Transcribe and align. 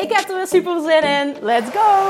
Ik 0.00 0.12
heb 0.12 0.28
er 0.28 0.36
weer 0.36 0.46
super 0.46 0.80
zin 0.80 1.02
in. 1.02 1.36
Let's 1.40 1.70
go! 1.70 2.08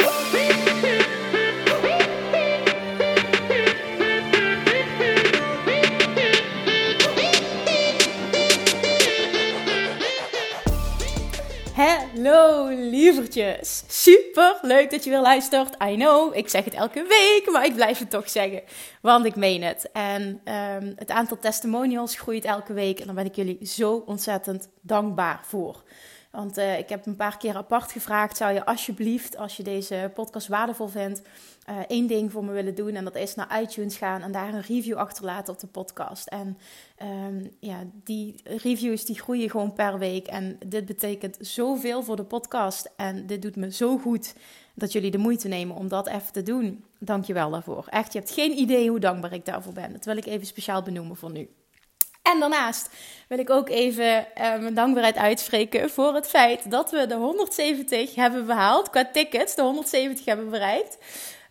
Hallo 11.75 12.69
lievertjes. 12.69 13.83
Super 13.89 14.59
leuk 14.63 14.91
dat 14.91 15.05
je 15.05 15.11
weer 15.11 15.21
luistert. 15.21 15.75
I 15.83 15.95
know, 15.95 16.37
ik 16.37 16.49
zeg 16.49 16.65
het 16.65 16.75
elke 16.75 17.03
week, 17.09 17.51
maar 17.53 17.65
ik 17.65 17.75
blijf 17.75 17.99
het 17.99 18.11
toch 18.11 18.31
zeggen. 18.31 18.63
Want 19.03 19.25
ik 19.25 19.37
meen 19.37 19.63
het. 19.63 19.91
En 19.93 20.23
um, 20.23 20.93
het 20.97 21.11
aantal 21.11 21.39
testimonials 21.39 22.17
groeit 22.17 22.45
elke 22.45 22.73
week. 22.73 23.01
En 23.01 23.07
daar 23.07 23.15
ben 23.15 23.27
ik 23.27 23.35
jullie 23.35 23.67
zo 23.67 24.03
ontzettend 24.07 24.69
dankbaar 24.81 25.41
voor. 25.45 25.83
Want 26.31 26.59
uh, 26.59 26.79
ik 26.79 26.89
heb 26.89 27.07
een 27.07 27.17
paar 27.17 27.37
keer 27.37 27.57
apart 27.57 27.93
gevraagd: 27.93 28.37
zou 28.37 28.53
je 28.53 28.65
alsjeblieft, 28.65 29.37
als 29.37 29.57
je 29.57 29.63
deze 29.63 30.11
podcast 30.15 30.49
waardevol 30.49 30.89
vindt, 30.89 31.23
uh, 31.71 31.77
één 31.89 32.07
ding 32.07 32.33
voor 32.33 32.45
me 32.45 32.53
willen 32.53 32.75
doen? 32.75 32.95
En 32.95 33.05
dat 33.05 33.15
is 33.17 33.35
naar 33.35 33.63
iTunes 33.63 33.97
gaan 33.97 34.23
en 34.23 34.33
daar 34.33 34.55
een 34.55 34.63
review 34.63 34.97
achterlaten 34.97 35.53
op 35.53 35.61
de 35.61 35.67
podcast. 35.67 36.27
En 36.27 36.59
um, 37.03 37.51
ja, 37.61 37.79
die 38.05 38.41
reviews 38.45 39.05
die 39.05 39.21
groeien 39.21 39.51
gewoon 39.51 39.73
per 39.73 39.99
week. 39.99 40.27
En 40.27 40.59
dit 40.67 40.85
betekent 40.85 41.37
zoveel 41.41 42.03
voor 42.03 42.17
de 42.17 42.25
podcast. 42.25 42.91
En 42.97 43.27
dit 43.27 43.43
doet 43.43 43.57
me 43.57 43.73
zo 43.73 43.99
goed 43.99 44.35
dat 44.75 44.93
jullie 44.93 45.11
de 45.11 45.19
moeite 45.19 45.49
nemen 45.49 45.77
om 45.77 45.89
dat 45.89 46.07
even 46.07 46.33
te 46.33 46.43
doen. 46.43 46.85
Dank 46.99 47.25
je 47.25 47.33
wel 47.33 47.51
daarvoor. 47.51 47.87
Echt, 47.89 48.13
je 48.13 48.19
hebt 48.19 48.31
geen 48.31 48.59
idee 48.59 48.89
hoe 48.89 49.01
dankbaar 49.01 49.33
ik 49.33 49.45
daarvoor 49.45 49.73
ben. 49.73 49.93
Dat 49.93 50.05
wil 50.05 50.17
ik 50.17 50.27
even 50.27 50.47
speciaal 50.47 50.83
benoemen 50.83 51.17
voor 51.17 51.31
nu. 51.31 51.49
En 52.23 52.41
daarnaast 52.41 52.89
wil 53.29 53.39
ik 53.39 53.51
ook 53.51 53.69
even 53.69 54.05
uh, 54.05 54.57
mijn 54.59 54.75
dankbaarheid 54.75 55.17
uitspreken 55.17 55.91
voor 55.91 56.15
het 56.15 56.29
feit 56.29 56.71
dat 56.71 56.91
we 56.91 57.07
de 57.07 57.15
170 57.15 58.15
hebben 58.15 58.47
behaald. 58.47 58.91
Qua 58.91 59.11
tickets, 59.13 59.55
de 59.55 59.63
170 59.63 60.25
hebben 60.25 60.51
bereikt. 60.51 60.99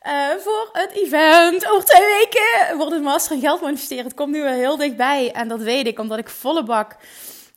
Uh, 0.07 0.29
voor 0.39 0.69
het 0.71 0.91
event. 0.91 1.69
Over 1.69 1.85
twee 1.85 2.05
weken 2.07 2.77
wordt 2.77 2.91
het 2.91 3.03
Master 3.03 3.39
Geld 3.39 3.61
manifesteren. 3.61 4.03
Het 4.03 4.13
komt 4.13 4.31
nu 4.31 4.41
wel 4.41 4.53
heel 4.53 4.77
dichtbij. 4.77 5.31
En 5.31 5.47
dat 5.47 5.61
weet 5.61 5.87
ik, 5.87 5.99
omdat 5.99 6.17
ik 6.17 6.29
volle 6.29 6.63
bak 6.63 6.95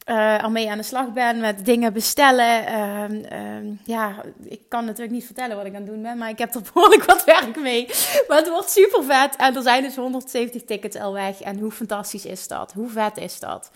uh, 0.06 0.42
ermee 0.42 0.70
aan 0.70 0.78
de 0.78 0.84
slag 0.84 1.12
ben 1.12 1.41
met 1.41 1.64
dingen 1.64 1.92
bestellen. 1.92 2.62
Uh, 2.62 3.08
uh, 3.11 3.78
ja, 3.84 4.22
ik 4.44 4.61
kan 4.69 4.84
natuurlijk 4.84 5.12
niet 5.12 5.25
vertellen 5.25 5.56
wat 5.56 5.67
ik 5.67 5.75
aan 5.75 5.83
het 5.83 5.91
doen 5.91 6.03
ben, 6.03 6.19
maar 6.19 6.28
ik 6.28 6.39
heb 6.39 6.55
er 6.55 6.62
behoorlijk 6.72 7.05
wat 7.05 7.25
werk 7.25 7.56
mee. 7.56 7.86
Maar 8.28 8.36
het 8.36 8.48
wordt 8.48 8.70
super 8.70 9.05
vet. 9.05 9.36
En 9.36 9.56
er 9.56 9.62
zijn 9.62 9.83
dus 9.83 9.97
170 9.97 10.64
tickets 10.64 10.97
al 10.97 11.12
weg. 11.12 11.41
En 11.41 11.59
hoe 11.59 11.70
fantastisch 11.70 12.27
is 12.27 12.48
dat? 12.48 12.72
Hoe 12.72 12.89
vet 12.89 13.17
is 13.17 13.39
dat? 13.39 13.70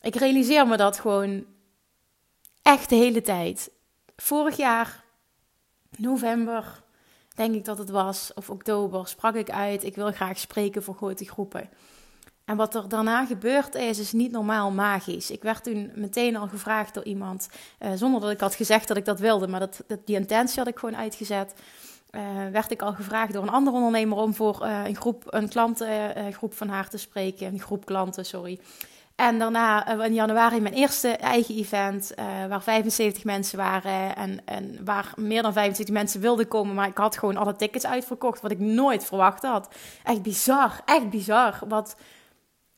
Ik 0.00 0.14
realiseer 0.14 0.66
me 0.66 0.76
dat 0.76 0.98
gewoon 0.98 1.44
echt 2.62 2.88
de 2.88 2.96
hele 2.96 3.20
tijd. 3.20 3.70
Vorig 4.16 4.56
jaar, 4.56 5.04
november, 5.96 6.82
denk 7.34 7.54
ik 7.54 7.64
dat 7.64 7.78
het 7.78 7.90
was, 7.90 8.30
of 8.34 8.50
oktober, 8.50 9.08
sprak 9.08 9.34
ik 9.34 9.50
uit: 9.50 9.84
ik 9.84 9.94
wil 9.94 10.12
graag 10.12 10.38
spreken 10.38 10.82
voor 10.82 10.94
grote 10.94 11.24
groepen. 11.24 11.70
En 12.44 12.56
wat 12.56 12.74
er 12.74 12.88
daarna 12.88 13.26
gebeurd 13.26 13.74
is, 13.74 13.98
is 13.98 14.12
niet 14.12 14.32
normaal 14.32 14.70
magisch. 14.70 15.30
Ik 15.30 15.42
werd 15.42 15.64
toen 15.64 15.90
meteen 15.94 16.36
al 16.36 16.48
gevraagd 16.48 16.94
door 16.94 17.04
iemand, 17.04 17.48
uh, 17.80 17.88
zonder 17.94 18.20
dat 18.20 18.30
ik 18.30 18.40
had 18.40 18.54
gezegd 18.54 18.88
dat 18.88 18.96
ik 18.96 19.04
dat 19.04 19.18
wilde, 19.18 19.46
maar 19.46 19.60
dat, 19.60 19.82
die 20.04 20.16
intentie 20.16 20.58
had 20.58 20.68
ik 20.68 20.78
gewoon 20.78 20.96
uitgezet. 20.96 21.54
Uh, 22.10 22.20
werd 22.52 22.70
ik 22.70 22.82
al 22.82 22.92
gevraagd 22.92 23.32
door 23.32 23.42
een 23.42 23.48
andere 23.48 23.76
ondernemer 23.76 24.18
om 24.18 24.34
voor 24.34 24.60
uh, 24.62 24.86
een 24.86 24.96
groep, 24.96 25.24
een 25.26 25.48
klantengroep 25.48 26.54
van 26.54 26.68
haar 26.68 26.88
te 26.88 26.98
spreken, 26.98 27.46
een 27.46 27.60
groep 27.60 27.84
klanten, 27.84 28.26
sorry. 28.26 28.60
En 29.14 29.38
daarna 29.38 29.88
in 30.04 30.14
januari 30.14 30.60
mijn 30.60 30.74
eerste 30.74 31.08
eigen 31.08 31.54
event, 31.54 32.12
waar 32.48 32.62
75 32.62 33.24
mensen 33.24 33.58
waren 33.58 34.16
en, 34.16 34.40
en 34.44 34.78
waar 34.84 35.12
meer 35.16 35.42
dan 35.42 35.52
75 35.52 35.94
mensen 35.94 36.20
wilden 36.20 36.48
komen, 36.48 36.74
maar 36.74 36.88
ik 36.88 36.96
had 36.96 37.18
gewoon 37.18 37.36
alle 37.36 37.56
tickets 37.56 37.86
uitverkocht, 37.86 38.40
wat 38.40 38.50
ik 38.50 38.58
nooit 38.58 39.04
verwacht 39.04 39.42
had. 39.42 39.68
Echt 40.04 40.22
bizar, 40.22 40.80
echt 40.84 41.10
bizar. 41.10 41.58
Wat, 41.68 41.96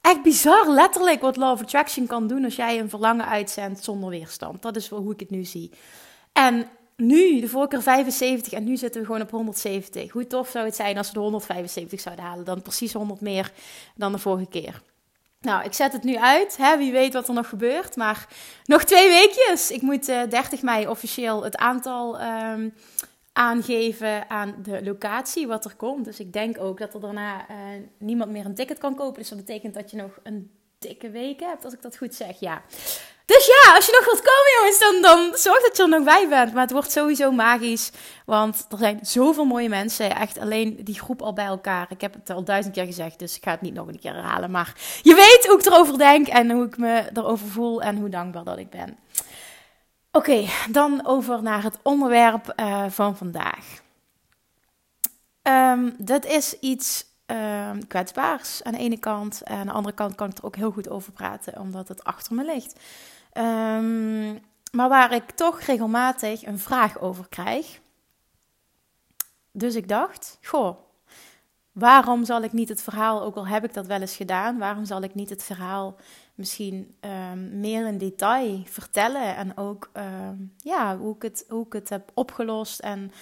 echt 0.07 0.23
bizar, 0.23 0.69
letterlijk, 0.69 1.21
wat 1.21 1.37
Law 1.37 1.61
Attraction 1.61 2.07
kan 2.07 2.27
doen 2.27 2.45
als 2.45 2.57
jij 2.57 2.79
een 2.79 2.89
verlangen 2.89 3.27
uitzendt 3.27 3.85
zonder 3.85 4.11
weerstand. 4.11 4.63
Dat 4.63 4.77
is 4.77 4.89
wel 4.89 5.01
hoe 5.01 5.13
ik 5.13 5.21
het 5.21 5.31
nu 5.31 5.45
zie. 5.45 5.71
En 6.33 6.69
nu, 6.97 7.41
de 7.41 7.49
vorige 7.49 7.69
keer 7.71 7.83
75 7.83 8.53
en 8.53 8.65
nu 8.65 8.77
zitten 8.77 9.01
we 9.01 9.07
gewoon 9.07 9.23
op 9.23 9.31
170. 9.31 10.13
Hoe 10.13 10.27
tof 10.27 10.49
zou 10.49 10.65
het 10.65 10.75
zijn 10.77 10.99
als 10.99 11.07
we 11.07 11.13
de 11.13 11.21
175 11.21 12.01
zouden 12.01 12.25
halen? 12.25 12.45
Dan 12.45 12.63
precies 12.63 12.93
100 12.93 13.21
meer 13.21 13.53
dan 13.95 14.13
de 14.13 14.19
vorige 14.19 14.49
keer. 14.49 14.83
Nou, 15.41 15.65
ik 15.65 15.73
zet 15.73 15.93
het 15.93 16.03
nu 16.03 16.17
uit. 16.17 16.57
Hè? 16.57 16.77
Wie 16.77 16.93
weet 16.93 17.13
wat 17.13 17.29
er 17.29 17.35
nog 17.35 17.49
gebeurt. 17.49 17.97
Maar 17.97 18.27
nog 18.65 18.85
twee 18.85 19.09
weekjes. 19.09 19.71
Ik 19.71 19.83
moet 19.83 20.09
uh, 20.09 20.23
30 20.29 20.63
mei 20.63 20.89
officieel 20.89 21.45
het 21.45 21.57
aantal 21.57 22.21
um, 22.21 22.75
aangeven 23.37 24.31
aan 24.31 24.55
de 24.63 24.85
locatie 24.85 25.47
wat 25.47 25.65
er 25.65 25.75
komt. 25.77 26.05
Dus 26.05 26.21
ik 26.21 26.33
denk 26.33 26.61
ook 26.61 26.79
dat 26.79 26.95
er 26.95 27.01
daarna 27.01 27.47
uh, 27.51 27.57
niemand 27.99 28.31
meer 28.31 28.45
een 28.45 28.55
ticket 28.55 28.79
kan 28.79 28.95
kopen. 28.95 29.19
Dus 29.19 29.29
dat 29.29 29.39
betekent 29.39 29.75
dat 29.75 29.91
je 29.91 29.97
nog 29.97 30.19
een 30.23 30.51
dikke 30.79 31.11
week 31.11 31.41
hebt, 31.41 31.65
als 31.65 31.75
ik 31.75 31.83
dat 31.83 31.97
goed 31.97 32.15
zeg. 32.15 32.41
Ja. 32.41 32.63
Dus 33.27 33.47
ja, 33.47 33.75
als 33.75 33.87
je 33.87 33.93
nog 33.93 34.05
wilt 34.05 34.23
komen, 34.23 34.53
jongens, 34.59 34.79
dan, 34.79 35.03
dan 35.03 35.39
zorg 35.39 35.63
dat 35.63 35.77
je 35.77 35.83
er 35.83 35.89
nog 35.89 36.05
bij 36.05 36.29
bent. 36.29 36.53
Maar 36.53 36.63
het 36.63 36.73
wordt 36.73 36.91
sowieso 36.91 37.31
magisch. 37.31 37.91
Want 38.27 38.67
er 38.69 38.79
zijn 38.79 38.99
zoveel 39.03 39.45
mooie 39.45 39.69
mensen. 39.69 40.17
Echt 40.17 40.39
alleen 40.39 40.79
die 40.85 41.01
groep 41.01 41.23
al 41.23 41.33
bij 41.33 41.45
elkaar. 41.45 41.87
Ik 41.91 42.01
heb 42.01 42.15
het 42.15 42.31
al 42.31 42.45
duizend 42.45 42.75
keer 42.75 42.85
gezegd, 42.85 43.19
dus 43.19 43.37
ik 43.37 43.45
ga 43.45 43.51
het 43.51 43.61
niet 43.61 43.75
nog 43.75 43.87
een 43.87 44.01
keer 44.01 44.15
herhalen. 44.15 44.51
Maar 44.51 44.75
je 45.03 45.15
weet 45.15 45.47
hoe 45.47 45.59
ik 45.59 45.67
erover 45.67 45.99
denk 45.99 46.27
en 46.27 46.51
hoe 46.51 46.67
ik 46.67 46.77
me 46.77 47.05
erover 47.15 47.47
voel 47.49 47.83
en 47.83 47.97
hoe 47.97 48.09
dankbaar 48.09 48.45
dat 48.45 48.59
ik 48.59 48.71
ben. 48.71 48.99
Oké, 50.17 50.47
dan 50.71 51.07
over 51.07 51.43
naar 51.43 51.63
het 51.63 51.79
onderwerp 51.83 52.53
uh, 52.57 52.85
van 52.89 53.17
vandaag. 53.17 53.83
Um, 55.43 55.95
dat 55.99 56.25
is 56.25 56.59
iets 56.59 57.07
um, 57.27 57.87
kwetsbaars 57.87 58.63
aan 58.63 58.73
de 58.73 58.79
ene 58.79 58.99
kant. 58.99 59.43
En 59.43 59.57
aan 59.57 59.67
de 59.67 59.73
andere 59.73 59.95
kant 59.95 60.15
kan 60.15 60.31
ik 60.31 60.39
er 60.39 60.45
ook 60.45 60.57
heel 60.57 60.71
goed 60.71 60.89
over 60.89 61.13
praten, 61.13 61.61
omdat 61.61 61.89
het 61.89 62.05
achter 62.05 62.35
me 62.35 62.45
ligt. 62.45 62.81
Um, 63.33 64.41
maar 64.73 64.89
waar 64.89 65.13
ik 65.13 65.31
toch 65.31 65.61
regelmatig 65.61 66.47
een 66.47 66.59
vraag 66.59 66.99
over 66.99 67.29
krijg. 67.29 67.81
Dus 69.53 69.75
ik 69.75 69.89
dacht, 69.89 70.39
goh, 70.43 70.79
waarom 71.73 72.25
zal 72.25 72.43
ik 72.43 72.53
niet 72.53 72.69
het 72.69 72.83
verhaal, 72.83 73.23
ook 73.23 73.37
al 73.37 73.47
heb 73.47 73.65
ik 73.65 73.75
dat 73.75 73.87
wel 73.87 74.01
eens 74.01 74.17
gedaan, 74.17 74.59
waarom 74.59 74.85
zal 74.85 75.03
ik 75.03 75.15
niet 75.15 75.31
het 75.31 75.43
verhaal 75.43 75.97
misschien 76.37 76.95
um, 77.01 77.61
meer 77.61 77.87
in 77.87 77.99
detail 77.99 78.63
vertellen. 78.65 79.37
En 79.37 79.57
ook 79.57 79.91
um, 79.95 80.55
ja, 80.57 80.97
hoe, 80.97 81.15
ik 81.15 81.23
het, 81.23 81.45
hoe 81.49 81.67
ik 81.67 81.73
het 81.73 81.89
heb 81.89 82.11
opgelost. 82.15 82.81
En 82.81 83.13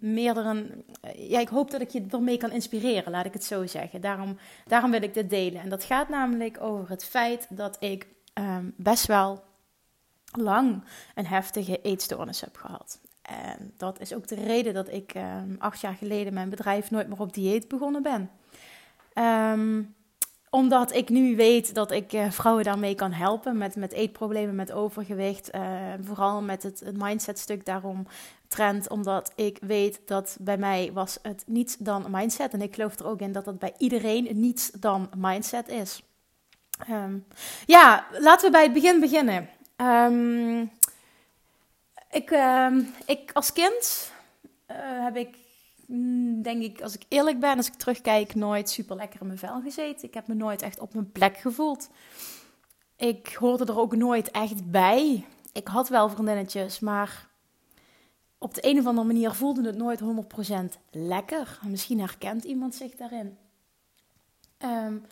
um. 0.00 0.84
Ja, 1.16 1.40
ik 1.40 1.48
hoop 1.48 1.70
dat 1.70 1.80
ik 1.80 1.88
je 1.88 2.06
ermee 2.10 2.36
kan 2.36 2.50
inspireren, 2.50 3.12
laat 3.12 3.24
ik 3.24 3.32
het 3.32 3.44
zo 3.44 3.66
zeggen. 3.66 4.00
Daarom, 4.00 4.38
daarom 4.66 4.90
wil 4.90 5.02
ik 5.02 5.14
dit 5.14 5.30
delen. 5.30 5.62
En 5.62 5.68
dat 5.68 5.84
gaat 5.84 6.08
namelijk 6.08 6.60
over 6.60 6.88
het 6.88 7.04
feit 7.04 7.46
dat 7.50 7.76
ik 7.80 8.06
best 8.76 9.06
wel 9.06 9.44
lang 10.30 10.84
een 11.14 11.26
heftige 11.26 11.80
eetstoornis 11.82 12.40
heb 12.40 12.56
gehad. 12.56 13.00
En 13.22 13.72
dat 13.76 14.00
is 14.00 14.14
ook 14.14 14.26
de 14.26 14.34
reden 14.34 14.74
dat 14.74 14.88
ik 14.92 15.14
acht 15.58 15.80
jaar 15.80 15.94
geleden 15.94 16.34
mijn 16.34 16.50
bedrijf 16.50 16.90
nooit 16.90 17.08
meer 17.08 17.20
op 17.20 17.34
dieet 17.34 17.68
begonnen 17.68 18.02
ben. 18.02 18.30
Omdat 20.56 20.94
ik 20.94 21.08
nu 21.08 21.36
weet 21.36 21.74
dat 21.74 21.90
ik 21.90 22.12
uh, 22.12 22.30
vrouwen 22.30 22.64
daarmee 22.64 22.94
kan 22.94 23.12
helpen 23.12 23.58
met, 23.58 23.76
met 23.76 23.92
eetproblemen, 23.92 24.54
met 24.54 24.72
overgewicht. 24.72 25.54
Uh, 25.54 25.62
vooral 26.00 26.42
met 26.42 26.62
het, 26.62 26.80
het 26.80 26.96
mindset-stuk 26.96 27.64
daarom 27.64 28.06
trend. 28.48 28.88
Omdat 28.88 29.32
ik 29.34 29.58
weet 29.60 30.00
dat 30.06 30.36
bij 30.40 30.56
mij 30.56 30.90
was 30.92 31.18
het 31.22 31.44
niets 31.46 31.76
dan 31.76 32.06
mindset. 32.10 32.52
En 32.52 32.62
ik 32.62 32.74
geloof 32.74 32.98
er 32.98 33.06
ook 33.06 33.20
in 33.20 33.32
dat 33.32 33.44
dat 33.44 33.58
bij 33.58 33.74
iedereen 33.78 34.28
niets 34.32 34.70
dan 34.70 35.10
mindset 35.16 35.68
is. 35.68 36.02
Um, 36.90 37.26
ja, 37.66 38.06
laten 38.10 38.46
we 38.46 38.52
bij 38.52 38.62
het 38.62 38.72
begin 38.72 39.00
beginnen. 39.00 39.48
Um, 39.76 40.70
ik, 42.10 42.30
um, 42.30 42.94
ik 43.06 43.30
als 43.32 43.52
kind 43.52 44.12
uh, 44.70 44.76
heb 44.80 45.16
ik 45.16 45.36
denk 46.42 46.62
ik, 46.62 46.80
als 46.80 46.94
ik 46.94 47.04
eerlijk 47.08 47.40
ben, 47.40 47.56
als 47.56 47.66
ik 47.66 47.74
terugkijk, 47.74 48.34
nooit 48.34 48.70
super 48.70 48.96
lekker 48.96 49.20
in 49.20 49.26
mijn 49.26 49.38
vel 49.38 49.60
gezeten. 49.60 50.08
Ik 50.08 50.14
heb 50.14 50.26
me 50.26 50.34
nooit 50.34 50.62
echt 50.62 50.80
op 50.80 50.94
mijn 50.94 51.12
plek 51.12 51.36
gevoeld. 51.36 51.88
Ik 52.96 53.36
hoorde 53.38 53.64
er 53.64 53.78
ook 53.78 53.96
nooit 53.96 54.30
echt 54.30 54.70
bij. 54.70 55.26
Ik 55.52 55.68
had 55.68 55.88
wel 55.88 56.08
vriendinnetjes, 56.08 56.80
maar 56.80 57.28
op 58.38 58.54
de 58.54 58.66
een 58.66 58.78
of 58.78 58.86
andere 58.86 59.06
manier 59.06 59.32
voelde 59.32 59.66
het 59.66 59.76
nooit 59.76 60.00
100% 60.00 60.04
lekker. 60.90 61.58
Misschien 61.66 62.00
herkent 62.00 62.44
iemand 62.44 62.74
zich 62.74 62.94
daarin. 62.94 63.36
Um, 64.58 65.06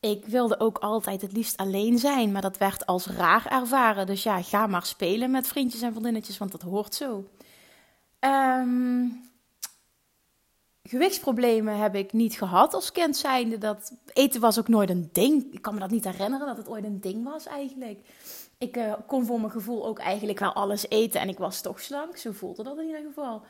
ik 0.00 0.26
wilde 0.26 0.60
ook 0.60 0.78
altijd 0.78 1.22
het 1.22 1.32
liefst 1.32 1.56
alleen 1.56 1.98
zijn, 1.98 2.32
maar 2.32 2.42
dat 2.42 2.58
werd 2.58 2.86
als 2.86 3.06
raar 3.06 3.46
ervaren. 3.46 4.06
Dus 4.06 4.22
ja, 4.22 4.42
ga 4.42 4.66
maar 4.66 4.86
spelen 4.86 5.30
met 5.30 5.46
vriendjes 5.46 5.82
en 5.82 5.90
vriendinnetjes, 5.90 6.38
want 6.38 6.52
dat 6.52 6.62
hoort 6.62 6.94
zo. 6.94 7.24
Um, 8.20 9.31
gewichtsproblemen 10.82 11.76
heb 11.76 11.94
ik 11.94 12.12
niet 12.12 12.34
gehad 12.34 12.74
als 12.74 12.92
kind 12.92 13.16
zijnde. 13.16 13.58
Dat 13.58 13.92
eten 14.12 14.40
was 14.40 14.58
ook 14.58 14.68
nooit 14.68 14.90
een 14.90 15.08
ding. 15.12 15.52
Ik 15.52 15.62
kan 15.62 15.74
me 15.74 15.80
dat 15.80 15.90
niet 15.90 16.04
herinneren 16.04 16.46
dat 16.46 16.56
het 16.56 16.68
ooit 16.68 16.84
een 16.84 17.00
ding 17.00 17.24
was 17.24 17.46
eigenlijk. 17.46 18.00
Ik 18.58 18.76
uh, 18.76 18.92
kon 19.06 19.26
voor 19.26 19.40
mijn 19.40 19.52
gevoel 19.52 19.86
ook 19.86 19.98
eigenlijk 19.98 20.38
wel 20.38 20.52
alles 20.52 20.88
eten 20.88 21.20
en 21.20 21.28
ik 21.28 21.38
was 21.38 21.60
toch 21.60 21.80
slank. 21.80 22.16
Zo 22.16 22.32
voelde 22.32 22.62
dat 22.62 22.78
in 22.78 22.86
ieder 22.86 23.02
geval. 23.02 23.42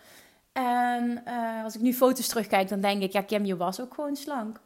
En 0.52 1.22
uh, 1.26 1.64
als 1.64 1.74
ik 1.74 1.80
nu 1.80 1.94
foto's 1.94 2.28
terugkijk, 2.28 2.68
dan 2.68 2.80
denk 2.80 3.02
ik, 3.02 3.12
ja 3.12 3.22
Kim, 3.22 3.44
je 3.44 3.56
was 3.56 3.80
ook 3.80 3.94
gewoon 3.94 4.16
slank. 4.16 4.60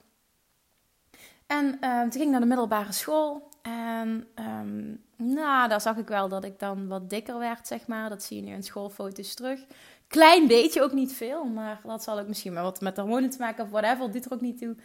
En 1.46 1.78
uh, 1.80 2.00
toen 2.00 2.12
ging 2.12 2.24
ik 2.24 2.30
naar 2.30 2.40
de 2.40 2.46
middelbare 2.46 2.92
school. 2.92 3.48
En 3.62 4.26
um, 4.34 5.04
nou, 5.16 5.68
daar 5.68 5.80
zag 5.80 5.96
ik 5.96 6.08
wel 6.08 6.28
dat 6.28 6.44
ik 6.44 6.58
dan 6.58 6.88
wat 6.88 7.10
dikker 7.10 7.38
werd, 7.38 7.66
zeg 7.66 7.86
maar. 7.86 8.08
Dat 8.08 8.22
zie 8.22 8.36
je 8.36 8.42
nu 8.42 8.52
in 8.52 8.62
schoolfoto's 8.62 9.34
terug. 9.34 9.60
Klein 10.08 10.46
beetje, 10.46 10.82
ook 10.82 10.92
niet 10.92 11.12
veel. 11.12 11.44
Maar 11.44 11.80
dat 11.84 12.02
zal 12.02 12.18
ook 12.18 12.28
misschien 12.28 12.54
wel 12.54 12.62
wat 12.62 12.80
met 12.80 12.96
hormonen 12.96 13.30
te 13.30 13.38
maken 13.38 13.64
of 13.64 13.70
whatever. 13.70 14.10
Dit 14.10 14.24
er 14.24 14.32
ook 14.32 14.40
niet 14.40 14.58
toe. 14.58 14.76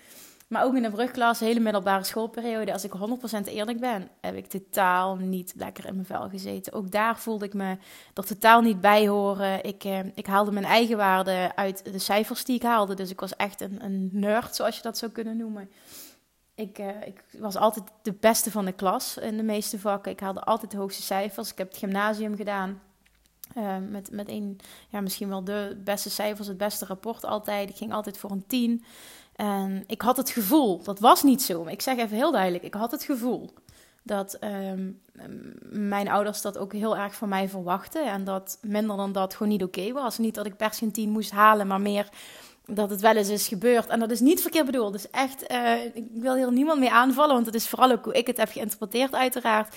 Maar 0.52 0.64
ook 0.64 0.76
in 0.76 0.82
de 0.82 0.90
brugklas, 0.90 1.40
hele 1.40 1.60
middelbare 1.60 2.04
schoolperiode, 2.04 2.74
als 2.74 2.84
ik 2.84 2.92
100% 2.92 3.44
eerlijk 3.46 3.80
ben, 3.80 4.10
heb 4.22 4.36
ik 4.36 4.48
totaal 4.48 5.16
niet 5.16 5.54
lekker 5.56 5.86
in 5.86 5.94
mijn 5.94 6.06
vel 6.06 6.30
gezeten. 6.30 6.74
Ook 6.74 6.92
daar 6.92 7.20
voelde 7.20 7.46
ik 7.46 7.54
me 7.54 7.78
er 8.14 8.26
totaal 8.26 8.62
niet 8.62 8.82
bij 8.82 9.08
horen. 9.08 9.64
Ik, 9.64 9.84
eh, 9.84 10.00
ik 10.16 10.26
haalde 10.26 10.52
mijn 10.52 10.66
eigen 10.66 10.98
waarde 10.98 11.52
uit 11.56 11.84
de 11.84 12.00
cijfers 12.00 12.46
die 12.46 12.56
ik 12.56 12.64
haalde. 12.64 12.94
Dus 12.94 13.10
ik 13.10 13.20
was 13.20 13.36
echt 13.36 13.62
een, 13.62 13.84
een 13.84 14.10
nerd, 14.12 14.56
zoals 14.56 14.76
je 14.76 14.82
dat 14.82 14.98
zou 14.98 15.12
kunnen 15.12 15.38
noemen. 15.38 15.70
Ik, 16.56 16.80
uh, 16.80 16.88
ik, 17.06 17.24
was 17.40 17.56
altijd 17.56 17.86
de 18.02 18.14
beste 18.14 18.52
van 18.52 18.66
de 18.66 18.72
klas 18.72 19.18
in 19.18 19.38
de 19.38 19.44
meeste 19.44 19.80
vakken. 19.80 20.12
Ik 20.12 20.20
haalde 20.20 20.42
altijd 20.42 20.72
de 20.72 20.78
hoogste 20.78 21.02
cijfers. 21.02 21.52
Ik 21.52 21.58
heb 21.58 21.68
het 21.68 21.78
gymnasium 21.78 22.36
gedaan. 22.36 22.82
Uh, 23.58 23.76
met, 23.90 24.12
met 24.12 24.30
een, 24.30 24.60
ja, 24.90 25.02
misschien 25.02 25.30
wel 25.30 25.44
de 25.44 25.82
beste 25.84 26.10
cijfers, 26.10 26.48
het 26.48 26.58
beste 26.58 26.86
rapport 26.86 27.26
altijd. 27.26 27.70
Ik 27.70 27.76
ging 27.76 27.94
altijd 27.94 28.18
voor 28.18 28.32
een 28.32 28.48
10. 28.48 28.84
En 29.36 29.84
ik 29.88 30.02
had 30.02 30.18
het 30.18 30.30
gevoel, 30.30 30.84
dat 30.84 31.00
was 31.00 31.24
niet 31.24 31.42
zo. 31.42 31.66
Ik 31.66 31.82
zeg 31.82 31.98
even 31.98 32.18
heel 32.18 32.32
duidelijk, 32.32 32.64
ik 32.64 32.74
had 32.74 32.92
het 32.92 33.04
gevoel 33.04 33.50
dat 34.04 34.38
um, 34.44 35.02
mijn 35.70 36.08
ouders 36.08 36.42
dat 36.42 36.58
ook 36.58 36.74
heel 36.74 36.98
erg 36.98 37.16
van 37.16 37.30
mij 37.30 37.50
verwachten. 37.50 38.06
En 38.06 38.24
dat 38.24 38.58
minder 38.62 38.98
dan 38.98 39.12
dat 39.12 39.34
gewoon 39.34 39.52
niet 39.52 39.64
oké 39.64 39.92
was. 39.92 40.18
Niet 40.18 40.36
dat 40.36 40.46
ik 40.46 40.58
per 40.58 40.74
se 40.74 40.84
een 40.84 40.92
10 40.92 41.10
moest 41.10 41.32
halen, 41.32 41.68
maar 41.68 41.82
meer 41.82 42.10
dat 42.66 42.90
het 42.90 43.02
wel 43.02 43.16
eens 43.16 43.30
is 43.30 43.48
gebeurd. 43.48 43.88
En 43.88 44.00
dat 44.00 44.12
is 44.12 44.20
niet 44.20 44.42
verkeerd 44.42 44.66
bedoeld. 44.66 44.94
Dus 44.94 45.10
echt, 45.10 45.52
uh, 45.52 45.86
ik 45.94 46.06
wil 46.12 46.36
hier 46.36 46.52
niemand 46.52 46.80
mee 46.80 46.92
aanvallen, 46.92 47.34
want 47.34 47.46
het 47.46 47.56
is 47.56 47.68
vooral 47.68 47.92
ook 47.92 48.04
hoe 48.04 48.14
ik 48.14 48.28
het 48.28 48.38
heb 48.38 48.50
geïnterpreteerd, 48.50 49.14
uiteraard. 49.14 49.76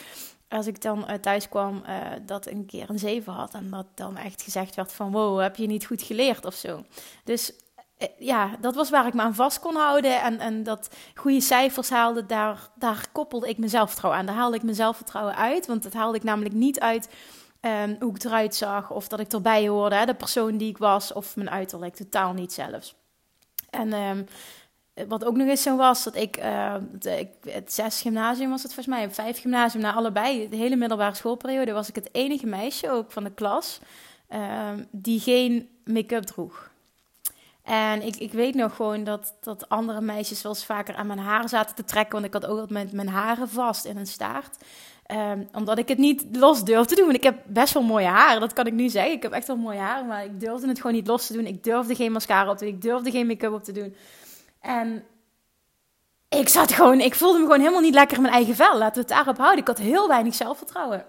Als 0.54 0.66
ik 0.66 0.82
dan 0.82 0.98
uh, 0.98 1.14
thuis 1.14 1.48
kwam, 1.48 1.82
uh, 1.88 1.96
dat 2.26 2.46
een 2.46 2.66
keer 2.66 2.90
een 2.90 2.98
7 2.98 3.32
had. 3.32 3.54
En 3.54 3.70
dat 3.70 3.86
dan 3.94 4.16
echt 4.16 4.42
gezegd 4.42 4.74
werd 4.74 4.92
van, 4.92 5.12
wow, 5.12 5.40
heb 5.40 5.56
je 5.56 5.66
niet 5.66 5.86
goed 5.86 6.02
geleerd 6.02 6.44
of 6.44 6.54
zo. 6.54 6.84
Dus 7.24 7.52
ja, 8.18 8.56
dat 8.60 8.74
was 8.74 8.90
waar 8.90 9.06
ik 9.06 9.14
me 9.14 9.22
aan 9.22 9.34
vast 9.34 9.60
kon 9.60 9.76
houden. 9.76 10.22
En, 10.22 10.38
en 10.38 10.62
dat 10.62 10.94
goede 11.14 11.40
cijfers 11.40 11.90
haalde, 11.90 12.26
daar, 12.26 12.68
daar 12.74 13.06
koppelde 13.12 13.48
ik 13.48 13.58
mezelf 13.58 13.88
vertrouwen 13.88 14.20
aan. 14.20 14.26
Daar 14.26 14.36
haalde 14.36 14.56
ik 14.56 14.62
mezelf 14.62 14.96
vertrouwen 14.96 15.36
uit. 15.36 15.66
Want 15.66 15.82
dat 15.82 15.92
haalde 15.92 16.16
ik 16.16 16.22
namelijk 16.22 16.54
niet 16.54 16.80
uit 16.80 17.08
um, 17.60 17.96
hoe 18.00 18.14
ik 18.14 18.24
eruit 18.24 18.54
zag. 18.54 18.90
Of 18.90 19.08
dat 19.08 19.20
ik 19.20 19.32
erbij 19.32 19.68
hoorde, 19.68 19.94
hè, 19.94 20.04
de 20.04 20.14
persoon 20.14 20.56
die 20.56 20.68
ik 20.68 20.78
was. 20.78 21.12
Of 21.12 21.36
mijn 21.36 21.50
uiterlijk, 21.50 21.94
totaal 21.94 22.32
niet 22.32 22.52
zelfs. 22.52 22.94
En 23.70 23.92
um, 23.92 24.26
wat 25.08 25.24
ook 25.24 25.36
nog 25.36 25.48
eens 25.48 25.62
zo 25.62 25.76
was, 25.76 26.04
dat 26.04 26.16
ik, 26.16 26.34
de, 26.98 27.28
het 27.48 27.72
zes 27.72 28.00
gymnasium 28.00 28.50
was 28.50 28.62
het 28.62 28.74
volgens 28.74 28.96
mij, 28.96 29.10
vijf 29.10 29.40
gymnasium 29.40 29.82
na 29.82 29.92
allebei, 29.92 30.48
de 30.48 30.56
hele 30.56 30.76
middelbare 30.76 31.14
schoolperiode, 31.14 31.72
was 31.72 31.88
ik 31.88 31.94
het 31.94 32.08
enige 32.12 32.46
meisje 32.46 32.90
ook 32.90 33.12
van 33.12 33.24
de 33.24 33.32
klas 33.34 33.80
um, 34.32 34.86
die 34.90 35.20
geen 35.20 35.68
make-up 35.84 36.22
droeg. 36.22 36.72
En 37.62 38.02
ik, 38.02 38.16
ik 38.16 38.32
weet 38.32 38.54
nog 38.54 38.76
gewoon 38.76 39.04
dat, 39.04 39.34
dat 39.40 39.68
andere 39.68 40.00
meisjes 40.00 40.42
wel 40.42 40.52
eens 40.52 40.64
vaker 40.64 40.94
aan 40.94 41.06
mijn 41.06 41.18
haren 41.18 41.48
zaten 41.48 41.74
te 41.74 41.84
trekken. 41.84 42.12
Want 42.12 42.24
ik 42.24 42.32
had 42.32 42.44
ook 42.44 42.50
altijd 42.50 42.70
mijn, 42.70 42.88
mijn 42.92 43.08
haren 43.08 43.48
vast 43.48 43.84
in 43.84 43.96
een 43.96 44.06
staart. 44.06 44.56
Um, 45.12 45.48
omdat 45.52 45.78
ik 45.78 45.88
het 45.88 45.98
niet 45.98 46.24
los 46.32 46.64
durfde 46.64 46.94
doen. 46.94 47.04
Want 47.04 47.16
ik 47.16 47.22
heb 47.22 47.36
best 47.46 47.74
wel 47.74 47.82
mooie 47.82 48.06
haren, 48.06 48.40
dat 48.40 48.52
kan 48.52 48.66
ik 48.66 48.72
nu 48.72 48.88
zeggen. 48.88 49.12
Ik 49.12 49.22
heb 49.22 49.32
echt 49.32 49.46
wel 49.46 49.56
mooie 49.56 49.78
haren, 49.78 50.06
maar 50.06 50.24
ik 50.24 50.40
durfde 50.40 50.68
het 50.68 50.76
gewoon 50.76 50.96
niet 50.96 51.06
los 51.06 51.26
te 51.26 51.32
doen. 51.32 51.46
Ik 51.46 51.64
durfde 51.64 51.94
geen 51.94 52.12
mascara 52.12 52.50
op 52.50 52.56
te 52.56 52.64
doen. 52.64 52.74
Ik 52.74 52.82
durfde 52.82 53.10
geen 53.10 53.26
make-up 53.26 53.52
op 53.52 53.64
te 53.64 53.72
doen. 53.72 53.94
En 54.64 55.04
ik 56.28 56.48
zat 56.48 56.72
gewoon, 56.72 57.00
ik 57.00 57.14
voelde 57.14 57.38
me 57.38 57.44
gewoon 57.44 57.60
helemaal 57.60 57.80
niet 57.80 57.94
lekker 57.94 58.16
in 58.16 58.22
mijn 58.22 58.34
eigen 58.34 58.54
vel. 58.54 58.78
Laten 58.78 58.94
we 58.94 59.00
het 59.00 59.08
daarop 59.08 59.36
houden. 59.36 59.60
Ik 59.60 59.66
had 59.66 59.78
heel 59.78 60.08
weinig 60.08 60.34
zelfvertrouwen. 60.34 61.04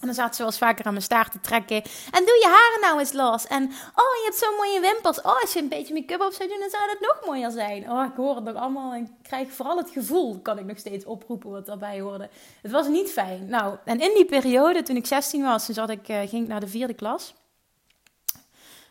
En 0.00 0.06
dan 0.06 0.14
zaten 0.14 0.34
ze 0.34 0.42
wel 0.42 0.52
vaker 0.52 0.84
aan 0.84 0.92
mijn 0.92 1.04
staart 1.04 1.32
te 1.32 1.40
trekken. 1.40 1.76
En 2.10 2.24
doe 2.24 2.38
je 2.40 2.46
haren 2.46 2.80
nou 2.80 2.98
eens 2.98 3.12
los. 3.12 3.46
En 3.46 3.62
oh, 3.94 4.14
je 4.14 4.22
hebt 4.24 4.38
zo'n 4.38 4.56
mooie 4.56 4.80
wimpers. 4.80 5.20
Oh, 5.20 5.40
als 5.40 5.52
je 5.52 5.60
een 5.60 5.68
beetje 5.68 5.94
make-up 5.94 6.20
op 6.20 6.32
zou 6.32 6.48
doen, 6.48 6.60
dan 6.60 6.70
zou 6.70 6.82
dat 6.86 7.00
nog 7.00 7.22
mooier 7.26 7.50
zijn. 7.50 7.90
Oh, 7.90 8.04
ik 8.04 8.16
hoor 8.16 8.34
het 8.34 8.44
nog 8.44 8.54
allemaal 8.54 8.92
en 8.92 9.16
krijg 9.22 9.52
vooral 9.52 9.76
het 9.76 9.90
gevoel, 9.90 10.40
kan 10.42 10.58
ik 10.58 10.64
nog 10.64 10.78
steeds 10.78 11.04
oproepen 11.04 11.50
wat 11.50 11.66
daarbij 11.66 12.00
hoorde. 12.00 12.28
Het 12.62 12.70
was 12.70 12.88
niet 12.88 13.10
fijn. 13.10 13.46
Nou, 13.48 13.76
en 13.84 14.00
in 14.00 14.14
die 14.14 14.24
periode, 14.24 14.82
toen 14.82 14.96
ik 14.96 15.06
16 15.06 15.42
was, 15.42 15.66
toen 15.66 15.74
zat 15.74 15.90
ik, 15.90 16.08
uh, 16.08 16.18
ging 16.18 16.42
ik 16.42 16.48
naar 16.48 16.60
de 16.60 16.68
vierde 16.68 16.94
klas. 16.94 17.34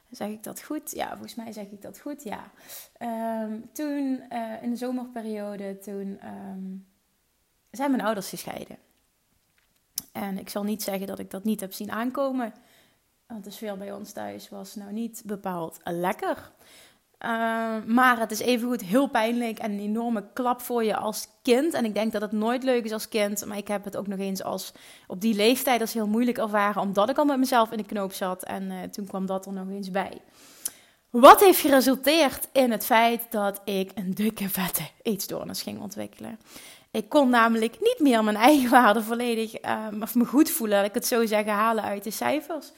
Zeg 0.09 0.29
ik 0.29 0.43
dat 0.43 0.63
goed? 0.63 0.91
Ja, 0.91 1.09
volgens 1.09 1.35
mij 1.35 1.51
zeg 1.51 1.65
ik 1.65 1.81
dat 1.81 1.99
goed, 1.99 2.23
ja. 2.23 2.51
Um, 3.43 3.69
toen, 3.73 4.23
uh, 4.31 4.63
in 4.63 4.69
de 4.69 4.75
zomerperiode, 4.75 5.77
toen 5.77 6.19
um, 6.27 6.87
zijn 7.71 7.91
mijn 7.91 8.03
ouders 8.03 8.29
gescheiden. 8.29 8.77
En 10.11 10.37
ik 10.37 10.49
zal 10.49 10.63
niet 10.63 10.83
zeggen 10.83 11.07
dat 11.07 11.19
ik 11.19 11.31
dat 11.31 11.43
niet 11.43 11.59
heb 11.59 11.73
zien 11.73 11.91
aankomen. 11.91 12.53
Want 13.27 13.43
de 13.43 13.51
sfeer 13.51 13.77
bij 13.77 13.91
ons 13.91 14.11
thuis 14.11 14.49
was 14.49 14.75
nou 14.75 14.91
niet 14.91 15.23
bepaald 15.25 15.79
lekker. 15.83 16.51
Uh, 17.25 17.29
maar 17.85 18.19
het 18.19 18.31
is 18.31 18.39
evengoed 18.39 18.81
heel 18.81 19.07
pijnlijk 19.07 19.59
en 19.59 19.71
een 19.71 19.79
enorme 19.79 20.23
klap 20.33 20.61
voor 20.61 20.83
je 20.83 20.95
als 20.95 21.27
kind. 21.41 21.73
En 21.73 21.85
ik 21.85 21.93
denk 21.93 22.11
dat 22.11 22.21
het 22.21 22.31
nooit 22.31 22.63
leuk 22.63 22.85
is 22.85 22.91
als 22.91 23.09
kind. 23.09 23.45
Maar 23.45 23.57
ik 23.57 23.67
heb 23.67 23.83
het 23.83 23.97
ook 23.97 24.07
nog 24.07 24.19
eens 24.19 24.43
als 24.43 24.71
op 25.07 25.21
die 25.21 25.35
leeftijd 25.35 25.81
als 25.81 25.93
heel 25.93 26.07
moeilijk 26.07 26.37
ervaren. 26.37 26.81
Omdat 26.81 27.09
ik 27.09 27.17
al 27.17 27.25
met 27.25 27.37
mezelf 27.37 27.71
in 27.71 27.77
de 27.77 27.83
knoop 27.83 28.13
zat. 28.13 28.43
En 28.43 28.63
uh, 28.63 28.83
toen 28.83 29.07
kwam 29.07 29.25
dat 29.25 29.45
er 29.45 29.53
nog 29.53 29.69
eens 29.69 29.91
bij. 29.91 30.21
Wat 31.09 31.39
heeft 31.39 31.59
geresulteerd 31.59 32.47
in 32.51 32.71
het 32.71 32.85
feit 32.85 33.21
dat 33.29 33.61
ik 33.65 33.91
een 33.95 34.13
dikke 34.13 34.49
vette 34.49 34.83
eetstoornis 35.01 35.61
ging 35.61 35.81
ontwikkelen. 35.81 36.39
Ik 36.91 37.09
kon 37.09 37.29
namelijk 37.29 37.77
niet 37.79 37.99
meer 37.99 38.23
mijn 38.23 38.35
eigen 38.35 38.69
waarde 38.69 39.03
volledig, 39.03 39.53
um, 39.53 40.01
of 40.01 40.15
me 40.15 40.25
goed 40.25 40.49
voelen, 40.49 40.77
dat 40.77 40.87
ik 40.87 40.93
het 40.93 41.07
zo 41.07 41.25
zeggen, 41.25 41.53
halen 41.53 41.83
uit 41.83 42.03
de 42.03 42.11
cijfers. 42.11 42.71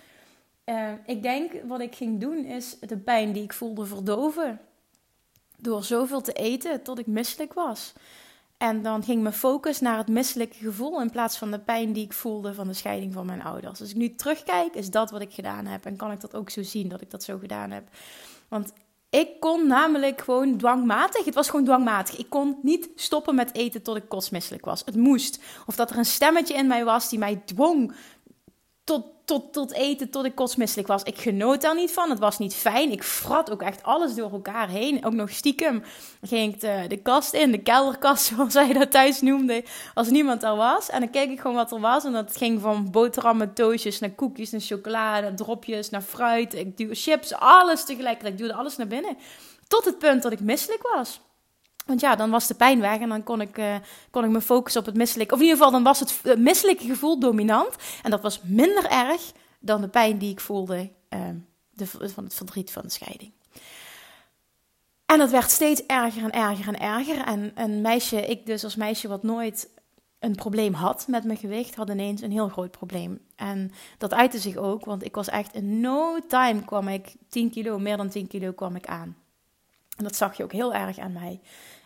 Uh, 0.70 0.92
ik 1.06 1.24
denk 1.24 1.52
wat 1.68 1.80
ik 1.80 1.96
ging 1.96 2.20
doen 2.20 2.46
is 2.46 2.80
de 2.80 2.98
pijn 2.98 3.32
die 3.32 3.44
ik 3.44 3.54
voelde 3.54 3.86
verdoven. 3.86 4.60
Door 5.58 5.84
zoveel 5.84 6.22
te 6.22 6.34
eten 6.34 6.84
tot 6.84 7.00
ik 7.00 7.08
misselijk 7.08 7.54
was. 7.54 7.94
En 8.58 8.82
dan 8.82 9.04
ging 9.04 9.22
mijn 9.22 9.34
focus 9.34 9.80
naar 9.80 9.98
het 9.98 10.08
misselijke 10.08 10.58
gevoel 10.58 11.02
in 11.02 11.10
plaats 11.10 11.38
van 11.38 11.52
de 11.52 11.60
pijn 11.60 11.94
die 11.94 12.04
ik 12.04 12.14
voelde 12.14 12.54
van 12.54 12.68
de 12.68 12.74
scheiding 12.74 13.14
van 13.14 13.26
mijn 13.26 13.44
ouders. 13.44 13.80
Als 13.80 13.90
ik 13.90 13.96
nu 13.96 14.16
terugkijk, 14.16 14.74
is 14.74 14.90
dat 14.90 15.12
wat 15.12 15.22
ik 15.22 15.34
gedaan 15.34 15.66
heb. 15.66 15.86
En 15.86 15.96
kan 15.96 16.12
ik 16.12 16.22
dat 16.22 16.36
ook 16.36 16.50
zo 16.50 16.64
zien 16.64 16.90
dat 16.90 17.02
ik 17.02 17.12
dat 17.12 17.24
zo 17.24 17.38
gedaan 17.38 17.72
heb. 17.72 17.84
Want 18.48 18.74
ik 19.10 19.40
kon 19.40 19.68
namelijk 19.68 20.22
gewoon 20.22 20.58
dwangmatig, 20.58 21.26
het 21.26 21.34
was 21.36 21.50
gewoon 21.50 21.66
dwangmatig. 21.66 22.18
Ik 22.18 22.30
kon 22.30 22.60
niet 22.62 22.90
stoppen 22.96 23.36
met 23.36 23.56
eten 23.56 23.82
tot 23.82 23.96
ik 23.96 24.10
kostmisselijk 24.10 24.66
was. 24.66 24.82
Het 24.86 24.96
moest. 24.96 25.40
Of 25.66 25.76
dat 25.76 25.90
er 25.90 25.98
een 25.98 26.06
stemmetje 26.06 26.54
in 26.54 26.68
mij 26.68 26.86
was 26.86 27.10
die 27.10 27.20
mij 27.20 27.42
dwong 27.46 27.94
tot, 28.84 29.06
tot, 29.30 29.54
tot 29.54 29.74
eten 29.74 30.10
tot 30.10 30.26
ik 30.26 30.36
kotsmisselijk 30.36 30.88
was. 30.88 31.04
Ik 31.04 31.18
genoot 31.18 31.62
daar 31.62 31.76
niet 31.76 31.92
van. 31.92 32.10
Het 32.10 32.20
was 32.20 32.38
niet 32.38 32.54
fijn. 32.54 32.92
Ik 32.92 33.04
frat 33.04 33.52
ook 33.52 33.62
echt 33.62 33.84
alles 33.84 34.16
door 34.16 34.32
elkaar 34.32 34.70
heen. 34.70 35.06
Ook 35.06 35.14
nog 35.14 35.30
stiekem 35.30 35.84
ging 36.22 36.54
ik 36.54 36.60
de, 36.60 36.86
de 36.88 36.98
kast 36.98 37.34
in, 37.34 37.52
de 37.52 37.58
kelderkast, 37.58 38.26
zoals 38.36 38.54
zij 38.54 38.74
dat 38.74 38.92
thuis 38.92 39.22
noemde, 39.22 39.64
als 39.94 40.10
niemand 40.10 40.44
er 40.44 40.56
was. 40.56 40.90
En 40.90 41.00
dan 41.00 41.10
keek 41.10 41.30
ik 41.30 41.40
gewoon 41.40 41.56
wat 41.56 41.72
er 41.72 41.80
was. 41.80 42.04
En 42.04 42.12
dat 42.12 42.38
ging 42.38 42.62
van 42.62 42.92
boterhammen, 42.92 43.54
toastjes, 43.54 44.00
naar 44.00 44.12
koekjes, 44.12 44.52
naar 44.52 44.62
chocolade, 44.62 45.34
dropjes, 45.34 45.90
naar 45.90 46.02
fruit. 46.02 46.54
Ik 46.54 46.78
duwde 46.78 46.96
chips, 46.96 47.34
alles 47.34 47.86
tegelijk. 47.86 48.24
Ik 48.24 48.38
duwde 48.38 48.54
alles 48.54 48.78
naar 48.78 48.88
binnen. 48.88 49.18
Tot 49.68 49.86
het 49.86 49.98
punt 49.98 50.24
dat 50.24 50.32
ik 50.32 50.40
misselijk 50.40 50.90
was. 50.96 51.20
Want 51.90 52.02
ja, 52.02 52.16
dan 52.16 52.30
was 52.30 52.48
de 52.48 52.54
pijn 52.54 52.80
weg 52.80 53.00
en 53.00 53.10
dan 53.10 53.24
kon 53.24 53.42
ik, 53.42 53.58
uh, 53.58 53.76
kon 54.12 54.24
ik 54.24 54.30
me 54.30 54.42
focussen 54.42 54.82
op 54.82 54.88
het 54.88 54.96
misselijke. 54.96 55.34
Of 55.34 55.40
in 55.40 55.46
ieder 55.46 55.58
geval, 55.58 55.74
dan 55.74 55.84
was 55.84 56.00
het 56.00 56.38
misselijke 56.38 56.86
gevoel 56.86 57.20
dominant. 57.20 57.76
En 58.04 58.12
dat 58.12 58.22
was 58.22 58.42
minder 58.44 58.86
erg 58.86 59.32
dan 59.60 59.82
de 59.82 59.88
pijn 59.88 60.18
die 60.18 60.32
ik 60.32 60.40
voelde 60.40 60.90
uh, 61.10 61.20
de, 61.70 61.86
van 61.88 62.24
het 62.24 62.34
verdriet 62.34 62.72
van 62.72 62.82
de 62.82 62.90
scheiding. 62.90 63.32
En 65.06 65.18
dat 65.18 65.30
werd 65.30 65.52
steeds 65.52 65.86
erger 65.86 66.24
en 66.24 66.32
erger 66.32 66.68
en 66.68 66.80
erger. 66.80 67.26
En 67.26 67.52
een 67.56 67.82
meisje, 67.82 68.26
ik 68.26 68.46
dus 68.46 68.64
als 68.64 68.76
meisje 68.76 69.08
wat 69.08 69.24
nooit 69.24 69.70
een 70.20 70.36
probleem 70.36 70.74
had 70.74 71.08
met 71.08 71.24
mijn 71.24 71.38
gewicht, 71.38 71.76
had 71.76 71.90
ineens 71.90 72.22
een 72.22 72.32
heel 72.32 72.50
groot 72.50 72.72
probleem. 72.72 73.20
En 73.36 73.72
dat 73.98 74.14
uitte 74.14 74.40
zich 74.40 74.56
ook, 74.56 74.86
want 74.86 75.06
ik 75.06 75.16
was 75.16 75.28
echt 75.28 75.54
in 75.54 75.80
no 75.80 76.20
time 76.28 76.66
kwam 76.66 76.88
ik 76.88 77.16
10 77.30 77.50
kilo, 77.50 77.80
meer 77.80 77.98
dan 77.98 78.10
10 78.10 78.28
kilo 78.28 78.52
kwam 78.52 78.76
ik 78.76 78.88
aan. 78.88 79.18
En 80.00 80.04
dat 80.04 80.16
zag 80.16 80.38
je 80.38 80.44
ook 80.44 80.52
heel 80.52 80.74
erg 80.74 80.98
aan 80.98 81.14
mij. 81.14 81.40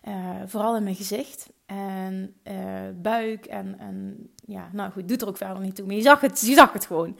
Uh, 0.07 0.29
vooral 0.45 0.75
in 0.75 0.83
mijn 0.83 0.95
gezicht 0.95 1.49
en 1.65 2.35
uh, 2.43 2.53
buik 2.95 3.45
en, 3.45 3.79
en 3.79 4.29
ja, 4.45 4.69
nou 4.71 4.91
goed, 4.91 5.07
doet 5.07 5.21
er 5.21 5.27
ook 5.27 5.37
verder 5.37 5.59
niet 5.59 5.75
toe. 5.75 5.85
Maar 5.85 5.95
je 5.95 6.01
zag 6.01 6.21
het, 6.21 6.41
je 6.45 6.53
zag 6.53 6.73
het 6.73 6.85
gewoon. 6.85 7.17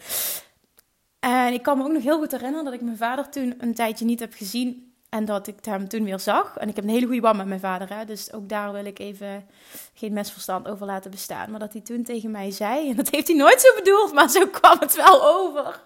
En 1.20 1.54
ik 1.54 1.62
kan 1.62 1.78
me 1.78 1.84
ook 1.84 1.92
nog 1.92 2.04
heel 2.04 2.18
goed 2.18 2.32
herinneren 2.32 2.66
dat 2.66 2.74
ik 2.74 2.82
mijn 2.82 2.98
vader 2.98 3.30
toen 3.30 3.54
een 3.58 3.74
tijdje 3.74 4.06
niet 4.06 4.20
heb 4.20 4.34
gezien. 4.34 4.94
En 5.10 5.25
dat 5.25 5.48
ik 5.48 5.66
hem 5.66 5.88
toen 5.88 6.04
weer 6.04 6.20
zag. 6.20 6.58
En 6.58 6.70
ik 6.70 6.75
heb 6.75 6.84
een 6.84 6.90
hele 6.90 7.06
goede 7.06 7.22
band 7.22 7.38
met 7.38 7.48
mijn 7.48 7.60
vader. 7.60 7.98
Hè? 7.98 8.06
Dus 8.06 8.34
ook 8.34 8.50
daar 8.50 8.72
wil 8.72 8.86
ik 8.86 9.00
even 9.00 9.46
geen 9.94 10.13
misverstand 10.13 10.68
over 10.68 10.86
laten 10.86 11.12
bestaan. 11.12 11.52
Maar 11.52 11.60
dat 11.60 11.74
hij 11.74 11.82
toen 11.82 12.04
tegen 12.04 12.32
mij 12.32 12.52
zei. 12.52 12.90
En 12.90 12.96
dat 12.96 13.10
heeft 13.10 13.28
hij 13.28 13.36
nooit 13.36 13.62
zo 13.62 13.75
bedoeld. 13.75 14.13
Maar 14.13 14.30
zo 14.30 14.48
kwam 14.48 14.80
het 14.80 14.96
wel 14.96 15.24
over. 15.24 15.84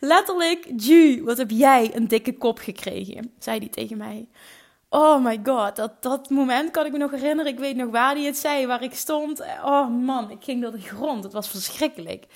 Letterlijk. 0.00 0.68
Ju, 0.76 1.22
wat 1.24 1.38
heb 1.38 1.50
jij 1.50 1.90
een 1.94 2.08
dikke 2.08 2.36
kop 2.36 2.58
gekregen? 2.58 3.32
Zei 3.38 3.58
hij 3.58 3.68
tegen 3.68 3.96
mij. 3.96 4.28
Oh 4.94 5.24
my 5.24 5.40
god, 5.44 5.76
dat, 5.76 6.02
dat 6.02 6.30
moment 6.30 6.70
kan 6.70 6.86
ik 6.86 6.92
me 6.92 6.98
nog 6.98 7.10
herinneren. 7.10 7.52
Ik 7.52 7.58
weet 7.58 7.76
nog 7.76 7.90
waar 7.90 8.14
hij 8.14 8.24
het 8.24 8.36
zei, 8.36 8.66
waar 8.66 8.82
ik 8.82 8.94
stond. 8.94 9.40
Oh 9.40 9.88
man, 9.88 10.30
ik 10.30 10.44
ging 10.44 10.62
door 10.62 10.70
de 10.70 10.80
grond. 10.80 11.24
Het 11.24 11.32
was 11.32 11.48
verschrikkelijk. 11.48 12.26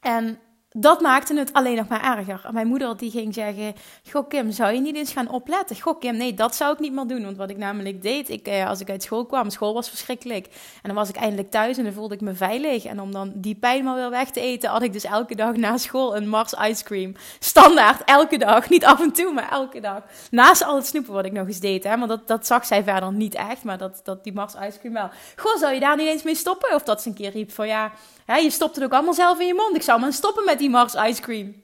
En 0.00 0.38
dat 0.76 1.00
maakte 1.00 1.38
het 1.38 1.52
alleen 1.52 1.76
nog 1.76 1.88
maar 1.88 2.18
erger. 2.18 2.40
Mijn 2.52 2.66
moeder 2.66 2.96
die 2.96 3.10
ging 3.10 3.34
zeggen: 3.34 3.74
Goh, 4.10 4.28
Kim, 4.28 4.50
zou 4.50 4.72
je 4.72 4.80
niet 4.80 4.96
eens 4.96 5.12
gaan 5.12 5.28
opletten? 5.28 5.80
Goh, 5.80 6.00
Kim, 6.00 6.16
nee, 6.16 6.34
dat 6.34 6.54
zou 6.54 6.72
ik 6.72 6.78
niet 6.78 6.92
meer 6.92 7.06
doen. 7.06 7.24
Want 7.24 7.36
wat 7.36 7.50
ik 7.50 7.56
namelijk 7.56 8.02
deed, 8.02 8.28
ik, 8.28 8.46
eh, 8.46 8.68
als 8.68 8.80
ik 8.80 8.90
uit 8.90 9.02
school 9.02 9.26
kwam, 9.26 9.50
school 9.50 9.74
was 9.74 9.88
verschrikkelijk. 9.88 10.46
En 10.46 10.82
dan 10.82 10.94
was 10.94 11.08
ik 11.08 11.16
eindelijk 11.16 11.50
thuis 11.50 11.76
en 11.78 11.84
dan 11.84 11.92
voelde 11.92 12.14
ik 12.14 12.20
me 12.20 12.34
veilig. 12.34 12.84
En 12.84 13.00
om 13.00 13.12
dan 13.12 13.32
die 13.34 13.54
pijn 13.54 13.84
maar 13.84 13.94
weer 13.94 14.10
weg 14.10 14.30
te 14.30 14.40
eten, 14.40 14.70
had 14.70 14.82
ik 14.82 14.92
dus 14.92 15.04
elke 15.04 15.34
dag 15.34 15.56
na 15.56 15.76
school 15.76 16.16
een 16.16 16.28
Mars 16.28 16.52
ice 16.52 16.84
cream. 16.84 17.14
Standaard, 17.38 18.04
elke 18.04 18.38
dag. 18.38 18.68
Niet 18.68 18.84
af 18.84 19.00
en 19.00 19.12
toe, 19.12 19.32
maar 19.32 19.50
elke 19.50 19.80
dag. 19.80 20.02
Naast 20.30 20.64
al 20.64 20.76
het 20.76 20.86
snoepen 20.86 21.12
wat 21.12 21.24
ik 21.24 21.32
nog 21.32 21.46
eens 21.46 21.60
deed. 21.60 21.84
Hè? 21.84 21.96
Maar 21.96 22.08
dat, 22.08 22.28
dat 22.28 22.46
zag 22.46 22.66
zij 22.66 22.82
verder 22.82 23.12
niet 23.12 23.34
echt. 23.34 23.64
Maar 23.64 23.78
dat, 23.78 24.00
dat 24.04 24.24
die 24.24 24.32
Mars 24.32 24.54
ice 24.54 24.78
cream 24.78 24.94
wel. 24.94 25.10
Goh, 25.36 25.56
zou 25.56 25.74
je 25.74 25.80
daar 25.80 25.96
niet 25.96 26.08
eens 26.08 26.22
mee 26.22 26.34
stoppen? 26.34 26.74
Of 26.74 26.82
dat 26.82 27.02
ze 27.02 27.08
een 27.08 27.14
keer 27.14 27.30
riep 27.30 27.52
van 27.52 27.66
ja 27.66 27.92
je 28.26 28.50
stopt 28.50 28.74
het 28.74 28.84
ook 28.84 28.92
allemaal 28.92 29.14
zelf 29.14 29.40
in 29.40 29.46
je 29.46 29.54
mond. 29.54 29.76
Ik 29.76 29.82
zou 29.82 30.00
maar 30.00 30.12
stoppen 30.12 30.44
met 30.44 30.58
die 30.58 30.70
Mars 30.70 30.94
ice 30.94 31.22
cream. 31.22 31.62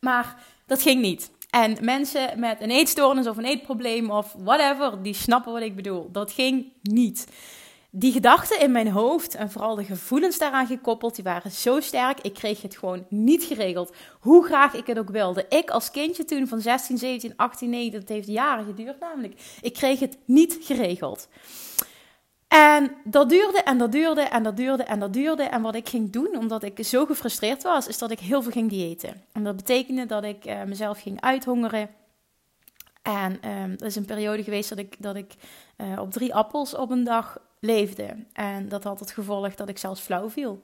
Maar 0.00 0.36
dat 0.66 0.82
ging 0.82 1.00
niet. 1.00 1.30
En 1.50 1.76
mensen 1.80 2.40
met 2.40 2.60
een 2.60 2.70
eetstoornis 2.70 3.26
of 3.26 3.36
een 3.36 3.44
eetprobleem 3.44 4.10
of 4.10 4.34
whatever, 4.38 5.02
die 5.02 5.14
snappen 5.14 5.52
wat 5.52 5.62
ik 5.62 5.76
bedoel. 5.76 6.08
Dat 6.12 6.32
ging 6.32 6.72
niet. 6.82 7.26
Die 7.92 8.12
gedachten 8.12 8.60
in 8.60 8.72
mijn 8.72 8.88
hoofd 8.88 9.34
en 9.34 9.50
vooral 9.50 9.74
de 9.74 9.84
gevoelens 9.84 10.38
daaraan 10.38 10.66
gekoppeld, 10.66 11.14
die 11.14 11.24
waren 11.24 11.50
zo 11.50 11.80
sterk. 11.80 12.20
Ik 12.20 12.34
kreeg 12.34 12.62
het 12.62 12.76
gewoon 12.76 13.06
niet 13.08 13.44
geregeld. 13.44 13.94
Hoe 14.20 14.44
graag 14.44 14.74
ik 14.74 14.86
het 14.86 14.98
ook 14.98 15.10
wilde. 15.10 15.46
Ik 15.48 15.70
als 15.70 15.90
kindje 15.90 16.24
toen 16.24 16.48
van 16.48 16.60
16, 16.60 16.98
17, 16.98 17.32
18, 17.36 17.70
19, 17.70 18.00
dat 18.00 18.08
heeft 18.08 18.28
jaren 18.28 18.64
geduurd 18.64 19.00
namelijk. 19.00 19.34
Ik 19.60 19.72
kreeg 19.72 20.00
het 20.00 20.16
niet 20.24 20.58
geregeld. 20.60 21.28
En 22.50 22.96
dat 23.04 23.28
duurde 23.28 23.62
en 23.62 23.78
dat 23.78 23.92
duurde 23.92 24.20
en 24.20 24.42
dat 24.42 24.56
duurde 24.56 24.82
en 24.82 25.00
dat 25.00 25.12
duurde. 25.12 25.42
En 25.42 25.62
wat 25.62 25.74
ik 25.74 25.88
ging 25.88 26.12
doen, 26.12 26.36
omdat 26.38 26.62
ik 26.62 26.84
zo 26.84 27.06
gefrustreerd 27.06 27.62
was, 27.62 27.86
is 27.86 27.98
dat 27.98 28.10
ik 28.10 28.18
heel 28.18 28.42
veel 28.42 28.52
ging 28.52 28.70
diëten. 28.70 29.22
En 29.32 29.44
dat 29.44 29.56
betekende 29.56 30.06
dat 30.06 30.24
ik 30.24 30.46
uh, 30.46 30.62
mezelf 30.62 31.00
ging 31.00 31.20
uithongeren. 31.20 31.90
En 33.02 33.50
um, 33.50 33.70
dat 33.70 33.88
is 33.88 33.96
een 33.96 34.04
periode 34.04 34.42
geweest 34.42 34.68
dat 34.68 34.78
ik, 34.78 34.96
dat 34.98 35.16
ik 35.16 35.34
uh, 35.76 36.00
op 36.00 36.10
drie 36.12 36.34
appels 36.34 36.74
op 36.74 36.90
een 36.90 37.04
dag 37.04 37.38
leefde. 37.60 38.24
En 38.32 38.68
dat 38.68 38.84
had 38.84 39.00
het 39.00 39.10
gevolg 39.10 39.54
dat 39.54 39.68
ik 39.68 39.78
zelfs 39.78 40.00
flauw 40.00 40.30
viel. 40.30 40.60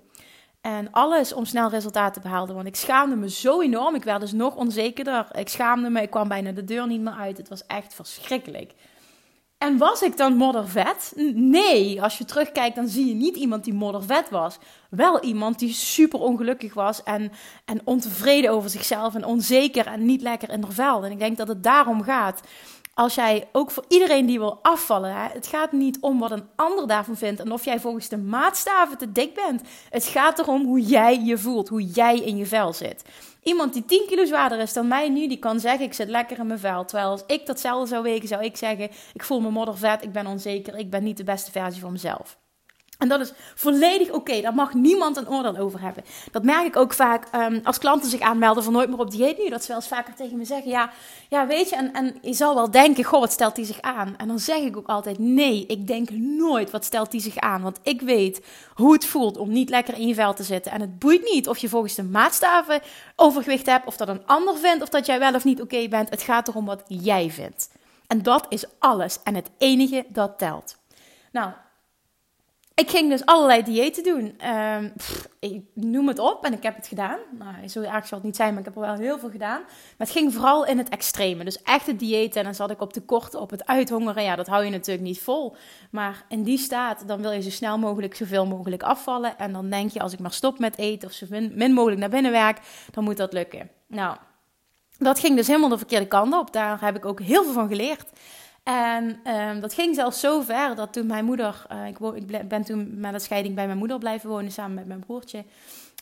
En 0.61 0.93
alles 0.93 1.33
om 1.33 1.45
snel 1.45 1.69
resultaten 1.69 2.23
te 2.23 2.29
behalen. 2.29 2.55
Want 2.55 2.67
ik 2.67 2.77
schaamde 2.77 3.17
me 3.17 3.31
zo 3.31 3.61
enorm. 3.61 3.95
Ik 3.95 4.05
werd 4.05 4.21
dus 4.21 4.33
nog 4.33 4.57
onzekerder. 4.57 5.27
Ik 5.39 5.49
schaamde 5.49 5.91
me. 5.91 6.03
Ik 6.03 6.11
kwam 6.11 6.29
bijna 6.29 6.53
de 6.53 6.65
deur 6.65 6.87
niet 6.87 7.01
meer 7.01 7.17
uit. 7.19 7.37
Het 7.37 7.49
was 7.49 7.67
echt 7.67 7.95
verschrikkelijk. 7.95 8.73
En 9.59 9.79
was 9.79 10.03
ik 10.03 10.17
dan 10.17 10.37
moddervet? 10.37 11.13
Nee, 11.35 12.03
als 12.03 12.19
je 12.19 12.25
terugkijkt, 12.25 12.77
dan 12.77 12.89
zie 12.89 13.07
je 13.07 13.15
niet 13.15 13.37
iemand 13.37 13.65
die 13.65 13.75
moddervet 13.75 14.31
was. 14.31 14.59
Wel 14.91 15.23
iemand 15.23 15.59
die 15.59 15.73
super 15.73 16.21
ongelukkig 16.21 16.75
was 16.75 17.03
en, 17.03 17.33
en 17.65 17.81
ontevreden 17.85 18.51
over 18.51 18.71
zichzelf 18.71 19.15
en 19.15 19.25
onzeker 19.25 19.87
en 19.87 20.05
niet 20.05 20.23
lekker 20.23 20.51
in 20.51 20.61
de 20.61 20.73
vel. 20.73 21.05
En 21.05 21.11
ik 21.11 21.19
denk 21.19 21.37
dat 21.37 21.49
het 21.49 21.63
daarom 21.63 22.03
gaat. 22.03 22.41
Als 22.95 23.15
jij 23.15 23.49
ook 23.53 23.71
voor 23.71 23.85
iedereen 23.89 24.27
die 24.27 24.39
wil 24.39 24.59
afvallen, 24.63 25.15
hè, 25.15 25.29
het 25.33 25.47
gaat 25.47 25.73
niet 25.73 25.99
om 26.01 26.19
wat 26.19 26.31
een 26.31 26.49
ander 26.57 26.87
daarvan 26.87 27.17
vindt 27.17 27.41
en 27.41 27.53
of 27.53 27.65
jij 27.65 27.81
volgens 27.81 28.09
de 28.09 28.19
maatstaven 28.19 28.99
te 28.99 29.13
dik 29.13 29.35
bent. 29.35 29.63
Het 29.91 30.05
gaat 30.05 30.39
erom 30.39 30.65
hoe 30.65 30.81
jij 30.81 31.21
je 31.25 31.39
voelt, 31.39 31.69
hoe 31.69 31.85
jij 31.85 32.19
in 32.19 32.37
je 32.37 32.47
vel 32.47 32.73
zit. 32.73 33.05
Iemand 33.47 33.73
die 33.73 33.85
10 33.85 34.07
kilo 34.07 34.25
zwaarder 34.25 34.59
is 34.59 34.73
dan 34.73 34.89
mij 34.89 35.09
nu, 35.09 35.29
die 35.29 35.39
kan 35.39 35.61
zeggen: 35.61 35.85
Ik 35.85 35.93
zit 35.93 36.09
lekker 36.09 36.39
in 36.39 36.47
mijn 36.47 36.59
vel. 36.59 36.85
Terwijl 36.85 37.11
als 37.11 37.25
ik 37.27 37.47
datzelfde 37.47 37.89
zou 37.89 38.03
wegen, 38.03 38.29
zou 38.29 38.45
ik 38.45 38.57
zeggen: 38.57 38.91
Ik 39.13 39.23
voel 39.23 39.41
me 39.41 39.51
moddervet, 39.51 40.03
ik 40.03 40.13
ben 40.13 40.27
onzeker, 40.27 40.77
ik 40.79 40.91
ben 40.91 41.03
niet 41.03 41.17
de 41.17 41.25
beste 41.25 41.51
versie 41.51 41.81
van 41.81 41.93
mezelf. 41.93 42.39
En 42.99 43.09
dat 43.09 43.21
is 43.21 43.33
volledig 43.55 44.11
oké. 44.11 44.41
Daar 44.41 44.55
mag 44.55 44.75
niemand 44.75 45.17
een 45.17 45.29
oordeel 45.29 45.57
over 45.57 45.81
hebben. 45.81 46.05
Dat 46.31 46.43
merk 46.43 46.67
ik 46.67 46.77
ook 46.77 46.93
vaak 46.93 47.27
um, 47.35 47.61
als 47.65 47.79
klanten 47.79 48.11
zich 48.11 48.21
aanmelden 48.21 48.63
van 48.63 48.73
nooit 48.73 48.89
meer 48.89 48.99
op 48.99 49.11
dieet 49.11 49.39
nu. 49.39 49.49
Dat 49.49 49.61
ze 49.61 49.69
wel 49.69 49.77
eens 49.77 49.89
vaker 49.89 50.15
tegen 50.15 50.39
me 50.39 50.45
zeggen. 50.45 50.71
Ja, 50.71 50.91
ja 51.29 51.47
weet 51.47 51.69
je, 51.69 51.77
en, 51.77 51.93
en 51.93 52.17
je 52.23 52.33
zal 52.33 52.55
wel 52.55 52.71
denken, 52.71 53.05
goh, 53.05 53.21
wat 53.21 53.33
stelt 53.33 53.57
hij 53.57 53.65
zich 53.65 53.81
aan? 53.81 54.15
En 54.17 54.29
dan 54.29 54.39
zeg 54.39 54.59
ik 54.59 54.77
ook 54.77 54.87
altijd, 54.87 55.19
nee, 55.19 55.65
ik 55.67 55.87
denk 55.87 56.11
nooit, 56.11 56.71
wat 56.71 56.85
stelt 56.85 57.13
hij 57.13 57.21
zich 57.21 57.37
aan? 57.37 57.63
Want 57.63 57.79
ik 57.83 58.01
weet 58.01 58.45
hoe 58.75 58.93
het 58.93 59.05
voelt 59.05 59.37
om 59.37 59.53
niet 59.53 59.71
lekker 59.71 59.95
in 59.95 60.07
je 60.07 60.15
vel 60.15 60.35
te 60.35 60.43
zitten. 60.43 60.73
En 60.73 60.81
het 60.81 60.99
boeit 60.99 61.31
niet 61.33 61.49
of 61.49 61.59
je 61.59 61.69
volgens 61.69 61.95
de 61.95 62.03
maatstaven 62.05 62.81
overgewicht 63.17 63.67
hebt, 63.67 63.87
of 63.87 63.97
dat 63.97 64.09
een 64.09 64.27
ander 64.27 64.57
vindt, 64.57 64.83
of 64.83 64.89
dat 64.89 65.07
jij 65.07 65.19
wel 65.19 65.35
of 65.35 65.45
niet 65.45 65.61
oké 65.61 65.89
bent. 65.89 66.11
Het 66.11 66.23
gaat 66.23 66.49
erom 66.49 66.65
wat 66.65 66.83
jij 66.87 67.31
vindt. 67.31 67.69
En 68.07 68.23
dat 68.23 68.47
is 68.49 68.65
alles. 68.79 69.19
En 69.23 69.35
het 69.35 69.51
enige 69.59 70.05
dat 70.09 70.39
telt. 70.39 70.77
Nou, 71.33 71.51
ik 72.77 72.91
ging 72.91 73.11
dus 73.11 73.27
allerlei 73.27 73.63
diëten 73.63 74.03
doen. 74.03 74.49
Um, 74.51 74.93
ik 75.39 75.63
noem 75.75 76.09
het 76.09 76.19
op 76.19 76.45
en 76.45 76.53
ik 76.53 76.63
heb 76.63 76.77
het 76.77 76.87
gedaan. 76.87 77.19
Nou, 77.39 77.69
zo 77.69 77.81
erg 77.81 78.07
zal 78.07 78.19
het 78.19 78.27
niet 78.27 78.37
zijn, 78.37 78.51
maar 78.51 78.59
ik 78.59 78.65
heb 78.65 78.75
er 78.75 78.81
wel 78.81 78.95
heel 78.95 79.19
veel 79.19 79.31
gedaan. 79.31 79.61
Maar 79.61 80.07
het 80.07 80.11
ging 80.11 80.33
vooral 80.33 80.67
in 80.67 80.79
het 80.79 80.89
extreme. 80.89 81.45
Dus 81.45 81.63
echte 81.63 81.97
diëten. 81.97 82.39
En 82.39 82.45
dan 82.45 82.55
zat 82.55 82.71
ik 82.71 82.81
op 82.81 82.93
de 82.93 83.01
korte, 83.01 83.39
op 83.39 83.51
het 83.51 83.67
uithongeren. 83.67 84.23
Ja, 84.23 84.37
dat 84.37 84.47
hou 84.47 84.65
je 84.65 84.71
natuurlijk 84.71 85.07
niet 85.07 85.21
vol. 85.21 85.57
Maar 85.91 86.25
in 86.29 86.43
die 86.43 86.59
staat, 86.59 87.09
dan 87.09 87.23
wil 87.23 87.31
je 87.33 87.43
zo 87.43 87.51
snel 87.51 87.79
mogelijk 87.79 88.15
zoveel 88.15 88.47
mogelijk 88.47 88.83
afvallen. 88.83 89.39
En 89.39 89.53
dan 89.53 89.71
denk 89.71 89.91
je, 89.91 90.01
als 90.01 90.13
ik 90.13 90.19
maar 90.19 90.33
stop 90.33 90.59
met 90.59 90.79
eten 90.79 91.09
of 91.09 91.15
zo 91.15 91.27
min, 91.31 91.53
min 91.55 91.73
mogelijk 91.73 92.01
naar 92.01 92.11
binnen 92.11 92.33
werk, 92.33 92.59
dan 92.91 93.05
moet 93.05 93.17
dat 93.17 93.33
lukken. 93.33 93.71
Nou, 93.87 94.17
dat 94.99 95.19
ging 95.19 95.37
dus 95.37 95.47
helemaal 95.47 95.69
de 95.69 95.79
verkeerde 95.79 96.07
kant 96.07 96.35
op. 96.35 96.53
Daar 96.53 96.81
heb 96.81 96.97
ik 96.97 97.05
ook 97.05 97.21
heel 97.21 97.45
veel 97.45 97.53
van 97.53 97.69
geleerd. 97.69 98.11
En 98.67 99.33
um, 99.33 99.61
dat 99.61 99.75
ging 99.75 99.95
zelfs 99.95 100.21
zo 100.21 100.41
ver 100.41 100.75
dat 100.75 100.93
toen 100.93 101.07
mijn 101.07 101.25
moeder, 101.25 101.67
uh, 101.73 101.87
ik, 101.87 101.99
ik, 101.99 102.49
ben 102.49 102.63
toen 102.63 103.01
met 103.01 103.13
de 103.13 103.19
scheiding 103.19 103.55
bij 103.55 103.67
mijn 103.67 103.79
moeder 103.79 103.99
blijven 103.99 104.29
wonen 104.29 104.53
samen 104.53 104.75
met 104.75 104.87
mijn 104.87 105.01
broertje. 105.01 105.45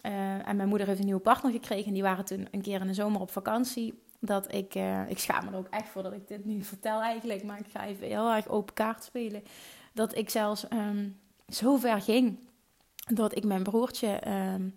Uh, 0.03 0.49
en 0.49 0.57
mijn 0.57 0.69
moeder 0.69 0.87
heeft 0.87 0.99
een 0.99 1.05
nieuwe 1.05 1.21
partner 1.21 1.53
gekregen. 1.53 1.87
En 1.87 1.93
die 1.93 2.03
waren 2.03 2.25
toen 2.25 2.49
een 2.51 2.63
keer 2.63 2.81
in 2.81 2.87
de 2.87 2.95
zomer 2.95 3.21
op 3.21 3.31
vakantie. 3.31 4.03
Dat 4.19 4.55
ik, 4.55 4.75
uh, 4.75 5.11
ik 5.11 5.19
schaam 5.19 5.45
me 5.45 5.51
er 5.51 5.57
ook 5.57 5.69
echt 5.71 5.89
voor 5.89 6.03
dat 6.03 6.13
ik 6.13 6.29
dit 6.29 6.45
nu 6.45 6.63
vertel 6.63 7.01
eigenlijk. 7.01 7.45
Maar 7.45 7.59
ik 7.59 7.67
ga 7.73 7.85
even 7.85 8.07
heel 8.07 8.33
erg 8.33 8.49
open 8.49 8.75
kaart 8.75 9.05
spelen. 9.05 9.43
Dat 9.93 10.17
ik 10.17 10.31
zelfs 10.31 10.67
um, 10.73 11.21
zo 11.49 11.77
ver 11.77 12.01
ging 12.01 12.39
dat 13.15 13.37
ik 13.37 13.45
mijn 13.45 13.63
broertje 13.63 14.21
um, 14.27 14.73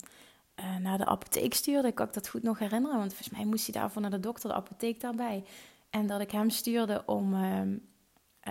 naar 0.82 0.98
de 0.98 1.06
apotheek 1.06 1.53
stuurde. 1.53 1.88
Ik 1.88 1.96
kan 1.96 2.08
dat 2.12 2.27
goed 2.27 2.44
nog 2.44 2.60
herinneren. 2.60 2.98
Want 2.98 3.13
volgens 3.13 3.38
mij 3.38 3.46
moest 3.46 3.72
hij 3.72 3.82
daarvoor 3.82 4.01
naar 4.01 4.12
de 4.12 4.20
dokter, 4.20 4.50
de 4.50 4.56
apotheek 4.56 5.00
daarbij. 5.00 5.44
En 5.89 6.08
dat 6.08 6.22
ik 6.22 6.32
hem 6.32 6.50
stuurde 6.50 7.03
om 7.06 7.34
uh, 7.34 7.62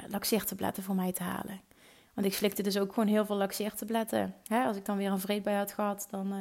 laxeertabletten 0.08 0.82
voor 0.82 0.94
mij 0.94 1.12
te 1.12 1.22
halen. 1.22 1.60
Want 2.16 2.28
ik 2.28 2.34
slikte 2.34 2.62
dus 2.62 2.78
ook 2.78 2.92
gewoon 2.92 3.08
heel 3.08 3.26
veel 3.26 3.36
laxeertabletten. 3.36 4.34
Hè, 4.46 4.64
als 4.64 4.76
ik 4.76 4.84
dan 4.84 4.96
weer 4.96 5.10
een 5.10 5.20
vreedbui 5.20 5.56
had 5.56 5.72
gehad, 5.72 6.06
dan 6.10 6.32
uh, 6.32 6.38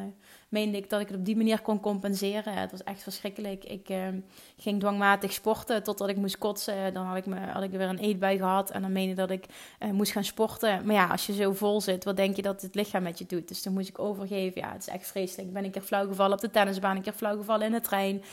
meende 0.50 0.78
ik 0.78 0.90
dat 0.90 1.02
ik 1.02 1.08
het 1.08 1.18
op 1.18 1.26
die 1.26 1.36
manier 1.36 1.62
kon 1.62 1.80
compenseren. 1.80 2.54
Het 2.54 2.72
was 2.72 2.84
echt 2.84 3.04
verschrikkelijk. 3.04 3.64
Ik 3.64 3.90
uh, 3.90 4.08
ging 4.58 4.80
dwangmatig 4.80 5.34
sporten 5.34 5.84
totdat 5.84 6.10
ik 6.10 6.16
moest 6.16 6.38
kotsen. 6.38 6.94
Dan 6.94 7.06
had 7.06 7.18
ik, 7.18 7.26
me, 7.26 7.40
had 7.40 7.64
ik 7.64 7.72
weer 7.72 7.82
een 7.82 7.98
eetbui 7.98 8.38
gehad 8.38 8.72
en 8.72 8.82
dan 8.82 8.92
meende 8.92 9.14
dat 9.14 9.30
ik 9.30 9.46
uh, 9.80 9.92
moest 9.92 10.12
gaan 10.12 10.24
sporten. 10.24 10.86
Maar 10.86 10.96
ja, 10.96 11.08
als 11.08 11.26
je 11.26 11.34
zo 11.34 11.54
vol 11.54 11.82
zit, 11.82 12.04
wat 12.04 12.18
denk 12.18 12.36
je 12.36 12.42
dat 12.42 12.62
het 12.62 12.76
lichaam 12.76 13.04
met 13.04 13.20
je 13.20 13.26
doet? 13.26 13.48
Dus 13.48 13.64
dan 13.64 13.74
moest 13.74 13.90
ik 13.90 14.00
overgeven. 14.00 14.62
Ja, 14.62 14.72
het 14.72 14.82
is 14.82 14.94
echt 14.94 15.08
vreselijk. 15.08 15.48
Ik 15.48 15.54
ben 15.54 15.64
een 15.64 15.72
keer 15.72 15.82
flauw 15.82 16.08
gevallen 16.08 16.34
op 16.34 16.42
de 16.42 16.52
tennisbaan, 16.52 16.96
een 16.96 17.02
keer 17.02 17.14
flauw 17.14 17.38
gevallen 17.38 17.66
in 17.66 17.72
de 17.72 17.82
trein. 17.82 18.24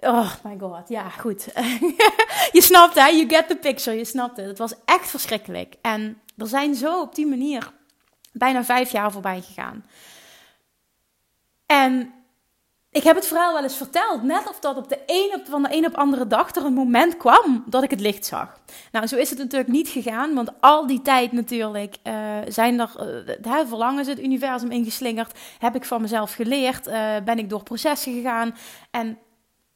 Oh 0.00 0.30
my 0.44 0.56
god, 0.58 0.88
ja, 0.88 1.08
goed. 1.08 1.44
je 2.52 2.62
snapt 2.62 2.94
hè, 2.94 3.06
you 3.06 3.28
get 3.28 3.48
the 3.48 3.56
picture, 3.56 3.96
je 3.96 4.04
snapt 4.04 4.36
het. 4.36 4.46
Het 4.46 4.58
was 4.58 4.74
echt 4.84 5.10
verschrikkelijk. 5.10 5.74
En 5.82 6.20
er 6.36 6.46
zijn 6.46 6.74
zo 6.74 7.00
op 7.00 7.14
die 7.14 7.26
manier 7.26 7.72
bijna 8.32 8.64
vijf 8.64 8.90
jaar 8.90 9.12
voorbij 9.12 9.40
gegaan. 9.40 9.84
En 11.66 12.12
ik 12.94 13.02
heb 13.02 13.16
het 13.16 13.26
verhaal 13.26 13.52
wel 13.52 13.62
eens 13.62 13.76
verteld. 13.76 14.22
Net 14.22 14.48
of 14.48 14.60
dat 14.60 14.76
op 14.76 14.88
de 14.88 14.98
een 15.06 15.40
van 15.44 15.62
de 15.62 15.68
een 15.76 15.86
op 15.86 15.94
andere 15.94 16.26
dag 16.26 16.54
er 16.54 16.64
een 16.64 16.72
moment 16.72 17.16
kwam 17.16 17.64
dat 17.66 17.82
ik 17.82 17.90
het 17.90 18.00
licht 18.00 18.26
zag. 18.26 18.58
Nou, 18.92 19.06
zo 19.06 19.16
is 19.16 19.30
het 19.30 19.38
natuurlijk 19.38 19.70
niet 19.70 19.88
gegaan. 19.88 20.34
Want 20.34 20.50
al 20.60 20.86
die 20.86 21.02
tijd 21.02 21.32
natuurlijk 21.32 21.96
uh, 22.04 22.14
zijn 22.48 22.80
er 22.80 22.90
uh, 23.44 24.06
het 24.06 24.20
universum 24.20 24.70
ingeslingerd. 24.70 25.38
Heb 25.58 25.74
ik 25.74 25.84
van 25.84 26.00
mezelf 26.00 26.34
geleerd. 26.34 26.86
Uh, 26.86 27.16
ben 27.24 27.38
ik 27.38 27.50
door 27.50 27.62
processen 27.62 28.14
gegaan. 28.14 28.56
En 28.90 29.18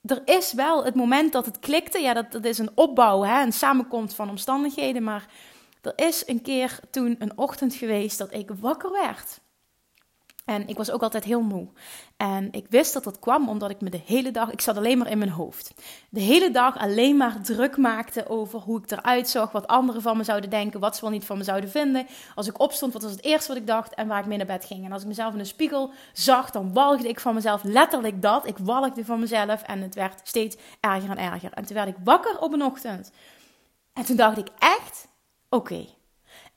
er 0.03 0.23
is 0.25 0.53
wel 0.53 0.85
het 0.85 0.95
moment 0.95 1.33
dat 1.33 1.47
het 1.47 1.59
klikte. 1.59 1.99
Ja, 1.99 2.15
dat, 2.15 2.33
dat 2.33 2.45
is 2.45 2.59
een 2.59 2.71
opbouw, 2.75 3.23
hè, 3.23 3.43
een 3.43 3.53
samenkomst 3.53 4.15
van 4.15 4.31
omstandigheden. 4.31 5.03
Maar 5.03 5.27
er 5.83 5.93
is 5.97 6.27
een 6.27 6.43
keer 6.43 6.81
toen 6.91 7.17
een 7.19 7.39
ochtend 7.39 7.75
geweest 7.75 8.19
dat 8.19 8.35
ik 8.35 8.51
wakker 8.61 8.91
werd. 8.91 9.41
En 10.49 10.69
ik 10.69 10.77
was 10.77 10.91
ook 10.91 11.03
altijd 11.03 11.25
heel 11.25 11.41
moe. 11.41 11.69
En 12.17 12.49
ik 12.53 12.67
wist 12.69 12.93
dat 12.93 13.05
dat 13.05 13.19
kwam 13.19 13.49
omdat 13.49 13.71
ik 13.71 13.81
me 13.81 13.91
de 13.91 14.01
hele 14.07 14.31
dag, 14.31 14.51
ik 14.51 14.61
zat 14.61 14.77
alleen 14.77 14.99
maar 14.99 15.11
in 15.11 15.19
mijn 15.19 15.31
hoofd. 15.31 15.75
De 16.11 16.21
hele 16.21 16.51
dag 16.51 16.79
alleen 16.79 17.17
maar 17.17 17.41
druk 17.43 17.77
maakte 17.77 18.29
over 18.29 18.61
hoe 18.61 18.79
ik 18.79 18.91
eruit 18.91 19.29
zag, 19.29 19.53
wat 19.53 19.67
anderen 19.67 20.03
van 20.03 20.17
me 20.17 20.25
zouden 20.25 20.51
denken, 20.51 20.81
wat 20.81 20.95
ze 20.95 21.01
wel 21.01 21.11
niet 21.11 21.25
van 21.25 21.39
me 21.39 21.45
zouden 21.45 21.71
vinden. 21.71 22.07
Als 22.35 22.47
ik 22.47 22.61
opstond, 22.61 22.93
wat 22.93 23.03
was 23.03 23.11
het 23.11 23.25
eerste 23.25 23.49
wat 23.49 23.57
ik 23.57 23.67
dacht 23.67 23.95
en 23.95 24.09
waar 24.09 24.21
ik 24.21 24.27
mee 24.27 24.37
naar 24.37 24.47
bed 24.47 24.65
ging. 24.65 24.85
En 24.85 24.93
als 24.93 25.03
ik 25.03 25.09
mezelf 25.09 25.33
in 25.33 25.39
de 25.39 25.45
spiegel 25.45 25.91
zag, 26.13 26.51
dan 26.51 26.73
walgde 26.73 27.09
ik 27.09 27.21
van 27.21 27.35
mezelf. 27.35 27.63
Letterlijk 27.63 28.23
dat. 28.23 28.47
Ik 28.47 28.59
walgde 28.59 29.05
van 29.05 29.21
mezelf 29.21 29.63
en 29.63 29.83
het 29.83 29.95
werd 29.95 30.21
steeds 30.23 30.57
erger 30.81 31.11
en 31.11 31.33
erger. 31.33 31.53
En 31.53 31.65
toen 31.65 31.77
werd 31.77 31.89
ik 31.89 31.97
wakker 32.05 32.41
op 32.41 32.53
een 32.53 32.63
ochtend. 32.63 33.11
En 33.93 34.05
toen 34.05 34.17
dacht 34.17 34.39
ik 34.39 34.49
echt, 34.59 35.09
oké. 35.49 35.97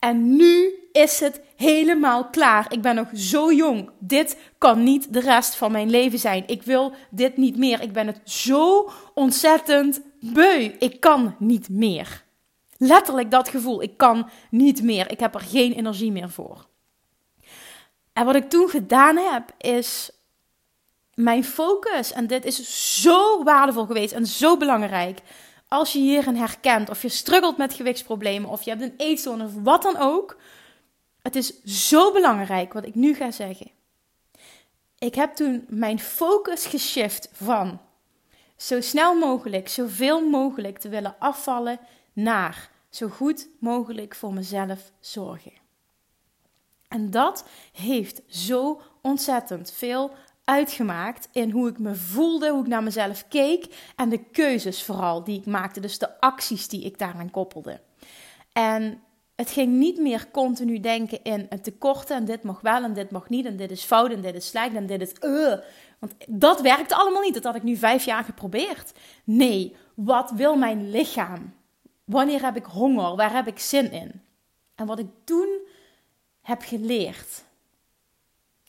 En 0.02 0.36
nu 0.36 0.74
is 0.92 1.20
het 1.20 1.40
helemaal 1.56 2.24
klaar. 2.24 2.72
Ik 2.72 2.82
ben 2.82 2.94
nog 2.94 3.08
zo 3.14 3.52
jong. 3.52 3.90
Dit 3.98 4.36
kan 4.58 4.82
niet 4.82 5.12
de 5.12 5.20
rest 5.20 5.54
van 5.54 5.72
mijn 5.72 5.90
leven 5.90 6.18
zijn. 6.18 6.44
Ik 6.46 6.62
wil 6.62 6.92
dit 7.10 7.36
niet 7.36 7.56
meer. 7.56 7.80
Ik 7.80 7.92
ben 7.92 8.06
het 8.06 8.20
zo 8.24 8.90
ontzettend 9.14 10.00
beu. 10.20 10.74
Ik 10.78 11.00
kan 11.00 11.34
niet 11.38 11.68
meer. 11.68 12.24
Letterlijk 12.76 13.30
dat 13.30 13.48
gevoel. 13.48 13.82
Ik 13.82 13.96
kan 13.96 14.30
niet 14.50 14.82
meer. 14.82 15.10
Ik 15.10 15.20
heb 15.20 15.34
er 15.34 15.40
geen 15.40 15.72
energie 15.72 16.12
meer 16.12 16.30
voor. 16.30 16.66
En 18.12 18.24
wat 18.24 18.34
ik 18.34 18.50
toen 18.50 18.68
gedaan 18.68 19.16
heb, 19.16 19.54
is 19.58 20.10
mijn 21.14 21.44
focus. 21.44 22.12
En 22.12 22.26
dit 22.26 22.44
is 22.44 23.00
zo 23.02 23.42
waardevol 23.42 23.86
geweest 23.86 24.12
en 24.12 24.26
zo 24.26 24.56
belangrijk 24.56 25.18
als 25.72 25.92
je 25.92 25.98
hierin 25.98 26.36
herkent, 26.36 26.90
of 26.90 27.02
je 27.02 27.08
struggelt 27.08 27.56
met 27.56 27.74
gewichtsproblemen, 27.74 28.50
of 28.50 28.62
je 28.62 28.70
hebt 28.70 28.82
een 28.82 28.94
eetstoornis, 28.96 29.46
of 29.46 29.62
wat 29.62 29.82
dan 29.82 29.96
ook. 29.96 30.36
Het 31.22 31.36
is 31.36 31.62
zo 31.62 32.12
belangrijk 32.12 32.72
wat 32.72 32.86
ik 32.86 32.94
nu 32.94 33.14
ga 33.14 33.30
zeggen. 33.30 33.70
Ik 34.98 35.14
heb 35.14 35.34
toen 35.34 35.64
mijn 35.68 35.98
focus 35.98 36.66
geshift 36.66 37.28
van 37.32 37.80
zo 38.56 38.80
snel 38.80 39.14
mogelijk, 39.14 39.68
zoveel 39.68 40.28
mogelijk 40.28 40.78
te 40.78 40.88
willen 40.88 41.16
afvallen, 41.18 41.80
naar 42.12 42.70
zo 42.90 43.08
goed 43.08 43.48
mogelijk 43.58 44.14
voor 44.14 44.32
mezelf 44.32 44.92
zorgen. 45.00 45.52
En 46.88 47.10
dat 47.10 47.44
heeft 47.72 48.20
zo 48.28 48.80
ontzettend 49.02 49.72
veel 49.72 50.14
uitgemaakt 50.44 51.28
in 51.32 51.50
hoe 51.50 51.68
ik 51.68 51.78
me 51.78 51.94
voelde, 51.94 52.50
hoe 52.50 52.60
ik 52.60 52.66
naar 52.66 52.82
mezelf 52.82 53.28
keek 53.28 53.92
en 53.96 54.08
de 54.08 54.24
keuzes 54.24 54.82
vooral 54.82 55.24
die 55.24 55.38
ik 55.38 55.46
maakte, 55.46 55.80
dus 55.80 55.98
de 55.98 56.20
acties 56.20 56.68
die 56.68 56.84
ik 56.84 56.98
daaraan 56.98 57.30
koppelde. 57.30 57.80
En 58.52 59.02
het 59.34 59.50
ging 59.50 59.72
niet 59.72 59.98
meer 59.98 60.30
continu 60.30 60.80
denken 60.80 61.22
in 61.22 61.46
een 61.48 61.60
tekorten 61.60 62.16
en 62.16 62.24
dit 62.24 62.42
mag 62.42 62.60
wel 62.60 62.82
en 62.82 62.92
dit 62.92 63.10
mag 63.10 63.28
niet 63.28 63.46
en 63.46 63.56
dit 63.56 63.70
is 63.70 63.84
fout 63.84 64.10
en 64.10 64.20
dit 64.20 64.34
is 64.34 64.46
slecht 64.46 64.74
en 64.74 64.86
dit 64.86 65.00
is 65.00 65.12
uh. 65.20 65.54
Want 65.98 66.14
dat 66.28 66.60
werkte 66.60 66.94
allemaal 66.94 67.22
niet. 67.22 67.34
Dat 67.34 67.44
had 67.44 67.54
ik 67.54 67.62
nu 67.62 67.76
vijf 67.76 68.04
jaar 68.04 68.24
geprobeerd. 68.24 68.92
Nee, 69.24 69.76
wat 69.94 70.30
wil 70.30 70.56
mijn 70.56 70.90
lichaam? 70.90 71.54
Wanneer 72.04 72.44
heb 72.44 72.56
ik 72.56 72.64
honger? 72.64 73.16
Waar 73.16 73.32
heb 73.32 73.46
ik 73.46 73.58
zin 73.58 73.92
in? 73.92 74.22
En 74.74 74.86
wat 74.86 74.98
ik 74.98 75.06
toen 75.24 75.58
heb 76.40 76.62
geleerd, 76.62 77.44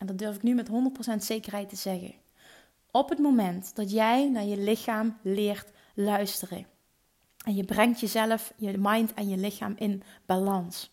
en 0.04 0.10
dat 0.10 0.18
durf 0.18 0.36
ik 0.36 0.44
nu 0.44 0.54
met 0.54 0.70
100% 0.70 1.16
zekerheid 1.18 1.70
te 1.70 1.76
zeggen. 1.76 2.14
Op 2.92 3.10
het 3.10 3.20
moment 3.20 3.76
dat 3.76 3.92
jij 3.92 4.30
naar 4.30 4.44
je 4.44 4.58
lichaam 4.58 5.18
leert 5.22 5.72
luisteren 5.94 6.66
en 7.46 7.56
je 7.56 7.64
brengt 7.64 8.00
jezelf, 8.00 8.54
je 8.58 8.78
mind 8.78 9.14
en 9.14 9.30
je 9.30 9.38
lichaam 9.38 9.74
in 9.78 10.04
balans, 10.26 10.92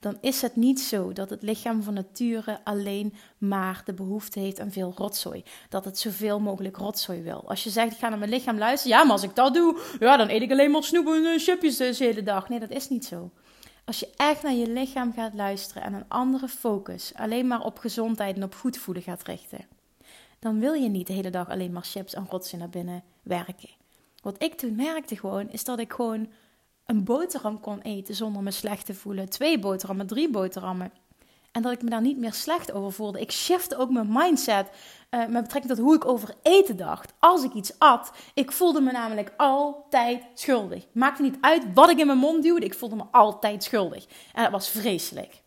dan 0.00 0.18
is 0.20 0.42
het 0.42 0.56
niet 0.56 0.80
zo 0.80 1.12
dat 1.12 1.30
het 1.30 1.42
lichaam 1.42 1.82
van 1.82 1.94
nature 1.94 2.60
alleen 2.64 3.14
maar 3.38 3.82
de 3.84 3.92
behoefte 3.92 4.40
heeft 4.40 4.60
aan 4.60 4.72
veel 4.72 4.92
rotzooi. 4.96 5.44
Dat 5.68 5.84
het 5.84 5.98
zoveel 5.98 6.40
mogelijk 6.40 6.76
rotzooi 6.76 7.22
wil. 7.22 7.48
Als 7.48 7.64
je 7.64 7.70
zegt, 7.70 7.92
ik 7.92 7.98
ga 7.98 8.08
naar 8.08 8.18
mijn 8.18 8.30
lichaam 8.30 8.58
luisteren, 8.58 8.96
ja, 8.96 9.02
maar 9.02 9.12
als 9.12 9.22
ik 9.22 9.34
dat 9.34 9.54
doe, 9.54 9.80
ja, 9.98 10.16
dan 10.16 10.28
eet 10.28 10.42
ik 10.42 10.50
alleen 10.50 10.70
maar 10.70 10.84
snoep 10.84 11.06
en 11.06 11.38
chipjes 11.38 11.76
de 11.76 11.94
hele 11.98 12.22
dag. 12.22 12.48
Nee, 12.48 12.60
dat 12.60 12.70
is 12.70 12.88
niet 12.88 13.04
zo. 13.04 13.30
Als 13.84 14.00
je 14.00 14.12
echt 14.16 14.42
naar 14.42 14.52
je 14.52 14.68
lichaam 14.68 15.12
gaat 15.12 15.34
luisteren 15.34 15.82
en 15.82 15.92
een 15.92 16.08
andere 16.08 16.48
focus 16.48 17.12
alleen 17.14 17.46
maar 17.46 17.64
op 17.64 17.78
gezondheid 17.78 18.36
en 18.36 18.42
op 18.42 18.54
goed 18.54 18.76
voeden 18.76 19.02
gaat 19.02 19.22
richten, 19.22 19.66
dan 20.38 20.58
wil 20.58 20.72
je 20.72 20.88
niet 20.88 21.06
de 21.06 21.12
hele 21.12 21.30
dag 21.30 21.48
alleen 21.48 21.72
maar 21.72 21.82
chips 21.82 22.14
en 22.14 22.26
rotsen 22.30 22.58
naar 22.58 22.68
binnen 22.68 23.02
werken. 23.22 23.70
Wat 24.22 24.42
ik 24.42 24.54
toen 24.54 24.74
merkte 24.74 25.16
gewoon, 25.16 25.50
is 25.50 25.64
dat 25.64 25.78
ik 25.78 25.92
gewoon 25.92 26.28
een 26.86 27.04
boterham 27.04 27.60
kon 27.60 27.80
eten 27.80 28.14
zonder 28.14 28.42
me 28.42 28.50
slecht 28.50 28.86
te 28.86 28.94
voelen. 28.94 29.28
Twee 29.28 29.58
boterhammen, 29.58 30.06
drie 30.06 30.30
boterhammen. 30.30 30.92
En 31.52 31.62
dat 31.62 31.72
ik 31.72 31.82
me 31.82 31.90
daar 31.90 32.00
niet 32.00 32.18
meer 32.18 32.32
slecht 32.32 32.72
over 32.72 32.92
voelde. 32.92 33.20
Ik 33.20 33.32
shifte 33.32 33.76
ook 33.76 33.90
mijn 33.90 34.12
mindset 34.12 34.68
uh, 35.10 35.26
met 35.26 35.42
betrekking 35.42 35.74
tot 35.74 35.84
hoe 35.84 35.94
ik 35.94 36.04
over 36.04 36.34
eten 36.42 36.76
dacht. 36.76 37.12
Als 37.18 37.44
ik 37.44 37.52
iets 37.52 37.78
at, 37.78 38.12
ik 38.34 38.52
voelde 38.52 38.80
me 38.80 38.92
namelijk 38.92 39.32
altijd 39.36 40.22
schuldig. 40.34 40.86
Maakte 40.92 41.22
niet 41.22 41.36
uit 41.40 41.62
wat 41.74 41.90
ik 41.90 41.98
in 41.98 42.06
mijn 42.06 42.18
mond 42.18 42.42
duwde, 42.42 42.64
ik 42.64 42.74
voelde 42.74 42.96
me 42.96 43.04
altijd 43.10 43.64
schuldig. 43.64 44.06
En 44.32 44.42
dat 44.42 44.52
was 44.52 44.68
vreselijk. 44.68 45.42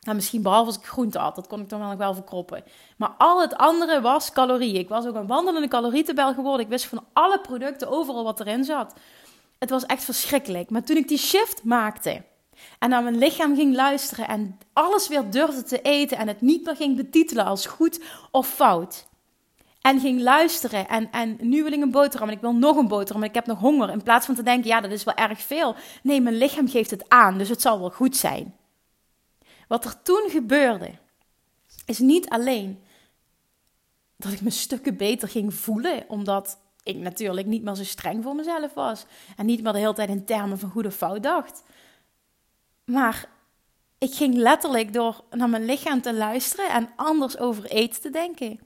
Nou, 0.00 0.16
misschien 0.16 0.42
behalve 0.42 0.66
als 0.66 0.76
ik 0.76 0.84
groente 0.84 1.18
at, 1.18 1.34
dat 1.34 1.46
kon 1.46 1.60
ik 1.60 1.68
dan 1.68 1.78
wel 1.78 1.88
nog 1.88 1.98
wel 1.98 2.14
verkroppen. 2.14 2.64
Maar 2.96 3.14
al 3.18 3.40
het 3.40 3.56
andere 3.56 4.00
was 4.00 4.32
calorieën. 4.32 4.80
Ik 4.80 4.88
was 4.88 5.06
ook 5.06 5.14
een 5.14 5.26
wandelende 5.26 5.68
calorietabel 5.68 6.34
geworden. 6.34 6.60
Ik 6.60 6.68
wist 6.68 6.84
van 6.84 7.04
alle 7.12 7.40
producten 7.40 7.88
overal 7.88 8.24
wat 8.24 8.40
erin 8.40 8.64
zat. 8.64 8.94
Het 9.58 9.70
was 9.70 9.86
echt 9.86 10.04
verschrikkelijk. 10.04 10.70
Maar 10.70 10.82
toen 10.82 10.96
ik 10.96 11.08
die 11.08 11.18
shift 11.18 11.64
maakte 11.64 12.22
en 12.78 12.88
naar 12.88 13.02
mijn 13.02 13.18
lichaam 13.18 13.56
ging 13.56 13.74
luisteren 13.74 14.28
en 14.28 14.58
alles 14.72 15.08
weer 15.08 15.30
durfde 15.30 15.62
te 15.62 15.80
eten 15.82 16.18
en 16.18 16.28
het 16.28 16.40
niet 16.40 16.64
meer 16.64 16.76
ging 16.76 16.96
betitelen 16.96 17.44
als 17.44 17.66
goed 17.66 18.00
of 18.30 18.48
fout. 18.48 19.06
En 19.80 20.00
ging 20.00 20.20
luisteren 20.20 20.88
en, 20.88 21.10
en 21.10 21.36
nu 21.40 21.62
wil 21.62 21.72
ik 21.72 21.82
een 21.82 21.90
boterham 21.90 22.28
en 22.28 22.34
ik 22.34 22.40
wil 22.40 22.54
nog 22.54 22.76
een 22.76 22.88
boterham 22.88 23.22
en 23.22 23.28
ik 23.28 23.34
heb 23.34 23.46
nog 23.46 23.58
honger. 23.58 23.90
In 23.90 24.02
plaats 24.02 24.26
van 24.26 24.34
te 24.34 24.42
denken, 24.42 24.68
ja 24.68 24.80
dat 24.80 24.90
is 24.90 25.04
wel 25.04 25.14
erg 25.14 25.40
veel. 25.40 25.74
Nee, 26.02 26.20
mijn 26.20 26.36
lichaam 26.36 26.68
geeft 26.68 26.90
het 26.90 27.08
aan, 27.08 27.38
dus 27.38 27.48
het 27.48 27.62
zal 27.62 27.78
wel 27.80 27.90
goed 27.90 28.16
zijn. 28.16 28.54
Wat 29.68 29.84
er 29.84 30.02
toen 30.02 30.28
gebeurde, 30.30 30.90
is 31.86 31.98
niet 31.98 32.28
alleen 32.28 32.82
dat 34.16 34.32
ik 34.32 34.40
me 34.40 34.50
stukken 34.50 34.96
beter 34.96 35.28
ging 35.28 35.54
voelen, 35.54 36.04
omdat 36.08 36.58
ik 36.82 36.96
natuurlijk 36.96 37.46
niet 37.46 37.62
meer 37.62 37.74
zo 37.74 37.84
streng 37.84 38.22
voor 38.22 38.34
mezelf 38.34 38.74
was. 38.74 39.04
En 39.36 39.46
niet 39.46 39.62
meer 39.62 39.72
de 39.72 39.78
hele 39.78 39.94
tijd 39.94 40.08
in 40.08 40.24
termen 40.24 40.58
van 40.58 40.70
goed 40.70 40.86
of 40.86 40.94
fout 40.94 41.22
dacht. 41.22 41.62
Maar 42.84 43.28
ik 43.98 44.14
ging 44.14 44.34
letterlijk 44.34 44.92
door 44.92 45.24
naar 45.30 45.48
mijn 45.48 45.64
lichaam 45.64 46.00
te 46.00 46.14
luisteren 46.14 46.70
en 46.70 46.88
anders 46.96 47.38
over 47.38 47.64
eten 47.64 48.00
te 48.00 48.10
denken. 48.10 48.60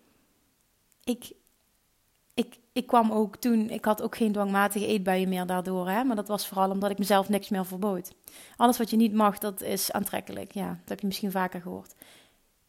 Ik, 1.05 1.33
ik, 2.35 2.59
ik 2.73 2.87
kwam 2.87 3.13
ook 3.13 3.37
toen, 3.37 3.71
ik 3.71 3.85
had 3.85 4.03
ook 4.03 4.17
geen 4.17 4.33
dwangmatige 4.33 4.87
eetbuien 4.87 5.29
meer 5.29 5.47
daardoor, 5.47 5.89
hè, 5.89 6.05
maar 6.05 6.17
dat 6.17 6.29
was 6.29 6.49
vooral 6.49 6.71
omdat 6.71 6.91
ik 6.91 6.99
mezelf 6.99 7.29
niks 7.29 7.49
meer 7.49 7.67
verbood. 7.67 8.15
Alles 8.57 8.79
wat 8.79 8.91
je 8.91 8.97
niet 8.97 9.13
mag, 9.13 9.39
dat 9.39 9.63
is 9.63 9.93
aantrekkelijk. 9.93 10.53
Ja, 10.53 10.69
dat 10.69 10.89
heb 10.89 11.01
je 11.01 11.07
misschien 11.07 11.31
vaker 11.31 11.61
gehoord. 11.61 11.95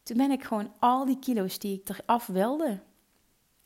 Toen 0.02 0.16
ben 0.16 0.30
ik 0.30 0.44
gewoon 0.44 0.72
al 0.78 1.04
die 1.04 1.18
kilo's 1.18 1.58
die 1.58 1.80
ik 1.80 1.88
eraf 1.88 2.26
wilde, 2.26 2.80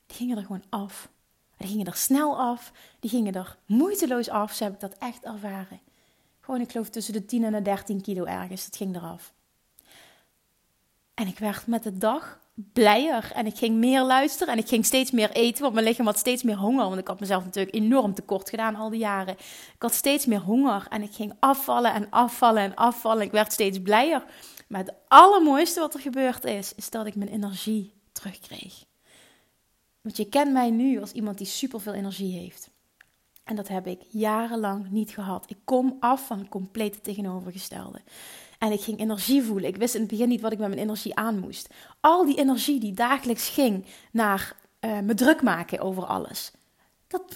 die 0.07 0.17
gingen 0.17 0.37
er 0.37 0.45
gewoon 0.45 0.65
af. 0.69 1.09
Die 1.57 1.69
gingen 1.69 1.87
er 1.87 1.97
snel 1.97 2.39
af, 2.39 2.73
die 3.01 3.11
gingen 3.11 3.35
er 3.35 3.59
moeiteloos 3.67 4.29
af, 4.29 4.53
zo 4.53 4.65
heb 4.65 4.73
ik 4.73 4.81
dat 4.81 4.99
echt 4.99 5.25
ervaren. 5.25 5.81
Gewoon, 6.45 6.61
ik 6.61 6.71
geloof 6.71 6.89
tussen 6.89 7.13
de 7.13 7.25
10 7.25 7.45
en 7.45 7.53
de 7.53 7.63
13 7.63 8.01
kilo 8.01 8.25
ergens. 8.25 8.65
Dat 8.65 8.77
ging 8.77 8.97
eraf. 8.97 9.33
En 11.15 11.27
ik 11.27 11.39
werd 11.39 11.67
met 11.67 11.83
de 11.83 11.99
dag 11.99 12.41
blijer. 12.55 13.33
En 13.35 13.47
ik 13.47 13.57
ging 13.57 13.77
meer 13.77 14.03
luisteren. 14.03 14.53
En 14.53 14.59
ik 14.59 14.69
ging 14.69 14.85
steeds 14.85 15.11
meer 15.11 15.31
eten. 15.31 15.63
Want 15.63 15.75
mijn 15.75 15.87
lichaam 15.87 16.07
had 16.07 16.19
steeds 16.19 16.43
meer 16.43 16.57
honger. 16.57 16.85
Want 16.85 16.99
ik 16.99 17.09
had 17.09 17.21
mezelf 17.21 17.45
natuurlijk 17.45 17.75
enorm 17.75 18.15
tekort 18.15 18.51
gedaan 18.51 18.75
al 18.77 18.91
die 18.91 18.99
jaren. 18.99 19.35
Ik 19.75 19.83
had 19.83 19.95
steeds 19.95 20.27
meer 20.27 20.41
honger. 20.41 20.87
En 20.89 21.03
ik 21.03 21.15
ging 21.15 21.33
afvallen 21.39 21.93
en 21.93 22.11
afvallen 22.11 22.63
en 22.63 22.75
afvallen. 22.75 23.25
Ik 23.25 23.33
werd 23.33 23.53
steeds 23.53 23.83
blijer. 23.83 24.25
Maar 24.69 24.81
het 24.81 24.95
allermooiste 25.09 25.81
wat 25.81 25.95
er 25.95 26.01
gebeurd 26.01 26.45
is, 26.45 26.75
is 26.75 26.91
dat 26.91 27.07
ik 27.07 27.15
mijn 27.15 27.31
energie 27.31 27.93
terugkreeg. 28.13 28.85
Want 30.01 30.17
je 30.17 30.29
kent 30.29 30.53
mij 30.53 30.71
nu 30.71 31.01
als 31.01 31.13
iemand 31.13 31.39
die 31.39 31.47
superveel 31.47 31.95
energie 31.95 32.39
heeft. 32.39 32.71
En 33.45 33.57
dat 33.57 33.69
heb 33.69 33.87
ik 33.87 34.01
jarenlang 34.09 34.91
niet 34.91 35.11
gehad. 35.11 35.45
Ik 35.51 35.59
kom 35.65 35.97
af 36.01 36.27
van 36.27 36.39
het 36.39 36.49
complete 36.49 37.01
tegenovergestelde. 37.01 38.01
En 38.59 38.73
ik 38.73 38.81
ging 38.81 38.99
energie 38.99 39.43
voelen. 39.43 39.69
Ik 39.69 39.77
wist 39.77 39.95
in 39.95 40.01
het 40.01 40.11
begin 40.11 40.29
niet 40.29 40.41
wat 40.41 40.53
ik 40.53 40.59
met 40.59 40.69
mijn 40.69 40.81
energie 40.81 41.15
aan 41.15 41.39
moest. 41.39 41.75
Al 42.01 42.25
die 42.25 42.39
energie 42.39 42.81
die 42.81 42.93
dagelijks 42.93 43.49
ging 43.49 43.87
naar 44.13 44.57
uh, 44.81 44.99
me 45.01 45.15
druk 45.15 45.43
maken 45.43 45.81
over 45.81 46.05
alles. 46.05 46.53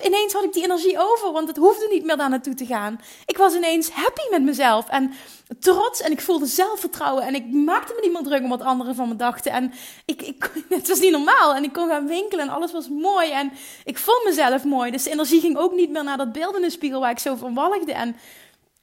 Ineens 0.05 0.33
had 0.33 0.45
ik 0.45 0.53
die 0.53 0.63
energie 0.63 0.99
over, 0.99 1.33
want 1.33 1.49
het 1.49 1.57
hoefde 1.57 1.89
niet 1.91 2.05
meer 2.05 2.17
daar 2.17 2.29
naartoe 2.29 2.55
te 2.55 2.67
gaan. 2.67 3.01
Ik 3.27 3.37
was 3.37 3.55
ineens 3.55 3.91
happy 3.91 4.23
met 4.31 4.43
mezelf 4.43 4.89
en 4.89 5.13
trots 5.59 6.01
en 6.01 6.13
ik 6.13 6.21
voelde 6.21 6.47
zelfvertrouwen. 6.47 7.25
En 7.25 7.35
ik 7.35 7.53
maakte 7.53 7.93
me 7.95 8.01
niet 8.01 8.13
meer 8.13 8.23
druk 8.23 8.43
om 8.43 8.49
wat 8.49 8.63
anderen 8.63 8.95
van 8.95 9.09
me 9.09 9.17
dachten. 9.17 9.53
En 9.53 9.73
ik, 10.05 10.23
ik, 10.23 10.51
het 10.69 10.89
was 10.89 11.01
niet 11.01 11.13
normaal. 11.13 11.55
En 11.55 11.65
ik 11.65 11.73
kon 11.73 11.89
gaan 11.89 12.07
winkelen 12.07 12.45
en 12.45 12.55
alles 12.55 12.73
was 12.73 12.89
mooi. 12.89 13.31
En 13.31 13.53
ik 13.85 13.99
vond 13.99 14.25
mezelf 14.25 14.65
mooi. 14.65 14.91
Dus 14.91 15.03
de 15.03 15.11
energie 15.11 15.41
ging 15.41 15.57
ook 15.57 15.73
niet 15.73 15.91
meer 15.91 16.05
naar 16.05 16.17
dat 16.17 16.33
beeld 16.33 16.57
in 16.59 16.71
spiegel 16.71 17.01
waar 17.01 17.11
ik 17.11 17.19
zo 17.19 17.35
van 17.35 17.55
walgde. 17.55 17.93
En 17.93 18.17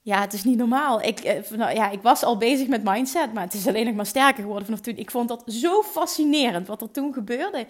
ja, 0.01 0.21
het 0.21 0.33
is 0.33 0.43
niet 0.43 0.57
normaal. 0.57 1.01
Ik, 1.01 1.19
eh, 1.19 1.51
nou, 1.57 1.75
ja, 1.75 1.89
ik 1.89 2.01
was 2.01 2.23
al 2.23 2.37
bezig 2.37 2.67
met 2.67 2.83
mindset, 2.83 3.33
maar 3.33 3.43
het 3.43 3.53
is 3.53 3.67
alleen 3.67 3.85
nog 3.85 3.95
maar 3.95 4.05
sterker 4.05 4.41
geworden 4.41 4.65
vanaf 4.65 4.79
toen. 4.79 4.97
Ik 4.97 5.11
vond 5.11 5.27
dat 5.27 5.43
zo 5.47 5.81
fascinerend 5.81 6.67
wat 6.67 6.81
er 6.81 6.91
toen 6.91 7.13
gebeurde. 7.13 7.65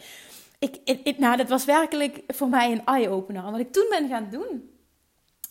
Ik, 0.60 1.18
nou, 1.18 1.38
dat 1.38 1.50
was 1.50 1.66
werkelijk 1.66 2.24
voor 2.28 2.50
mij 2.50 2.72
een 2.72 2.86
eye-opener. 2.86 3.52
Wat 3.52 3.60
ik 3.60 3.72
toen 3.72 3.86
ben 3.90 4.10
gaan 4.10 4.28
doen, 4.32 4.70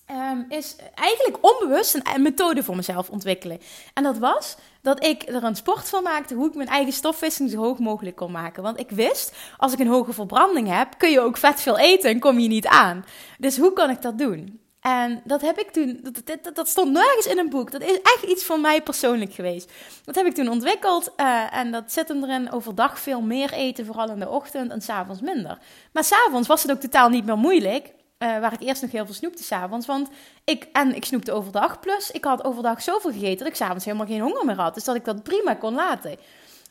ehm, 0.07 0.43
is 0.49 0.77
eigenlijk 0.95 1.39
onbewust 1.41 1.95
een, 1.95 2.23
methode 2.23 2.63
voor 2.63 2.77
mezelf 2.77 3.11
ontwikkelen. 3.11 3.61
En 3.95 4.03
dat 4.03 4.19
was 4.19 4.57
dat 4.83 5.05
ik 5.05 5.23
er 5.29 5.45
een 5.45 5.57
sport 5.57 5.89
van 5.89 6.03
maakte 6.03 6.35
hoe 6.35 6.49
ik 6.49 6.55
mijn 6.55 6.69
eigen 6.69 6.93
stofwisseling 6.93 7.53
zo 7.53 7.59
hoog 7.59 7.79
mogelijk 7.79 8.17
kon 8.17 8.31
maken. 8.33 8.63
Want 8.63 8.81
ik 8.81 8.91
wist, 8.91 9.37
als 9.57 9.73
ik 9.73 9.79
een 9.79 9.87
hoge 9.87 10.13
verbranding 10.13 10.69
heb, 10.69 10.99
kun 10.99 11.11
je 11.11 11.21
ook 11.21 11.37
vet 11.37 11.61
veel 11.61 11.79
eten 11.79 12.11
en 12.11 12.21
kom 12.21 12.39
je 12.39 12.49
niet 12.49 12.67
aan. 12.67 13.05
Dus 13.39 13.59
hoe 13.59 13.73
kan 13.73 13.91
ik 13.91 14.03
dat 14.03 14.19
doen? 14.19 14.64
En 14.87 15.21
dat 15.25 15.41
heb 15.41 15.59
ik 15.59 15.71
toen, 15.71 16.01
dat, 16.25 16.55
dat, 16.55 16.69
stond 16.69 16.93
nergens 16.93 17.27
in 17.27 17.39
een 17.39 17.49
boek. 17.49 17.71
Dat 17.71 17.83
is 17.83 18.01
echt 18.03 18.23
iets 18.23 18.45
van 18.45 18.61
mij 18.61 18.83
persoonlijk 18.83 19.35
geweest. 19.35 19.73
Dat 20.05 20.15
heb 20.15 20.27
ik 20.27 20.35
toen 20.35 20.49
ontwikkeld 20.49 21.13
uh, 21.17 21.57
en 21.57 21.73
dat 21.73 21.93
zit 21.93 22.09
hem 22.09 22.25
erin 22.25 22.53
overdag 22.53 22.99
veel 22.99 23.21
meer 23.21 23.53
eten, 23.53 23.87
vooral 23.87 24.11
in 24.11 24.19
de 24.19 24.29
ochtend 24.29 24.71
en 24.71 24.81
s'avonds 24.81 25.21
minder. 25.21 25.59
Maar 25.93 26.05
s'avonds 26.05 26.49
was 26.49 26.63
het 26.63 26.71
ook 26.71 26.81
totaal 26.81 27.09
niet 27.09 27.25
meer 27.25 27.37
moeilijk. 27.37 27.87
Uh, 27.87 28.39
waar 28.39 28.53
ik 28.53 28.61
eerst 28.61 28.83
nog 28.83 28.91
heel 28.91 29.05
veel 29.05 29.15
snoepte 29.15 29.43
s'avonds. 29.43 29.87
Want 29.87 30.09
ik, 30.45 30.69
en 30.73 30.95
ik 30.95 31.05
snoepte 31.05 31.33
overdag. 31.33 31.81
Plus, 31.81 32.11
ik 32.11 32.25
had 32.25 32.45
overdag 32.45 32.83
zoveel 32.83 33.13
gegeten 33.13 33.39
dat 33.39 33.47
ik 33.47 33.55
s'avonds 33.55 33.85
helemaal 33.85 34.07
geen 34.07 34.21
honger 34.21 34.45
meer 34.45 34.61
had. 34.61 34.75
Dus 34.75 34.85
dat 34.85 34.95
ik 34.95 35.05
dat 35.05 35.23
prima 35.23 35.55
kon 35.55 35.75
laten. 35.75 36.17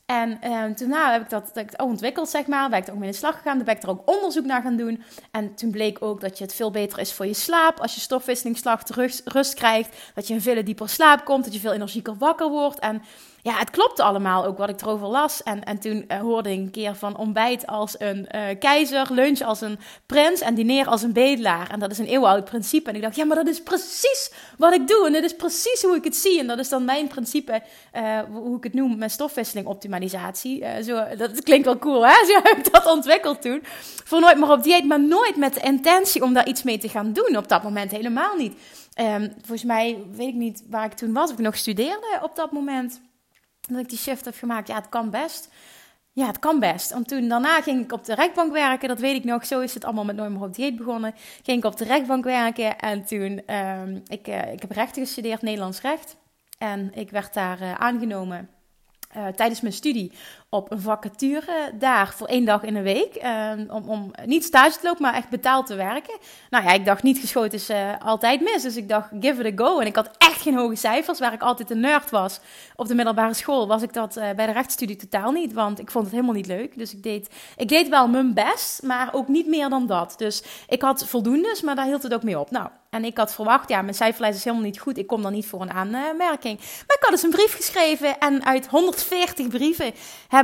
En 0.05 0.39
toen 0.75 0.89
nou, 0.89 1.11
heb 1.11 1.21
ik 1.21 1.29
dat, 1.29 1.51
dat 1.53 1.81
ontwikkeld, 1.81 2.29
zeg 2.29 2.47
maar. 2.47 2.69
Ben 2.69 2.79
ik 2.79 2.87
er 2.87 2.93
ook 2.93 2.99
mee 2.99 3.07
in 3.07 3.13
de 3.13 3.19
slag 3.19 3.35
gegaan. 3.35 3.55
Toen 3.55 3.65
ben 3.65 3.75
ik 3.75 3.83
er 3.83 3.89
ook 3.89 4.09
onderzoek 4.09 4.45
naar 4.45 4.61
gaan 4.61 4.75
doen. 4.75 5.03
En 5.31 5.55
toen 5.55 5.71
bleek 5.71 6.01
ook 6.01 6.21
dat 6.21 6.37
je 6.37 6.43
het 6.43 6.53
veel 6.53 6.71
beter 6.71 6.99
is 6.99 7.13
voor 7.13 7.25
je 7.25 7.33
slaap. 7.33 7.79
Als 7.79 7.95
je 7.95 8.01
stofwisselingsslag 8.01 8.87
rust, 8.87 9.27
rust 9.27 9.53
krijgt. 9.53 10.11
Dat 10.15 10.27
je 10.27 10.33
een 10.33 10.41
veel 10.41 10.63
dieper 10.63 10.89
slaap 10.89 11.25
komt. 11.25 11.43
Dat 11.43 11.53
je 11.53 11.59
veel 11.59 11.73
energieker 11.73 12.17
wakker 12.17 12.49
wordt. 12.49 12.79
En 12.79 13.01
ja, 13.43 13.57
het 13.57 13.69
klopte 13.69 14.03
allemaal 14.03 14.45
ook 14.45 14.57
wat 14.57 14.69
ik 14.69 14.81
erover 14.81 15.07
las. 15.07 15.43
En, 15.43 15.63
en 15.63 15.79
toen 15.79 16.05
uh, 16.07 16.19
hoorde 16.19 16.51
ik 16.51 16.57
een 16.57 16.71
keer 16.71 16.95
van 16.95 17.17
ontbijt 17.17 17.67
als 17.67 17.95
een 17.97 18.27
uh, 18.35 18.41
keizer, 18.59 19.07
lunch 19.13 19.41
als 19.41 19.61
een 19.61 19.79
prins 20.05 20.41
en 20.41 20.55
diner 20.55 20.87
als 20.87 21.01
een 21.01 21.13
bedelaar. 21.13 21.69
En 21.69 21.79
dat 21.79 21.91
is 21.91 21.97
een 21.97 22.05
eeuwenoud 22.05 22.45
principe. 22.45 22.89
En 22.89 22.95
ik 22.95 23.01
dacht, 23.01 23.15
ja, 23.15 23.25
maar 23.25 23.35
dat 23.35 23.47
is 23.47 23.63
precies 23.63 24.31
wat 24.57 24.73
ik 24.73 24.87
doe. 24.87 25.05
En 25.07 25.13
dat 25.13 25.23
is 25.23 25.35
precies 25.35 25.81
hoe 25.81 25.95
ik 25.95 26.03
het 26.03 26.15
zie. 26.15 26.39
En 26.39 26.47
dat 26.47 26.59
is 26.59 26.69
dan 26.69 26.85
mijn 26.85 27.07
principe, 27.07 27.61
uh, 27.95 28.19
hoe 28.31 28.57
ik 28.57 28.63
het 28.63 28.73
noem, 28.73 28.97
mijn 28.97 29.09
stofwisseling 29.09 29.67
optimalisatie. 29.67 30.65
zo, 30.83 31.03
dat 31.17 31.43
klinkt 31.43 31.65
wel 31.65 31.79
cool, 31.79 32.07
hè? 32.07 32.25
Zo 32.33 32.39
heb 32.43 32.57
ik 32.57 32.71
dat 32.71 32.91
ontwikkeld 32.91 33.41
toen. 33.41 33.59
Voor 34.03 34.19
nooit 34.19 34.37
meer 34.37 34.51
op 34.51 34.63
dieet, 34.63 34.85
maar 34.85 35.01
nooit 35.01 35.35
met 35.35 35.53
de 35.53 35.61
intentie 35.61 36.23
om 36.23 36.33
daar 36.33 36.47
iets 36.47 36.63
mee 36.63 36.77
te 36.77 36.89
gaan 36.89 37.13
doen. 37.13 37.37
Op 37.37 37.47
dat 37.47 37.63
moment 37.63 37.91
helemaal 37.91 38.35
niet. 38.35 38.53
Um, 38.99 39.33
volgens 39.37 39.63
mij, 39.63 40.03
weet 40.11 40.27
ik 40.27 40.33
niet 40.33 40.63
waar 40.69 40.85
ik 40.85 40.93
toen 40.93 41.13
was, 41.13 41.31
of 41.31 41.37
ik 41.37 41.43
nog 41.43 41.57
studeerde 41.57 42.19
op 42.21 42.35
dat 42.35 42.51
moment 42.51 43.01
dat 43.67 43.79
ik 43.79 43.89
die 43.89 43.97
shift 43.97 44.25
heb 44.25 44.35
gemaakt. 44.35 44.67
Ja, 44.67 44.75
het 44.75 44.89
kan 44.89 45.09
best. 45.09 45.49
Ja, 46.11 46.27
het 46.27 46.39
kan 46.39 46.59
best. 46.59 46.91
Want 46.91 47.07
toen 47.07 47.27
daarna 47.27 47.61
ging 47.61 47.83
ik 47.83 47.91
op 47.91 48.05
de 48.05 48.15
rechtbank 48.15 48.51
werken. 48.51 48.87
Dat 48.87 48.99
weet 48.99 49.15
ik 49.15 49.23
nog. 49.23 49.45
Zo 49.45 49.59
is 49.59 49.73
het 49.73 49.85
allemaal 49.85 50.05
met 50.05 50.15
Nooit 50.15 50.31
meer 50.31 50.41
op 50.41 50.55
dieet 50.55 50.75
begonnen. 50.75 51.13
Ging 51.43 51.57
ik 51.57 51.65
op 51.65 51.77
de 51.77 51.83
rechtbank 51.83 52.23
werken. 52.23 52.79
En 52.79 53.05
toen, 53.05 53.55
um, 53.55 54.03
ik, 54.07 54.27
uh, 54.27 54.51
ik 54.51 54.61
heb 54.61 54.71
rechten 54.71 55.01
gestudeerd, 55.01 55.41
Nederlands 55.41 55.81
recht. 55.81 56.17
En 56.57 56.91
ik 56.93 57.09
werd 57.09 57.33
daar 57.33 57.61
uh, 57.61 57.73
aangenomen 57.73 58.49
uh, 59.17 59.27
tijdens 59.27 59.61
mijn 59.61 59.73
studie 59.73 60.11
op 60.53 60.71
een 60.71 60.81
vacature 60.81 61.71
daar 61.73 62.13
voor 62.15 62.27
één 62.27 62.45
dag 62.45 62.63
in 62.63 62.75
een 62.75 62.83
week. 62.83 63.23
Uh, 63.23 63.51
om, 63.67 63.89
om 63.89 64.11
niet 64.25 64.43
stage 64.43 64.79
te 64.79 64.87
lopen, 64.87 65.01
maar 65.01 65.13
echt 65.13 65.29
betaald 65.29 65.65
te 65.65 65.75
werken. 65.75 66.13
Nou 66.49 66.63
ja, 66.63 66.71
ik 66.71 66.85
dacht 66.85 67.03
niet 67.03 67.17
geschoten 67.17 67.53
is 67.53 67.69
uh, 67.69 67.77
altijd 67.99 68.41
mis. 68.41 68.61
Dus 68.61 68.75
ik 68.75 68.89
dacht, 68.89 69.09
give 69.19 69.43
it 69.43 69.59
a 69.59 69.63
go. 69.65 69.79
En 69.79 69.87
ik 69.87 69.95
had 69.95 70.09
echt 70.17 70.41
geen 70.41 70.55
hoge 70.55 70.75
cijfers. 70.75 71.19
Waar 71.19 71.33
ik 71.33 71.41
altijd 71.41 71.69
een 71.69 71.79
nerd 71.79 72.09
was 72.09 72.39
op 72.75 72.87
de 72.87 72.95
middelbare 72.95 73.33
school, 73.33 73.67
was 73.67 73.81
ik 73.81 73.93
dat 73.93 74.17
uh, 74.17 74.23
bij 74.35 74.45
de 74.45 74.51
rechtsstudie 74.51 74.95
totaal 74.95 75.31
niet. 75.31 75.53
Want 75.53 75.79
ik 75.79 75.91
vond 75.91 76.05
het 76.05 76.13
helemaal 76.13 76.35
niet 76.35 76.47
leuk. 76.47 76.77
Dus 76.77 76.93
ik 76.93 77.03
deed, 77.03 77.29
ik 77.57 77.67
deed 77.67 77.89
wel 77.89 78.07
mijn 78.07 78.33
best, 78.33 78.83
maar 78.83 79.09
ook 79.11 79.27
niet 79.27 79.47
meer 79.47 79.69
dan 79.69 79.87
dat. 79.87 80.13
Dus 80.17 80.43
ik 80.67 80.81
had 80.81 81.05
voldoendes, 81.07 81.61
maar 81.61 81.75
daar 81.75 81.85
hield 81.85 82.03
het 82.03 82.13
ook 82.13 82.23
mee 82.23 82.39
op. 82.39 82.51
Nou, 82.51 82.67
en 82.93 83.03
ik 83.03 83.17
had 83.17 83.33
verwacht, 83.33 83.69
ja, 83.69 83.81
mijn 83.81 83.95
cijferlijst 83.95 84.37
is 84.37 84.43
helemaal 84.43 84.65
niet 84.65 84.79
goed. 84.79 84.97
Ik 84.97 85.07
kom 85.07 85.21
dan 85.21 85.31
niet 85.31 85.45
voor 85.45 85.61
een 85.61 85.71
aanmerking. 85.71 86.57
Maar 86.59 86.97
ik 86.97 87.03
had 87.03 87.11
dus 87.11 87.23
een 87.23 87.29
brief 87.29 87.55
geschreven. 87.55 88.19
En 88.19 88.45
uit 88.45 88.67
140 88.67 89.47
brieven 89.47 89.93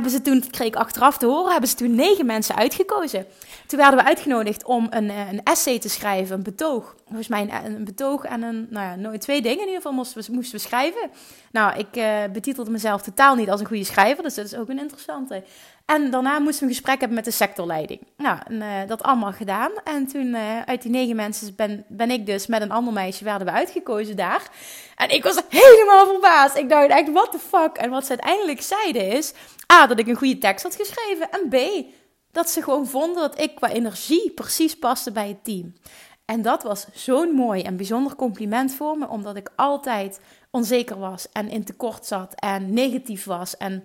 hebben 0.02 0.18
ze 0.18 0.22
toen, 0.22 0.50
kreeg 0.50 0.66
ik 0.66 0.76
achteraf 0.76 1.18
te 1.18 1.26
horen, 1.26 1.50
hebben 1.50 1.70
ze 1.70 1.76
toen 1.76 1.94
negen 1.94 2.26
mensen 2.26 2.56
uitgekozen. 2.56 3.26
Toen 3.66 3.78
werden 3.78 3.98
we 3.98 4.04
uitgenodigd 4.04 4.64
om 4.64 4.86
een, 4.90 5.10
eh, 5.10 5.32
een 5.32 5.42
essay 5.42 5.78
te 5.78 5.88
schrijven, 5.88 6.36
een 6.36 6.42
betoog. 6.42 6.94
Volgens 7.06 7.28
mij 7.28 7.48
een, 7.64 7.84
betoog 7.84 8.24
en 8.24 8.42
een, 8.42 8.66
nou 8.70 9.02
ja, 9.02 9.18
twee 9.18 9.42
dingen 9.42 9.58
in 9.58 9.66
ieder 9.66 9.76
geval 9.76 9.92
moesten 9.92 10.22
we, 10.22 10.32
moesten 10.32 10.56
we 10.56 10.64
schrijven. 10.64 11.10
Nou, 11.52 11.78
ik 11.78 11.96
uh, 11.96 12.32
betitelde 12.32 12.70
mezelf 12.70 13.02
totaal 13.02 13.34
niet 13.34 13.50
als 13.50 13.60
een 13.60 13.66
goede 13.66 13.84
schrijver, 13.84 14.22
dus 14.22 14.34
dat 14.34 14.44
is 14.44 14.56
ook 14.56 14.68
een 14.68 14.78
interessante. 14.78 15.44
En 15.90 16.10
daarna 16.10 16.38
moesten 16.38 16.60
we 16.62 16.68
een 16.68 16.76
gesprek 16.76 16.98
hebben 16.98 17.16
met 17.16 17.24
de 17.24 17.30
sectorleiding. 17.30 18.00
Nou, 18.16 18.38
en, 18.46 18.54
uh, 18.54 18.88
dat 18.88 19.02
allemaal 19.02 19.32
gedaan. 19.32 19.70
En 19.84 20.06
toen, 20.06 20.26
uh, 20.26 20.62
uit 20.62 20.82
die 20.82 20.90
negen 20.90 21.16
mensen, 21.16 21.54
ben, 21.56 21.84
ben 21.88 22.10
ik 22.10 22.26
dus 22.26 22.46
met 22.46 22.62
een 22.62 22.70
ander 22.70 22.92
meisje, 22.92 23.24
werden 23.24 23.46
we 23.46 23.52
uitgekozen 23.52 24.16
daar. 24.16 24.50
En 24.96 25.08
ik 25.10 25.22
was 25.22 25.42
helemaal 25.48 26.06
verbaasd. 26.06 26.56
Ik 26.56 26.68
dacht 26.68 26.88
echt, 26.88 27.12
what 27.12 27.32
the 27.32 27.38
fuck? 27.38 27.76
En 27.76 27.90
wat 27.90 28.06
ze 28.06 28.10
uiteindelijk 28.10 28.62
zeiden 28.62 29.06
is, 29.06 29.32
A, 29.72 29.86
dat 29.86 29.98
ik 29.98 30.06
een 30.06 30.16
goede 30.16 30.38
tekst 30.38 30.62
had 30.62 30.74
geschreven. 30.74 31.30
En 31.30 31.48
B, 31.48 31.86
dat 32.32 32.50
ze 32.50 32.62
gewoon 32.62 32.86
vonden 32.86 33.22
dat 33.22 33.40
ik 33.40 33.54
qua 33.54 33.68
energie 33.68 34.30
precies 34.30 34.78
paste 34.78 35.12
bij 35.12 35.28
het 35.28 35.44
team. 35.44 35.74
En 36.24 36.42
dat 36.42 36.62
was 36.62 36.86
zo'n 36.92 37.30
mooi 37.30 37.62
en 37.62 37.76
bijzonder 37.76 38.16
compliment 38.16 38.74
voor 38.74 38.98
me, 38.98 39.08
omdat 39.08 39.36
ik 39.36 39.50
altijd 39.56 40.20
onzeker 40.50 40.98
was 40.98 41.28
en 41.32 41.48
in 41.48 41.64
tekort 41.64 42.06
zat 42.06 42.34
en 42.34 42.72
negatief 42.72 43.24
was 43.24 43.56
en 43.56 43.84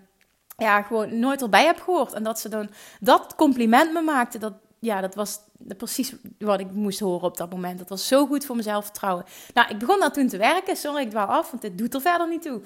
ja, 0.58 0.82
gewoon 0.82 1.20
nooit 1.20 1.42
erbij 1.42 1.66
heb 1.66 1.82
gehoord. 1.82 2.14
En 2.14 2.24
dat 2.24 2.40
ze 2.40 2.50
dan 2.50 2.70
dat 3.00 3.36
compliment 3.36 3.94
me 3.94 4.02
maakte, 4.02 4.38
dat, 4.38 4.54
ja, 4.80 5.02
dat 5.02 5.16
was 5.16 5.40
precies 5.78 6.16
wat 6.40 6.60
ik 6.60 6.72
moest 6.72 7.00
horen 7.00 7.28
op 7.28 7.38
dat 7.38 7.52
moment. 7.52 7.78
Dat 7.78 7.90
was 7.90 8.08
zo 8.08 8.26
goed 8.26 8.46
voor 8.46 8.56
mezelf 8.56 8.84
vertrouwen. 8.84 9.26
Nou, 9.54 9.70
ik 9.70 9.78
begon 9.78 10.00
daar 10.00 10.12
toen 10.12 10.28
te 10.28 10.38
werken. 10.38 10.76
Sorry, 10.76 11.02
ik 11.02 11.10
dwaal 11.10 11.28
af, 11.28 11.50
want 11.50 11.62
dit 11.62 11.78
doet 11.78 11.94
er 11.94 12.02
verder 12.02 12.28
niet 12.28 12.42
toe. 12.42 12.62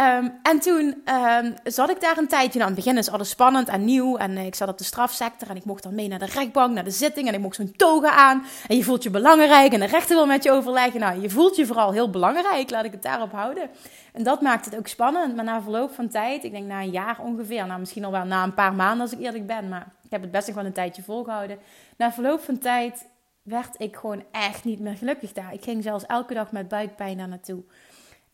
Um, 0.00 0.38
en 0.42 0.60
toen 0.60 1.02
um, 1.14 1.54
zat 1.64 1.90
ik 1.90 2.00
daar 2.00 2.18
een 2.18 2.28
tijdje. 2.28 2.58
Nou, 2.58 2.70
aan 2.70 2.76
het 2.76 2.84
begin 2.84 2.98
is 2.98 3.10
alles 3.10 3.28
spannend 3.28 3.68
en 3.68 3.84
nieuw. 3.84 4.16
En 4.16 4.30
uh, 4.30 4.46
ik 4.46 4.54
zat 4.54 4.68
op 4.68 4.78
de 4.78 4.84
strafsector 4.84 5.50
en 5.50 5.56
ik 5.56 5.64
mocht 5.64 5.82
dan 5.82 5.94
mee 5.94 6.08
naar 6.08 6.18
de 6.18 6.26
rechtbank, 6.26 6.74
naar 6.74 6.84
de 6.84 6.90
zitting. 6.90 7.28
En 7.28 7.34
ik 7.34 7.40
mocht 7.40 7.56
zo'n 7.56 7.72
toga 7.76 8.10
aan. 8.10 8.44
En 8.68 8.76
je 8.76 8.84
voelt 8.84 9.02
je 9.02 9.10
belangrijk 9.10 9.72
en 9.72 9.80
de 9.80 9.86
rechter 9.86 10.16
wil 10.16 10.26
met 10.26 10.42
je 10.42 10.50
overleggen. 10.50 11.00
Nou, 11.00 11.20
je 11.20 11.30
voelt 11.30 11.56
je 11.56 11.66
vooral 11.66 11.92
heel 11.92 12.10
belangrijk, 12.10 12.70
laat 12.70 12.84
ik 12.84 12.92
het 12.92 13.02
daarop 13.02 13.32
houden. 13.32 13.70
En 14.12 14.22
dat 14.22 14.40
maakt 14.40 14.64
het 14.64 14.76
ook 14.76 14.86
spannend. 14.86 15.36
Maar 15.36 15.44
na 15.44 15.62
verloop 15.62 15.94
van 15.94 16.08
tijd, 16.08 16.44
ik 16.44 16.52
denk 16.52 16.66
na 16.66 16.80
een 16.80 16.90
jaar 16.90 17.18
ongeveer, 17.20 17.66
nou 17.66 17.80
misschien 17.80 18.04
al 18.04 18.12
wel 18.12 18.24
na 18.24 18.42
een 18.42 18.54
paar 18.54 18.74
maanden 18.74 19.00
als 19.00 19.12
ik 19.12 19.20
eerlijk 19.20 19.46
ben. 19.46 19.68
Maar 19.68 19.86
ik 20.04 20.10
heb 20.10 20.22
het 20.22 20.30
best 20.30 20.46
nog 20.46 20.56
wel 20.56 20.64
een 20.64 20.72
tijdje 20.72 21.02
volgehouden. 21.02 21.58
Na 21.96 22.12
verloop 22.12 22.40
van 22.40 22.58
tijd 22.58 23.06
werd 23.42 23.74
ik 23.80 23.96
gewoon 23.96 24.24
echt 24.30 24.64
niet 24.64 24.80
meer 24.80 24.96
gelukkig 24.96 25.32
daar. 25.32 25.52
Ik 25.52 25.62
ging 25.62 25.82
zelfs 25.82 26.06
elke 26.06 26.34
dag 26.34 26.52
met 26.52 26.68
buikpijn 26.68 27.18
daar 27.18 27.28
naartoe. 27.28 27.62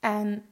En 0.01 0.45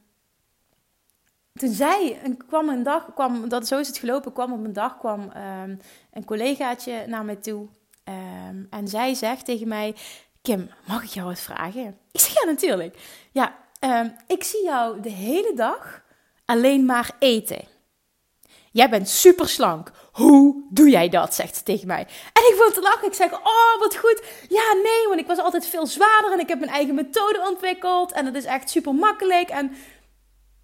toen 1.56 1.72
zei, 1.72 2.18
kwam 2.48 2.68
een 2.68 2.82
dag, 2.82 3.14
kwam, 3.14 3.48
dat, 3.48 3.66
zo 3.66 3.78
is 3.78 3.86
het 3.86 3.98
gelopen, 3.98 4.32
kwam 4.32 4.52
op 4.52 4.64
een 4.64 4.72
dag 4.72 4.98
kwam 4.98 5.20
um, 5.20 5.78
een 6.12 6.24
collegaatje 6.24 7.04
naar 7.06 7.24
mij 7.24 7.36
toe. 7.36 7.66
Um, 8.04 8.66
en 8.70 8.88
zij 8.88 9.14
zegt 9.14 9.44
tegen 9.44 9.68
mij, 9.68 9.94
Kim, 10.42 10.70
mag 10.86 11.02
ik 11.02 11.08
jou 11.08 11.26
wat 11.26 11.40
vragen? 11.40 11.98
Ik 12.12 12.20
zeg, 12.20 12.42
ja 12.42 12.50
natuurlijk. 12.50 12.96
Ja, 13.32 13.56
um, 13.80 14.16
ik 14.26 14.44
zie 14.44 14.64
jou 14.64 15.00
de 15.00 15.10
hele 15.10 15.52
dag 15.54 16.02
alleen 16.44 16.84
maar 16.84 17.10
eten. 17.18 17.64
Jij 18.76 18.88
bent 18.88 19.08
super 19.08 19.48
slank. 19.48 19.90
Hoe 20.12 20.66
doe 20.70 20.88
jij 20.88 21.08
dat? 21.08 21.34
Zegt 21.34 21.56
ze 21.56 21.62
tegen 21.62 21.86
mij. 21.86 22.06
En 22.32 22.42
ik 22.52 22.54
wil 22.58 22.70
te 22.70 22.80
lachen. 22.80 23.06
Ik 23.06 23.14
zeg: 23.14 23.32
Oh, 23.32 23.78
wat 23.78 23.96
goed. 23.96 24.22
Ja, 24.48 24.72
nee, 24.72 25.08
want 25.08 25.20
ik 25.20 25.26
was 25.26 25.38
altijd 25.38 25.66
veel 25.66 25.86
zwaarder 25.86 26.32
en 26.32 26.38
ik 26.38 26.48
heb 26.48 26.58
mijn 26.58 26.70
eigen 26.70 26.94
methode 26.94 27.46
ontwikkeld. 27.48 28.12
En 28.12 28.24
dat 28.24 28.34
is 28.34 28.44
echt 28.44 28.70
super 28.70 28.94
makkelijk. 28.94 29.48
En 29.48 29.76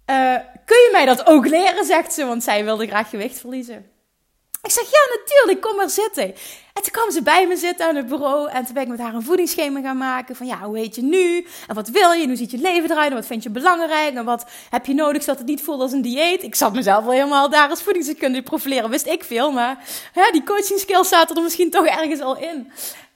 uh, 0.09 0.35
kun 0.65 0.77
je 0.77 0.89
mij 0.91 1.05
dat 1.05 1.25
ook 1.25 1.47
leren? 1.47 1.85
Zegt 1.85 2.13
ze, 2.13 2.25
want 2.25 2.43
zij 2.43 2.63
wilde 2.63 2.87
graag 2.87 3.09
gewicht 3.09 3.39
verliezen. 3.39 3.91
Ik 4.63 4.71
zeg, 4.71 4.83
ja, 4.83 5.17
natuurlijk, 5.19 5.61
kom 5.61 5.75
maar 5.75 5.89
zitten. 5.89 6.23
En 6.73 6.81
toen 6.81 6.91
kwam 6.91 7.11
ze 7.11 7.21
bij 7.21 7.47
me 7.47 7.57
zitten 7.57 7.87
aan 7.87 7.95
het 7.95 8.07
bureau. 8.07 8.49
En 8.49 8.65
toen 8.65 8.73
ben 8.73 8.83
ik 8.83 8.89
met 8.89 8.99
haar 8.99 9.13
een 9.13 9.23
voedingsschema 9.23 9.81
gaan 9.81 9.97
maken. 9.97 10.35
Van 10.35 10.47
ja, 10.47 10.59
hoe 10.59 10.77
heet 10.77 10.95
je 10.95 11.01
nu? 11.01 11.47
En 11.67 11.75
wat 11.75 11.89
wil 11.89 12.11
je? 12.11 12.21
En 12.21 12.27
hoe 12.27 12.37
ziet 12.37 12.51
je 12.51 12.57
leven 12.57 12.91
eruit? 12.91 13.09
En 13.09 13.15
wat 13.15 13.25
vind 13.25 13.43
je 13.43 13.49
belangrijk? 13.49 14.15
En 14.15 14.25
wat 14.25 14.45
heb 14.69 14.85
je 14.85 14.93
nodig 14.93 15.23
zodat 15.23 15.37
het 15.37 15.47
niet 15.47 15.61
voelt 15.61 15.81
als 15.81 15.91
een 15.91 16.01
dieet? 16.01 16.43
Ik 16.43 16.55
zat 16.55 16.73
mezelf 16.73 17.03
wel 17.03 17.13
helemaal 17.13 17.49
daar 17.49 17.69
als 17.69 17.81
voedingsdeskundige 17.81 18.43
profileren. 18.43 18.89
Wist 18.89 19.07
ik 19.07 19.23
veel, 19.23 19.51
maar 19.51 19.77
die 20.31 20.43
coaching 20.43 20.79
skills 20.79 21.09
zaten 21.09 21.35
er 21.35 21.43
misschien 21.43 21.69
toch 21.69 21.85
ergens 21.85 22.21
al 22.21 22.37
in. 22.37 22.71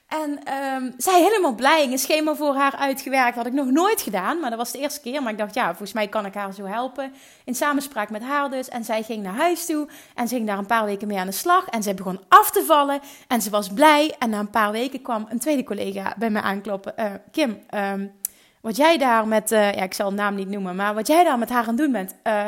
En 0.08 0.54
um, 0.54 0.94
zij 0.96 1.22
helemaal 1.22 1.54
blij. 1.54 1.84
Een 1.84 1.98
schema 1.98 2.34
voor 2.34 2.54
haar 2.54 2.76
uitgewerkt. 2.76 3.36
Had 3.36 3.46
ik 3.46 3.52
nog 3.52 3.70
nooit 3.70 4.02
gedaan, 4.02 4.40
maar 4.40 4.50
dat 4.50 4.58
was 4.58 4.72
de 4.72 4.78
eerste 4.78 5.00
keer. 5.00 5.22
Maar 5.22 5.32
ik 5.32 5.38
dacht, 5.38 5.54
ja, 5.54 5.66
volgens 5.66 5.92
mij 5.92 6.08
kan 6.08 6.26
ik 6.26 6.34
haar 6.34 6.54
zo 6.54 6.64
helpen. 6.64 7.12
In 7.44 7.54
samenspraak 7.54 8.10
met 8.10 8.22
haar 8.22 8.50
dus. 8.50 8.68
En 8.68 8.84
zij 8.84 9.02
ging 9.02 9.22
naar 9.22 9.34
huis 9.34 9.66
toe. 9.66 9.88
En 10.14 10.28
ze 10.28 10.34
ging 10.34 10.46
daar 10.46 10.58
een 10.58 10.66
paar 10.66 10.84
weken 10.84 11.08
mee 11.08 11.18
aan 11.18 11.26
de 11.26 11.32
slag. 11.32 11.66
En 11.66 11.82
zij 11.82 11.94
begon 11.94 12.20
af 12.28 12.50
te 12.50 12.64
vallen. 12.64 13.00
En 13.26 13.42
ze 13.42 13.50
was 13.50 13.68
blij. 13.68 14.14
En 14.18 14.30
na 14.30 14.38
een 14.38 14.50
paar 14.50 14.72
weken 14.72 15.02
kwam 15.02 15.26
een 15.28 15.38
tweede 15.38 15.64
collega 15.64 16.14
bij 16.18 16.30
mij 16.30 16.42
aankloppen. 16.42 16.94
Uh, 16.96 17.04
Kim, 17.30 17.60
um, 17.74 18.12
wat 18.60 18.76
jij 18.76 18.98
daar 18.98 19.28
met... 19.28 19.52
Uh, 19.52 19.72
ja, 19.72 19.82
ik 19.82 19.94
zal 19.94 20.10
de 20.10 20.16
naam 20.16 20.34
niet 20.34 20.48
noemen. 20.48 20.76
Maar 20.76 20.94
wat 20.94 21.06
jij 21.06 21.24
daar 21.24 21.38
met 21.38 21.48
haar 21.50 21.66
aan 21.66 21.76
doen 21.76 21.92
bent... 21.92 22.14
Uh, 22.26 22.46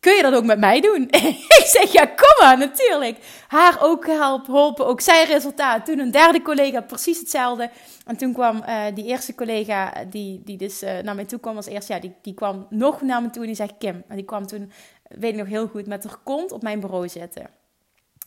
kun 0.00 0.16
je 0.16 0.22
dat 0.22 0.34
ook 0.34 0.44
met 0.44 0.58
mij 0.58 0.80
doen? 0.80 1.02
ik 1.60 1.66
zeg, 1.66 1.92
ja, 1.92 2.06
kom 2.06 2.46
maar, 2.46 2.58
natuurlijk. 2.58 3.18
Haar 3.48 3.82
ook 3.82 4.04
geholpen, 4.04 4.86
ook 4.86 5.00
zij 5.00 5.24
resultaat. 5.24 5.84
Toen 5.84 5.98
een 5.98 6.10
derde 6.10 6.42
collega, 6.42 6.80
precies 6.80 7.18
hetzelfde. 7.18 7.70
En 8.06 8.16
toen 8.16 8.32
kwam 8.32 8.56
uh, 8.56 8.84
die 8.94 9.04
eerste 9.04 9.34
collega, 9.34 10.04
die, 10.04 10.42
die 10.44 10.56
dus 10.56 10.82
uh, 10.82 10.98
naar 10.98 11.14
mij 11.14 11.24
toe 11.24 11.40
kwam 11.40 11.56
als 11.56 11.66
eerste, 11.66 11.92
ja, 11.92 12.00
die, 12.00 12.14
die 12.22 12.34
kwam 12.34 12.66
nog 12.70 13.02
naar 13.02 13.22
me 13.22 13.30
toe 13.30 13.40
en 13.40 13.46
die 13.46 13.56
zegt, 13.56 13.74
Kim. 13.78 14.04
En 14.08 14.16
die 14.16 14.24
kwam 14.24 14.46
toen, 14.46 14.72
weet 15.02 15.32
ik 15.32 15.38
nog 15.38 15.48
heel 15.48 15.68
goed, 15.68 15.86
met 15.86 16.04
haar 16.04 16.18
kont 16.24 16.52
op 16.52 16.62
mijn 16.62 16.80
bureau 16.80 17.08
zitten. 17.08 17.50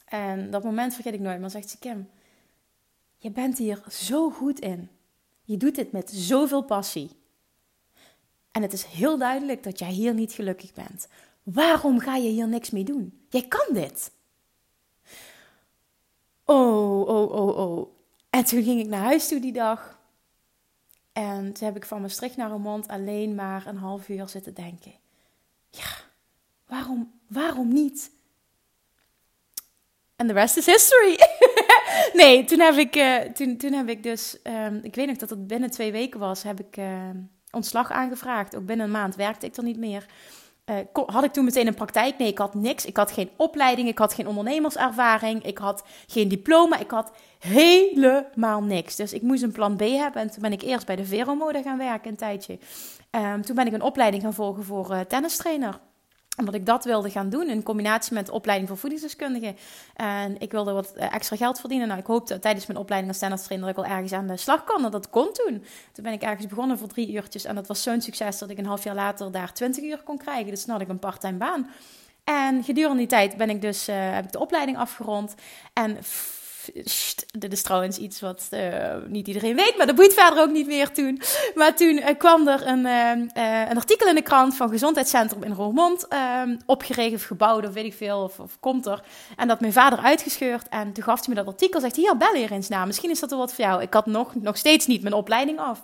En 0.06 0.52
dat 0.52 0.64
moment 0.64 0.94
vergeet 0.94 1.14
ik 1.14 1.20
nooit, 1.20 1.40
maar 1.40 1.50
zegt 1.50 1.70
ze, 1.70 1.78
Kim, 1.80 2.10
je 3.18 3.32
bent 3.32 3.58
hier 3.58 3.84
zo 3.90 4.30
goed 4.30 4.60
in. 4.60 4.90
Je 5.44 5.58
doet 5.58 5.76
dit 5.76 5.92
met 5.92 6.12
zoveel 6.12 6.64
passie. 6.64 7.10
En 8.52 8.62
het 8.62 8.74
is 8.74 8.84
heel 8.84 9.18
duidelijk 9.18 9.64
dat 9.64 9.80
jij 9.80 9.92
hier 9.92 10.14
niet 10.14 10.32
gelukkig 10.32 10.74
bent. 10.74 11.08
Waarom 11.44 12.00
ga 12.00 12.16
je 12.16 12.30
hier 12.30 12.48
niks 12.48 12.70
mee 12.70 12.84
doen? 12.84 13.26
Jij 13.30 13.48
kan 13.48 13.74
dit. 13.74 14.12
Oh, 16.46 17.08
oh, 17.08 17.32
oh, 17.32 17.58
oh. 17.58 17.88
En 18.30 18.46
toen 18.46 18.64
ging 18.64 18.80
ik 18.80 18.88
naar 18.88 19.04
huis 19.04 19.28
toe 19.28 19.40
die 19.40 19.54
dag. 19.54 20.00
En 21.14 21.54
toen 21.54 21.68
heb 21.68 21.76
ik 21.76 21.86
van 21.86 22.02
Maastricht 22.02 22.38
naar 22.38 22.60
mond 22.60 22.88
alleen 22.88 23.36
maar 23.36 23.68
een 23.68 23.78
half 23.78 24.10
uur 24.10 24.28
zitten 24.28 24.54
denken. 24.54 24.94
Ja, 25.70 25.90
waarom, 26.68 27.20
waarom 27.28 27.74
niet? 27.74 28.12
En 30.16 30.28
the 30.28 30.34
rest 30.34 30.58
is 30.58 30.66
history. 30.66 31.18
nee, 32.22 32.44
toen 32.46 32.60
heb 32.60 32.76
ik, 32.76 32.96
uh, 32.96 33.20
toen, 33.20 33.58
toen 33.58 33.74
heb 33.74 33.90
ik 33.90 34.04
dus, 34.04 34.38
um, 34.44 34.80
ik 34.84 34.96
weet 34.96 35.08
nog 35.08 35.18
dat 35.18 35.30
het 35.30 35.48
binnen 35.48 35.72
twee 35.72 35.92
weken 35.92 36.20
was, 36.20 36.44
heb 36.44 36.60
ik 36.60 36.78
uh, 36.78 37.10
ontslag 37.52 37.92
aangevraagd. 37.92 38.56
Ook 38.56 38.66
binnen 38.66 38.86
een 38.86 38.92
maand 38.92 39.16
werkte 39.16 39.46
ik 39.46 39.56
er 39.56 39.64
niet 39.64 39.78
meer. 39.78 40.06
Uh, 40.72 41.06
had 41.06 41.24
ik 41.24 41.34
toen 41.34 41.46
meteen 41.46 41.68
een 41.68 41.74
praktijk? 41.74 42.18
Nee, 42.18 42.28
ik 42.28 42.38
had 42.38 42.54
niks. 42.54 42.86
Ik 42.86 42.98
had 42.98 43.12
geen 43.12 43.30
opleiding, 43.36 43.88
ik 43.88 43.98
had 43.98 44.14
geen 44.14 44.28
ondernemerservaring, 44.28 45.44
ik 45.44 45.58
had 45.58 45.84
geen 46.08 46.28
diploma, 46.28 46.80
ik 46.80 46.92
had 46.92 47.12
helemaal 47.40 48.64
niks. 48.64 48.96
Dus 48.96 49.14
ik 49.14 49.22
moest 49.22 49.44
een 49.44 49.52
plan 49.52 49.76
B 49.76 49.80
hebben 49.80 50.22
en 50.22 50.32
toen 50.32 50.42
ben 50.42 50.52
ik 50.52 50.62
eerst 50.62 50.86
bij 50.86 50.96
de 50.96 51.06
Veromode 51.06 51.64
gaan 51.64 51.78
werken 51.78 52.10
een 52.10 52.18
tijdje. 52.18 52.60
Um, 53.12 53.42
toen 53.42 53.56
ben 53.56 53.68
ik 53.68 53.74
een 53.74 53.82
opleiding 53.82 54.24
gaan 54.24 54.34
volgen 54.34 54.64
voor 54.64 54.92
uh, 54.92 55.00
tennistrainer 55.00 55.80
omdat 56.38 56.54
ik 56.54 56.66
dat 56.66 56.84
wilde 56.86 57.10
gaan 57.10 57.30
doen 57.30 57.50
in 57.50 57.64
combinatie 57.64 58.14
met 58.14 58.26
de 58.26 58.32
opleiding 58.32 58.70
voor 58.70 58.78
voedingsdeskundige. 58.78 59.54
En 59.96 60.40
ik 60.40 60.52
wilde 60.52 60.72
wat 60.72 60.94
eh, 60.94 61.14
extra 61.14 61.36
geld 61.36 61.60
verdienen. 61.60 61.88
Nou, 61.88 62.00
ik 62.00 62.06
hoopte 62.06 62.40
tijdens 62.40 62.66
mijn 62.66 62.80
opleiding 62.80 63.12
als 63.12 63.22
tennistrainer 63.22 63.68
dat 63.68 63.78
ik 63.78 63.84
wel 63.84 63.96
ergens 63.96 64.14
aan 64.14 64.28
de 64.28 64.38
slag 64.38 64.64
kan. 64.64 64.86
En 64.86 64.92
dat 64.92 65.10
kon 65.10 65.34
toen. 65.34 65.64
Toen 65.92 66.04
ben 66.04 66.14
ik 66.14 66.22
ergens 66.22 66.48
begonnen 66.48 66.78
voor 66.78 66.88
drie 66.88 67.12
uurtjes. 67.12 67.46
En 67.46 67.56
dat 67.56 67.68
was 67.68 67.84
zo'n 67.84 68.02
succes 68.02 68.38
dat 68.38 68.50
ik 68.50 68.58
een 68.58 68.66
half 68.66 68.84
jaar 68.84 68.96
later 68.96 69.32
daar 69.32 69.54
twintig 69.54 69.84
uur 69.84 70.02
kon 70.04 70.18
krijgen. 70.18 70.52
Dus 70.52 70.66
dan 70.66 70.74
had 70.74 70.84
ik 70.84 70.90
een 70.90 71.00
parttime 71.00 71.38
baan. 71.38 71.70
En 72.24 72.64
gedurende 72.64 72.98
die 72.98 73.08
tijd 73.08 73.38
ben 73.38 73.50
ik 73.50 73.62
dus, 73.62 73.90
uh, 73.90 73.96
heb 73.98 74.26
ik 74.26 74.32
de 74.32 74.40
opleiding 74.40 74.78
afgerond. 74.78 75.36
En 75.74 75.98
dit 77.38 77.52
is 77.52 77.62
trouwens 77.62 77.98
iets 77.98 78.22
wat 78.22 78.48
uh, 78.52 78.96
niet 79.08 79.28
iedereen 79.28 79.56
weet, 79.56 79.78
maar 79.78 79.86
dat 79.86 79.96
boeit 79.96 80.14
verder 80.14 80.44
ook 80.44 80.52
niet 80.52 80.68
meer 80.68 80.92
toen. 80.92 81.22
Maar 81.56 81.76
toen 81.76 81.98
uh, 81.98 82.06
kwam 82.18 82.48
er 82.48 82.68
een, 82.68 82.86
uh, 82.86 83.70
een 83.70 83.78
artikel 83.78 84.08
in 84.08 84.16
de 84.16 84.22
krant 84.22 84.56
van 84.56 84.70
Gezondheidscentrum 84.70 85.44
in 85.44 85.54
Roermond, 85.54 86.08
opgeregeld 86.66 87.20
of 87.20 87.28
gebouwd 87.28 87.68
of 87.68 87.74
weet 87.74 87.86
ik 87.86 87.94
veel, 87.94 88.24
of, 88.24 88.40
of, 88.40 88.60
komt 88.60 88.86
er. 88.86 89.04
En 89.36 89.48
dat 89.48 89.60
mijn 89.60 89.74
vader 89.74 90.00
uitgescheurd 90.00 90.70
en 90.70 90.94
toen 90.94 91.04
gaf 91.04 91.26
hij 91.26 91.36
me 91.36 91.36
dat 91.36 91.54
artikel, 91.54 91.80
zegt 91.80 91.96
hier, 91.96 92.18
bel 92.18 92.34
hier 92.34 92.52
eens 92.52 92.68
na, 92.68 92.86
misschien 92.86 93.10
is 93.10 93.20
dat 93.20 93.30
wel 93.30 93.40
wat 93.40 93.54
voor 93.54 93.66
jou. 93.66 93.82
Ik 93.82 93.94
had 93.94 94.06
nog, 94.06 94.36
nog 94.36 94.58
steeds 94.58 94.88
niet 94.88 95.02
mijn 95.02 95.14
opleiding 95.14 95.60
af. 95.60 95.82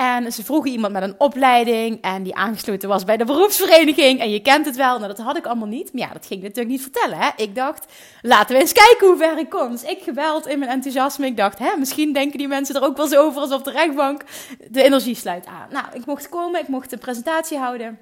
En 0.00 0.32
ze 0.32 0.44
vroegen 0.44 0.70
iemand 0.70 0.92
met 0.92 1.02
een 1.02 1.14
opleiding 1.18 2.00
en 2.00 2.22
die 2.22 2.34
aangesloten 2.34 2.88
was 2.88 3.04
bij 3.04 3.16
de 3.16 3.24
beroepsvereniging. 3.24 4.20
En 4.20 4.30
je 4.30 4.40
kent 4.40 4.66
het 4.66 4.76
wel, 4.76 4.98
nou 4.98 5.06
dat 5.06 5.18
had 5.18 5.36
ik 5.36 5.46
allemaal 5.46 5.68
niet. 5.68 5.92
Maar 5.92 6.02
ja, 6.02 6.12
dat 6.12 6.26
ging 6.26 6.40
ik 6.40 6.46
natuurlijk 6.46 6.74
niet 6.74 6.82
vertellen. 6.82 7.18
Hè? 7.18 7.28
Ik 7.36 7.54
dacht, 7.54 7.92
laten 8.22 8.54
we 8.54 8.60
eens 8.60 8.72
kijken 8.72 9.06
hoe 9.06 9.16
ver 9.16 9.38
ik 9.38 9.50
kom. 9.50 9.70
Dus 9.70 9.82
ik 9.82 10.02
geweld 10.02 10.46
in 10.46 10.58
mijn 10.58 10.70
enthousiasme. 10.70 11.26
Ik 11.26 11.36
dacht, 11.36 11.58
hè, 11.58 11.76
misschien 11.78 12.12
denken 12.12 12.38
die 12.38 12.48
mensen 12.48 12.74
er 12.74 12.82
ook 12.82 12.96
wel 12.96 13.06
zo 13.06 13.24
over 13.24 13.40
alsof 13.40 13.62
de 13.62 13.70
rechtbank 13.70 14.24
de 14.70 14.82
energie 14.82 15.14
sluit 15.14 15.46
aan. 15.46 15.66
Nou, 15.70 15.84
ik 15.92 16.06
mocht 16.06 16.28
komen, 16.28 16.60
ik 16.60 16.68
mocht 16.68 16.92
een 16.92 16.98
presentatie 16.98 17.58
houden. 17.58 17.98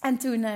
En 0.00 0.18
toen... 0.18 0.46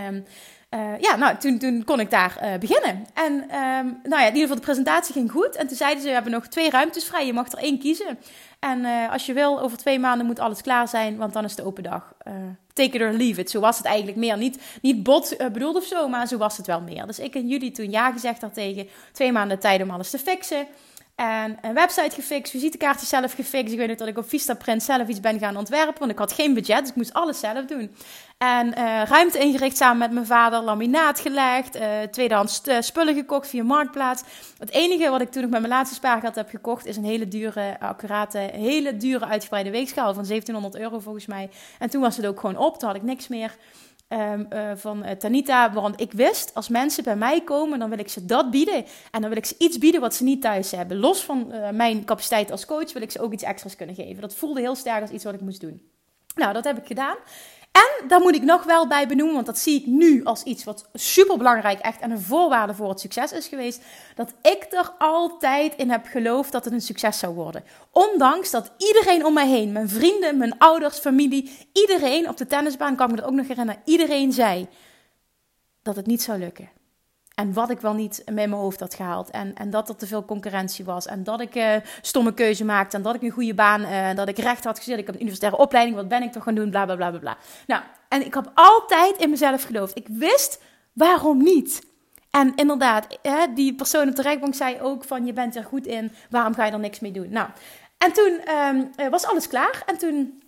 Uh, 0.75 0.99
ja, 1.01 1.17
nou, 1.17 1.37
toen, 1.37 1.59
toen 1.59 1.85
kon 1.85 2.01
ik 2.01 2.11
daar 2.11 2.39
uh, 2.43 2.59
beginnen. 2.59 3.07
En 3.15 3.33
um, 3.33 4.01
nou 4.03 4.23
ja, 4.23 4.27
in 4.27 4.27
ieder 4.27 4.41
geval 4.41 4.55
de 4.55 4.61
presentatie 4.61 5.13
ging 5.13 5.31
goed. 5.31 5.57
En 5.57 5.67
toen 5.67 5.77
zeiden 5.77 6.03
ze, 6.03 6.09
we 6.09 6.15
hebben 6.15 6.33
nog 6.33 6.47
twee 6.47 6.71
ruimtes 6.71 7.05
vrij, 7.05 7.27
je 7.27 7.33
mag 7.33 7.53
er 7.53 7.59
één 7.59 7.79
kiezen. 7.79 8.19
En 8.59 8.79
uh, 8.79 9.13
als 9.13 9.27
je 9.27 9.33
wil, 9.33 9.61
over 9.61 9.79
twee 9.79 9.99
maanden 9.99 10.27
moet 10.27 10.39
alles 10.39 10.61
klaar 10.61 10.89
zijn, 10.89 11.17
want 11.17 11.33
dan 11.33 11.45
is 11.45 11.55
de 11.55 11.65
open 11.65 11.83
dag. 11.83 12.13
take 12.73 12.97
it 12.97 13.01
or 13.01 13.13
leave 13.13 13.41
it. 13.41 13.51
Zo 13.51 13.61
was 13.61 13.77
het 13.77 13.87
eigenlijk 13.87 14.17
meer. 14.17 14.37
Niet, 14.37 14.63
niet 14.83 15.03
bot 15.03 15.37
bedoeld 15.53 15.77
of 15.77 15.85
zo, 15.85 16.09
maar 16.09 16.27
zo 16.27 16.37
was 16.37 16.57
het 16.57 16.67
wel 16.67 16.81
meer. 16.81 17.07
Dus 17.07 17.19
ik 17.19 17.35
in 17.35 17.49
juli 17.49 17.71
toen 17.71 17.91
ja 17.91 18.13
gezegd 18.13 18.41
daartegen. 18.41 18.89
Twee 19.13 19.33
maanden 19.33 19.59
tijd 19.59 19.83
om 19.83 19.91
alles 19.91 20.11
te 20.11 20.19
fixen. 20.19 20.67
En 21.15 21.59
een 21.61 21.75
website 21.75 22.15
gefixt, 22.15 22.51
visitekaartjes 22.51 23.09
zelf 23.09 23.33
gefixt. 23.33 23.73
Ik 23.73 23.79
weet 23.79 23.89
niet 23.89 23.99
dat 23.99 24.09
ik 24.09 24.19
op 24.19 24.29
Vistaprint 24.29 24.83
zelf 24.83 25.09
iets 25.09 25.21
ben 25.21 25.39
gaan 25.39 25.57
ontwerpen, 25.57 25.99
want 25.99 26.11
ik 26.11 26.19
had 26.19 26.33
geen 26.33 26.55
budget, 26.55 26.81
dus 26.81 26.89
ik 26.89 26.95
moest 26.95 27.13
alles 27.13 27.41
zelf 27.41 27.65
doen. 27.65 27.95
En 28.43 28.67
uh, 28.67 29.03
ruimte 29.05 29.39
ingericht 29.39 29.77
samen 29.77 29.99
met 29.99 30.13
mijn 30.13 30.27
vader, 30.27 30.63
laminaat 30.63 31.21
gelegd, 31.21 31.77
uh, 31.77 31.83
tweedehands 32.11 32.61
uh, 32.69 32.81
spullen 32.81 33.15
gekocht 33.15 33.49
via 33.49 33.63
Marktplaats. 33.63 34.23
Het 34.59 34.71
enige 34.71 35.11
wat 35.11 35.21
ik 35.21 35.31
toen 35.31 35.43
nog 35.43 35.51
met 35.51 35.61
mijn 35.61 35.73
laatste 35.73 35.95
spaargeld 35.95 36.35
heb 36.35 36.49
gekocht, 36.49 36.87
is 36.87 36.97
een 36.97 37.05
hele 37.05 37.29
dure, 37.29 37.81
accurate, 37.81 38.39
hele 38.39 38.97
dure 38.97 39.27
uitgebreide 39.27 39.71
weegschaal 39.71 40.15
van 40.15 40.25
1700 40.25 40.77
euro 40.77 40.99
volgens 40.99 41.27
mij. 41.27 41.51
En 41.79 41.91
toen 41.91 42.01
was 42.01 42.17
het 42.17 42.27
ook 42.27 42.41
gewoon 42.41 42.57
op, 42.57 42.79
toen 42.79 42.89
had 42.89 42.97
ik 42.97 43.03
niks 43.03 43.29
meer. 43.29 43.57
Uh, 44.09 44.33
van 44.75 45.05
Tanita. 45.19 45.73
Want 45.73 46.01
ik 46.01 46.13
wist, 46.13 46.55
als 46.55 46.69
mensen 46.69 47.05
bij 47.05 47.17
mij 47.17 47.41
komen, 47.41 47.79
dan 47.79 47.89
wil 47.89 47.99
ik 47.99 48.09
ze 48.09 48.25
dat 48.25 48.51
bieden. 48.51 48.85
En 49.11 49.21
dan 49.21 49.29
wil 49.29 49.39
ik 49.39 49.45
ze 49.45 49.55
iets 49.59 49.79
bieden 49.79 50.01
wat 50.01 50.15
ze 50.15 50.25
niet 50.25 50.43
thuis 50.43 50.71
hebben. 50.71 50.99
Los 50.99 51.25
van 51.25 51.53
mijn 51.73 52.05
capaciteit 52.05 52.51
als 52.51 52.67
coach 52.67 52.93
wil 52.93 53.03
ik 53.03 53.11
ze 53.11 53.21
ook 53.21 53.33
iets 53.33 53.43
extra's 53.43 53.77
kunnen 53.77 53.95
geven. 53.95 54.21
Dat 54.21 54.35
voelde 54.35 54.61
heel 54.61 54.75
sterk 54.75 55.01
als 55.01 55.11
iets 55.11 55.25
wat 55.25 55.35
ik 55.35 55.41
moest 55.41 55.61
doen. 55.61 55.91
Nou, 56.35 56.53
dat 56.53 56.65
heb 56.65 56.79
ik 56.79 56.87
gedaan. 56.87 57.17
En 57.73 58.09
daar 58.09 58.21
moet 58.21 58.35
ik 58.35 58.43
nog 58.43 58.65
wel 58.65 58.87
bij 58.87 59.07
benoemen, 59.07 59.35
want 59.35 59.47
dat 59.47 59.59
zie 59.59 59.81
ik 59.81 59.87
nu 59.87 60.25
als 60.25 60.43
iets 60.43 60.65
wat 60.65 60.89
super 60.95 61.37
belangrijk 61.39 61.81
echt 61.81 62.01
en 62.01 62.11
een 62.11 62.21
voorwaarde 62.21 62.75
voor 62.75 62.89
het 62.89 63.01
succes 63.01 63.33
is 63.33 63.47
geweest. 63.47 63.83
Dat 64.15 64.35
ik 64.43 64.67
er 64.71 64.93
altijd 64.99 65.77
in 65.77 65.91
heb 65.91 66.07
geloofd 66.07 66.53
dat 66.53 66.65
het 66.65 66.75
een 66.75 66.81
succes 66.81 67.19
zou 67.19 67.35
worden. 67.35 67.65
Ondanks 67.91 68.51
dat 68.51 68.73
iedereen 68.77 69.25
om 69.25 69.35
mij 69.35 69.49
heen, 69.49 69.73
mijn 69.73 69.89
vrienden, 69.89 70.37
mijn 70.37 70.59
ouders, 70.59 70.99
familie, 70.99 71.69
iedereen 71.73 72.29
op 72.29 72.37
de 72.37 72.47
tennisbaan, 72.47 72.97
kan 72.97 73.07
ik 73.07 73.15
me 73.15 73.21
dat 73.21 73.31
ook 73.31 73.37
nog 73.37 73.49
herinneren, 73.49 73.83
iedereen 73.85 74.33
zei 74.33 74.69
dat 75.83 75.97
het 75.97 76.07
niet 76.07 76.23
zou 76.23 76.39
lukken. 76.39 76.71
En 77.43 77.53
wat 77.53 77.71
ik 77.71 77.81
wel 77.81 77.95
niet 77.95 78.23
met 78.25 78.35
mijn 78.35 78.53
hoofd 78.53 78.81
had 78.81 78.95
gehaald. 78.95 79.31
En, 79.31 79.55
en 79.55 79.71
dat 79.71 79.89
er 79.89 79.97
te 79.97 80.07
veel 80.07 80.25
concurrentie 80.25 80.85
was. 80.85 81.07
En 81.07 81.25
dat 81.25 81.41
ik 81.41 81.55
uh, 81.55 81.75
stomme 82.01 82.35
keuze 82.35 82.65
maakte. 82.65 82.97
En 82.97 83.03
dat 83.03 83.15
ik 83.15 83.23
een 83.23 83.31
goede 83.31 83.55
baan. 83.55 83.81
Uh, 83.81 84.15
dat 84.15 84.29
ik 84.29 84.39
recht 84.39 84.65
had 84.65 84.79
gezet. 84.79 84.99
Ik 84.99 85.07
heb 85.07 85.15
een 85.15 85.21
universitaire 85.21 85.63
opleiding. 85.63 85.97
Wat 85.97 86.09
ben 86.09 86.23
ik 86.23 86.33
toch 86.33 86.43
gaan 86.43 86.55
doen? 86.55 86.71
Bla 86.71 86.85
bla 86.85 86.95
bla 86.97 87.11
bla. 87.11 87.37
Nou, 87.67 87.83
en 88.09 88.25
ik 88.27 88.35
heb 88.35 88.51
altijd 88.55 89.17
in 89.17 89.31
mezelf 89.31 89.63
geloofd. 89.63 89.97
Ik 89.97 90.07
wist 90.09 90.61
waarom 90.93 91.43
niet. 91.43 91.87
En 92.31 92.53
inderdaad, 92.55 93.19
hè, 93.23 93.53
die 93.55 93.75
persoon 93.75 94.09
op 94.09 94.17
de 94.17 94.23
rechtbank 94.23 94.55
zei 94.55 94.81
ook 94.81 95.05
van 95.05 95.27
je 95.27 95.33
bent 95.33 95.57
er 95.57 95.65
goed 95.65 95.87
in. 95.87 96.13
Waarom 96.31 96.55
ga 96.55 96.65
je 96.65 96.73
er 96.73 96.79
niks 96.79 97.01
mee 97.01 97.13
doen? 97.13 97.29
Nou, 97.31 97.49
en 97.99 98.13
toen 98.13 98.41
um, 98.97 99.11
was 99.11 99.27
alles 99.27 99.49
klaar. 99.49 99.83
En 99.87 99.99
toen 99.99 100.42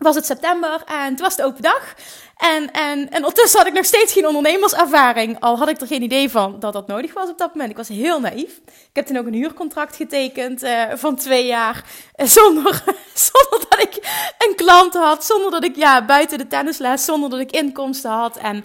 was 0.00 0.14
het 0.14 0.26
september 0.26 0.82
en 0.86 1.10
het 1.10 1.20
was 1.20 1.36
de 1.36 1.44
open 1.44 1.62
dag. 1.62 1.94
En, 2.36 2.70
en, 2.72 3.10
en 3.10 3.16
ondertussen 3.16 3.58
had 3.58 3.68
ik 3.68 3.74
nog 3.74 3.84
steeds 3.84 4.12
geen 4.12 4.26
ondernemerservaring. 4.26 5.40
Al 5.40 5.58
had 5.58 5.68
ik 5.68 5.80
er 5.80 5.86
geen 5.86 6.02
idee 6.02 6.30
van 6.30 6.60
dat 6.60 6.72
dat 6.72 6.86
nodig 6.86 7.14
was 7.14 7.28
op 7.28 7.38
dat 7.38 7.54
moment. 7.54 7.70
Ik 7.70 7.76
was 7.76 7.88
heel 7.88 8.20
naïef. 8.20 8.60
Ik 8.66 8.90
heb 8.92 9.06
toen 9.06 9.18
ook 9.18 9.26
een 9.26 9.34
huurcontract 9.34 9.96
getekend 9.96 10.62
uh, 10.62 10.82
van 10.94 11.16
twee 11.16 11.46
jaar. 11.46 11.84
Uh, 12.16 12.26
zonder, 12.26 12.82
zonder 13.28 13.66
dat 13.68 13.80
ik 13.82 14.24
een 14.38 14.54
klant 14.54 14.94
had. 14.94 15.24
Zonder 15.24 15.50
dat 15.50 15.64
ik 15.64 15.76
ja, 15.76 16.04
buiten 16.04 16.38
de 16.38 16.46
tennisles, 16.46 17.04
zonder 17.04 17.30
dat 17.30 17.40
ik 17.40 17.50
inkomsten 17.50 18.10
had. 18.10 18.36
En 18.36 18.64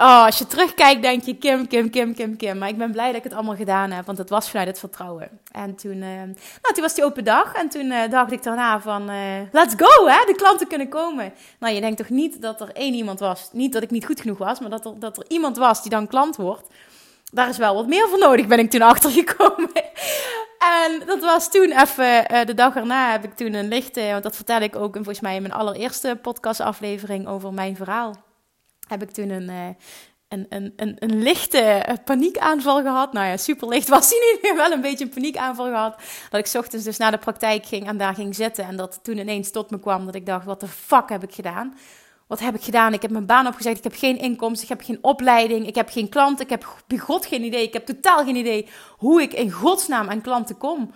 Oh, 0.00 0.24
als 0.24 0.38
je 0.38 0.46
terugkijkt, 0.46 1.02
denk 1.02 1.22
je 1.22 1.36
Kim, 1.36 1.68
Kim, 1.68 1.90
Kim, 1.90 2.14
Kim, 2.14 2.36
Kim. 2.36 2.58
Maar 2.58 2.68
ik 2.68 2.78
ben 2.78 2.92
blij 2.92 3.06
dat 3.06 3.16
ik 3.16 3.22
het 3.22 3.32
allemaal 3.32 3.56
gedaan 3.56 3.90
heb, 3.90 4.06
want 4.06 4.18
het 4.18 4.30
was 4.30 4.50
vanuit 4.50 4.68
het 4.68 4.78
vertrouwen. 4.78 5.28
En 5.52 5.76
toen, 5.76 5.96
uh, 5.96 6.02
nou, 6.02 6.74
toen 6.74 6.82
was 6.82 6.94
die 6.94 7.04
open 7.04 7.24
dag. 7.24 7.54
En 7.54 7.68
toen 7.68 7.86
uh, 7.86 8.10
dacht 8.10 8.32
ik 8.32 8.42
daarna 8.42 8.80
van, 8.80 9.10
uh, 9.10 9.16
let's 9.52 9.74
go, 9.76 10.06
hè, 10.06 10.24
de 10.26 10.34
klanten 10.36 10.66
kunnen 10.66 10.88
komen. 10.88 11.32
Nou, 11.58 11.74
je 11.74 11.80
denkt 11.80 11.96
toch 11.96 12.08
niet 12.08 12.42
dat 12.42 12.60
er 12.60 12.72
één 12.72 12.94
iemand 12.94 13.20
was. 13.20 13.48
Niet 13.52 13.72
dat 13.72 13.82
ik 13.82 13.90
niet 13.90 14.06
goed 14.06 14.20
genoeg 14.20 14.38
was, 14.38 14.60
maar 14.60 14.70
dat 14.70 14.84
er, 14.84 14.98
dat 14.98 15.16
er 15.16 15.24
iemand 15.28 15.56
was 15.56 15.82
die 15.82 15.90
dan 15.90 16.06
klant 16.06 16.36
wordt. 16.36 16.68
Daar 17.32 17.48
is 17.48 17.58
wel 17.58 17.74
wat 17.74 17.86
meer 17.86 18.08
voor 18.08 18.18
nodig, 18.18 18.46
ben 18.46 18.58
ik 18.58 18.70
toen 18.70 18.82
achtergekomen. 18.92 19.70
En 20.58 21.02
dat 21.06 21.20
was 21.20 21.50
toen 21.50 21.72
even, 21.72 22.46
de 22.46 22.54
dag 22.54 22.76
erna 22.76 23.10
heb 23.10 23.24
ik 23.24 23.34
toen 23.36 23.54
een 23.54 23.68
lichte, 23.68 24.08
want 24.10 24.22
dat 24.22 24.36
vertel 24.36 24.60
ik 24.60 24.76
ook 24.76 24.94
volgens 24.94 25.20
mij 25.20 25.34
in 25.36 25.42
mijn 25.42 25.54
allereerste 25.54 26.18
podcastaflevering 26.22 27.26
over 27.26 27.52
mijn 27.52 27.76
verhaal 27.76 28.28
heb 28.90 29.02
ik 29.02 29.10
toen 29.10 29.30
een, 29.30 29.50
uh, 29.50 29.68
een, 30.28 30.46
een, 30.48 30.72
een, 30.76 30.96
een 30.98 31.22
lichte 31.22 31.58
eh, 31.58 31.94
paniekaanval 32.04 32.82
gehad. 32.82 33.12
Nou 33.12 33.26
ja, 33.26 33.36
super 33.36 33.68
licht 33.68 33.88
was 33.88 34.08
hij 34.08 34.18
niet. 34.42 34.56
Wel 34.56 34.72
een 34.72 34.80
beetje 34.80 35.04
een 35.04 35.10
paniekaanval 35.10 35.66
gehad. 35.66 36.02
Dat 36.30 36.46
ik 36.46 36.60
ochtends 36.60 36.84
dus 36.84 36.96
naar 36.96 37.10
de 37.10 37.18
praktijk 37.18 37.66
ging 37.66 37.86
en 37.86 37.96
daar 37.96 38.14
ging 38.14 38.34
zitten. 38.34 38.64
En 38.64 38.76
dat 38.76 38.98
toen 39.02 39.18
ineens 39.18 39.50
tot 39.50 39.70
me 39.70 39.80
kwam 39.80 40.06
dat 40.06 40.14
ik 40.14 40.26
dacht, 40.26 40.44
wat 40.44 40.60
de 40.60 40.68
fuck 40.68 41.08
heb 41.08 41.22
ik 41.22 41.34
gedaan? 41.34 41.74
Wat 42.26 42.40
heb 42.40 42.54
ik 42.54 42.62
gedaan? 42.62 42.92
Ik 42.92 43.02
heb 43.02 43.10
mijn 43.10 43.26
baan 43.26 43.46
opgezegd. 43.46 43.76
Ik 43.76 43.84
heb 43.84 43.94
geen 43.96 44.18
inkomsten. 44.18 44.62
Ik 44.62 44.78
heb 44.78 44.86
geen 44.86 44.98
opleiding. 45.04 45.66
Ik 45.66 45.74
heb 45.74 45.88
geen 45.88 46.08
klanten. 46.08 46.44
Ik 46.44 46.50
heb 46.50 46.82
bij 46.86 46.98
God 46.98 47.26
geen 47.26 47.44
idee. 47.44 47.62
Ik 47.62 47.72
heb 47.72 47.86
totaal 47.86 48.24
geen 48.24 48.36
idee 48.36 48.68
hoe 48.96 49.22
ik 49.22 49.32
in 49.32 49.50
godsnaam 49.50 50.08
aan 50.08 50.20
klanten 50.20 50.58
kom. 50.58 50.92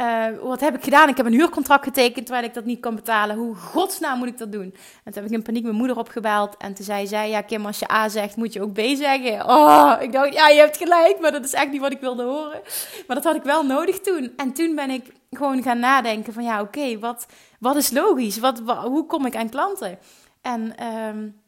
Uh, 0.00 0.26
wat 0.42 0.60
heb 0.60 0.76
ik 0.76 0.84
gedaan? 0.84 1.08
Ik 1.08 1.16
heb 1.16 1.26
een 1.26 1.32
huurcontract 1.32 1.84
getekend 1.84 2.26
terwijl 2.26 2.46
ik 2.46 2.54
dat 2.54 2.64
niet 2.64 2.80
kan 2.80 2.94
betalen. 2.94 3.36
Hoe 3.36 3.54
godsnaam 3.54 4.18
moet 4.18 4.28
ik 4.28 4.38
dat 4.38 4.52
doen? 4.52 4.74
En 5.04 5.12
toen 5.12 5.14
heb 5.14 5.24
ik 5.24 5.30
in 5.30 5.42
paniek 5.42 5.62
mijn 5.62 5.74
moeder 5.74 5.96
opgebeld. 5.96 6.56
En 6.56 6.74
toen 6.74 6.84
zei 6.84 7.06
zij, 7.06 7.28
ja 7.28 7.40
Kim, 7.40 7.66
als 7.66 7.78
je 7.78 7.92
A 7.92 8.08
zegt, 8.08 8.36
moet 8.36 8.52
je 8.52 8.62
ook 8.62 8.72
B 8.72 8.80
zeggen. 8.80 9.48
Oh, 9.48 9.92
ik 10.00 10.12
dacht, 10.12 10.32
ja, 10.34 10.48
je 10.48 10.60
hebt 10.60 10.76
gelijk. 10.76 11.18
Maar 11.20 11.32
dat 11.32 11.44
is 11.44 11.52
echt 11.52 11.70
niet 11.70 11.80
wat 11.80 11.92
ik 11.92 12.00
wilde 12.00 12.22
horen. 12.22 12.60
Maar 13.06 13.16
dat 13.16 13.24
had 13.24 13.36
ik 13.36 13.42
wel 13.42 13.62
nodig 13.62 14.00
toen. 14.00 14.32
En 14.36 14.52
toen 14.52 14.74
ben 14.74 14.90
ik 14.90 15.12
gewoon 15.30 15.62
gaan 15.62 15.78
nadenken 15.78 16.32
van, 16.32 16.44
ja, 16.44 16.60
oké, 16.60 16.98
wat, 16.98 17.26
wat 17.60 17.76
is 17.76 17.90
logisch? 17.90 18.38
Wat, 18.38 18.62
hoe 18.84 19.06
kom 19.06 19.26
ik 19.26 19.36
aan 19.36 19.50
klanten? 19.50 19.98
En... 20.42 20.84
Um, 21.08 21.40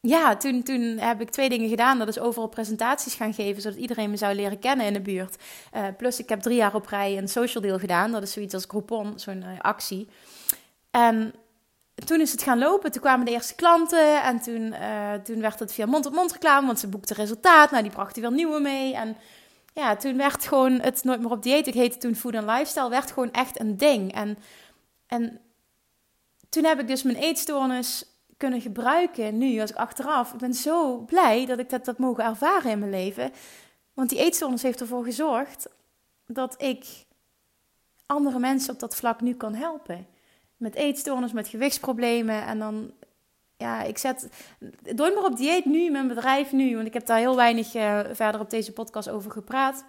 ja, 0.00 0.36
toen, 0.36 0.62
toen 0.62 0.80
heb 0.80 1.20
ik 1.20 1.30
twee 1.30 1.48
dingen 1.48 1.68
gedaan. 1.68 1.98
Dat 1.98 2.08
is 2.08 2.18
overal 2.18 2.48
presentaties 2.48 3.14
gaan 3.14 3.34
geven, 3.34 3.62
zodat 3.62 3.78
iedereen 3.78 4.10
me 4.10 4.16
zou 4.16 4.34
leren 4.34 4.58
kennen 4.58 4.86
in 4.86 4.92
de 4.92 5.00
buurt. 5.00 5.36
Uh, 5.74 5.86
plus, 5.96 6.18
ik 6.18 6.28
heb 6.28 6.40
drie 6.40 6.56
jaar 6.56 6.74
op 6.74 6.86
rij 6.86 7.18
een 7.18 7.28
social 7.28 7.62
deal 7.62 7.78
gedaan. 7.78 8.12
Dat 8.12 8.22
is 8.22 8.32
zoiets 8.32 8.54
als 8.54 8.64
Groupon, 8.68 9.18
zo'n 9.18 9.42
uh, 9.42 9.60
actie. 9.60 10.08
En 10.90 11.34
toen 12.04 12.20
is 12.20 12.32
het 12.32 12.42
gaan 12.42 12.58
lopen. 12.58 12.92
Toen 12.92 13.02
kwamen 13.02 13.26
de 13.26 13.32
eerste 13.32 13.54
klanten. 13.54 14.22
En 14.22 14.40
toen, 14.40 14.74
uh, 14.80 15.12
toen 15.12 15.40
werd 15.40 15.58
het 15.58 15.72
via 15.72 15.86
mond-op-mond 15.86 16.32
reclame, 16.32 16.66
want 16.66 16.78
ze 16.78 16.88
boekten 16.88 17.16
resultaat. 17.16 17.70
Nou, 17.70 17.82
die 17.82 17.92
brachten 17.92 18.22
weer 18.22 18.32
nieuwe 18.32 18.60
mee. 18.60 18.94
En 18.94 19.16
ja, 19.74 19.96
toen 19.96 20.16
werd 20.16 20.46
gewoon 20.46 20.80
het 20.80 21.04
Nooit 21.04 21.20
meer 21.20 21.30
op 21.30 21.42
dieet. 21.42 21.66
Ik 21.66 21.74
heette 21.74 21.98
toen 21.98 22.14
Food 22.14 22.34
and 22.34 22.46
Lifestyle. 22.46 22.88
Werd 22.88 23.10
gewoon 23.10 23.32
echt 23.32 23.60
een 23.60 23.76
ding. 23.76 24.14
En, 24.14 24.38
en 25.06 25.40
toen 26.48 26.64
heb 26.64 26.80
ik 26.80 26.88
dus 26.88 27.02
mijn 27.02 27.16
eetstoornis 27.16 28.04
kunnen 28.40 28.60
gebruiken 28.60 29.38
nu 29.38 29.60
als 29.60 29.70
ik 29.70 29.76
achteraf. 29.76 30.32
Ik 30.32 30.38
ben 30.38 30.54
zo 30.54 30.98
blij 30.98 31.46
dat 31.46 31.58
ik 31.58 31.70
dat, 31.70 31.84
dat 31.84 31.98
mogen 31.98 32.24
ervaren 32.24 32.70
in 32.70 32.78
mijn 32.78 32.90
leven. 32.90 33.32
Want 33.94 34.08
die 34.08 34.18
eetstoornis 34.18 34.62
heeft 34.62 34.80
ervoor 34.80 35.04
gezorgd 35.04 35.68
dat 36.26 36.62
ik 36.62 36.84
andere 38.06 38.38
mensen 38.38 38.72
op 38.72 38.80
dat 38.80 38.96
vlak 38.96 39.20
nu 39.20 39.34
kan 39.34 39.54
helpen. 39.54 40.06
Met 40.56 40.74
eetstoornis, 40.74 41.32
met 41.32 41.48
gewichtsproblemen. 41.48 42.46
En 42.46 42.58
dan, 42.58 42.92
ja, 43.56 43.82
ik 43.82 43.98
zet. 43.98 44.28
Doe 44.94 45.12
maar 45.14 45.24
op 45.24 45.36
dieet 45.36 45.64
nu, 45.64 45.90
mijn 45.90 46.08
bedrijf 46.08 46.52
nu. 46.52 46.74
Want 46.74 46.86
ik 46.86 46.92
heb 46.94 47.06
daar 47.06 47.18
heel 47.18 47.36
weinig 47.36 47.74
uh, 47.74 48.00
verder 48.12 48.40
op 48.40 48.50
deze 48.50 48.72
podcast 48.72 49.08
over 49.08 49.30
gepraat. 49.30 49.84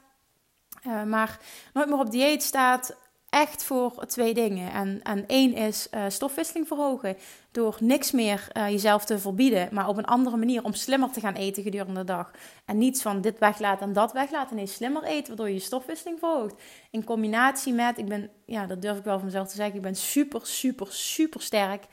Uh, 0.88 1.04
maar 1.04 1.40
nooit 1.74 1.90
meer 1.90 2.00
op 2.00 2.12
dieet 2.12 2.44
staat 2.44 2.98
echt 3.32 3.63
voor 3.63 4.06
twee 4.06 4.34
dingen. 4.34 4.72
En, 4.72 5.00
en 5.04 5.28
één 5.28 5.54
is 5.54 5.88
uh, 5.91 6.04
stofwisseling 6.08 6.67
verhogen. 6.67 7.17
Door 7.52 7.78
niks 7.80 8.12
meer 8.12 8.48
uh, 8.54 8.70
jezelf 8.70 9.06
te 9.06 9.20
verbieden, 9.20 9.70
maar 9.72 9.88
op 9.88 9.98
een 9.98 10.06
andere 10.06 10.38
manier 10.38 10.63
om 10.63 10.74
slimmer 10.74 11.12
te 11.12 11.20
gaan 11.20 11.34
eten 11.34 11.63
gedurende 11.63 12.00
de 12.00 12.06
dag. 12.06 12.32
En 12.65 12.78
niets 12.78 13.02
van 13.02 13.22
dit 13.22 13.39
weglaten 13.39 13.88
en 13.88 13.94
dat 13.94 14.12
weglaten. 14.12 14.56
Nee, 14.56 14.67
slimmer 14.67 15.04
eten, 15.04 15.28
waardoor 15.28 15.48
je 15.48 15.54
je 15.54 15.60
stofwisseling 15.60 16.20
verhoogt. 16.20 16.56
In 16.89 17.04
combinatie 17.04 17.74
met, 17.74 17.98
ik 17.98 18.06
ben, 18.06 18.30
ja, 18.46 18.65
dat 18.65 18.82
durf 18.82 18.98
ik 18.98 19.04
wel 19.04 19.17
van 19.17 19.26
mezelf 19.26 19.48
te 19.48 19.56
zeggen, 19.56 19.76
ik 19.76 19.82
ben 19.82 19.96
super, 19.96 20.46
super, 20.46 20.88
super 20.89 21.41
sterk 21.41 21.84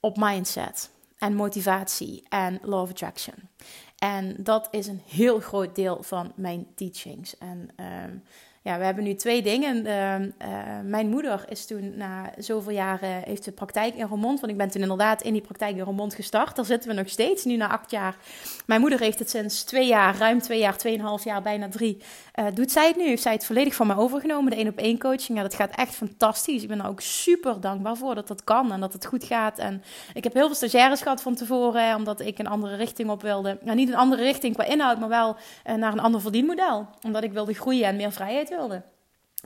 op 0.00 0.16
mindset. 0.16 0.90
En 1.18 1.34
motivatie 1.34 2.24
en 2.28 2.58
law 2.62 2.82
of 2.82 2.90
attraction. 2.90 3.34
En 3.98 4.36
dat 4.38 4.68
is 4.70 4.86
een 4.86 5.02
heel 5.06 5.40
groot 5.40 5.74
deel 5.74 6.02
van 6.02 6.32
mijn 6.34 6.66
teachings. 6.74 7.38
En 7.38 7.68
um, 8.04 8.22
ja, 8.66 8.78
we 8.78 8.84
hebben 8.84 9.04
nu 9.04 9.14
twee 9.14 9.42
dingen. 9.42 9.86
Ehm, 9.86 10.30
eh, 10.38 10.48
mijn 10.84 11.08
moeder 11.08 11.44
is 11.48 11.66
toen 11.66 11.96
na 11.96 12.30
zoveel 12.38 12.72
jaren, 12.72 13.22
heeft 13.24 13.44
de 13.44 13.52
praktijk 13.52 13.94
in 13.94 14.06
Roermond. 14.06 14.40
Want 14.40 14.52
ik 14.52 14.58
ben 14.58 14.70
toen 14.70 14.82
inderdaad 14.82 15.22
in 15.22 15.32
die 15.32 15.42
praktijk 15.42 15.76
in 15.76 15.82
Roermond 15.82 16.14
gestart. 16.14 16.56
Daar 16.56 16.64
zitten 16.64 16.90
we 16.90 16.96
nog 16.96 17.08
steeds, 17.08 17.44
nu 17.44 17.56
na 17.56 17.68
acht 17.68 17.90
jaar. 17.90 18.16
Mijn 18.66 18.80
moeder 18.80 19.00
heeft 19.00 19.18
het 19.18 19.30
sinds 19.30 19.64
twee 19.64 19.86
jaar, 19.86 20.16
ruim 20.16 20.40
twee 20.40 20.58
jaar, 20.58 20.76
tweeënhalf 20.76 21.24
jaar, 21.24 21.42
bijna 21.42 21.68
drie. 21.68 22.02
Uh, 22.34 22.46
doet 22.54 22.70
zij 22.70 22.86
het 22.86 22.96
nu? 22.96 23.06
Heeft 23.06 23.22
zij 23.22 23.32
het 23.32 23.46
volledig 23.46 23.74
van 23.74 23.86
mij 23.86 23.96
overgenomen, 23.96 24.50
de 24.50 24.56
één 24.56 24.68
op 24.68 24.78
één 24.78 24.98
coaching. 24.98 25.38
Ja, 25.38 25.42
dat 25.42 25.54
gaat 25.54 25.76
echt 25.76 25.94
fantastisch. 25.94 26.62
Ik 26.62 26.68
ben 26.68 26.80
er 26.80 26.88
ook 26.88 27.00
super 27.00 27.60
dankbaar 27.60 27.96
voor 27.96 28.14
dat 28.14 28.28
dat 28.28 28.44
kan 28.44 28.72
en 28.72 28.80
dat 28.80 28.92
het 28.92 29.06
goed 29.06 29.24
gaat. 29.24 29.58
En 29.58 29.82
ik 30.14 30.24
heb 30.24 30.34
heel 30.34 30.46
veel 30.46 30.54
stagiaires 30.54 31.02
gehad 31.02 31.22
van 31.22 31.34
tevoren, 31.34 31.94
omdat 31.94 32.20
ik 32.20 32.38
een 32.38 32.46
andere 32.46 32.76
richting 32.76 33.10
op 33.10 33.22
wilde. 33.22 33.58
Nou, 33.62 33.76
niet 33.76 33.88
een 33.88 33.96
andere 33.96 34.22
richting 34.22 34.54
qua 34.54 34.64
inhoud, 34.64 34.98
maar 34.98 35.08
wel 35.08 35.36
uh, 35.66 35.74
naar 35.74 35.92
een 35.92 36.00
ander 36.00 36.20
verdienmodel. 36.20 36.86
Omdat 37.02 37.22
ik 37.22 37.32
wilde 37.32 37.54
groeien 37.54 37.84
en 37.84 37.96
meer 37.96 38.12
vrijheid 38.12 38.48
wilde. 38.48 38.55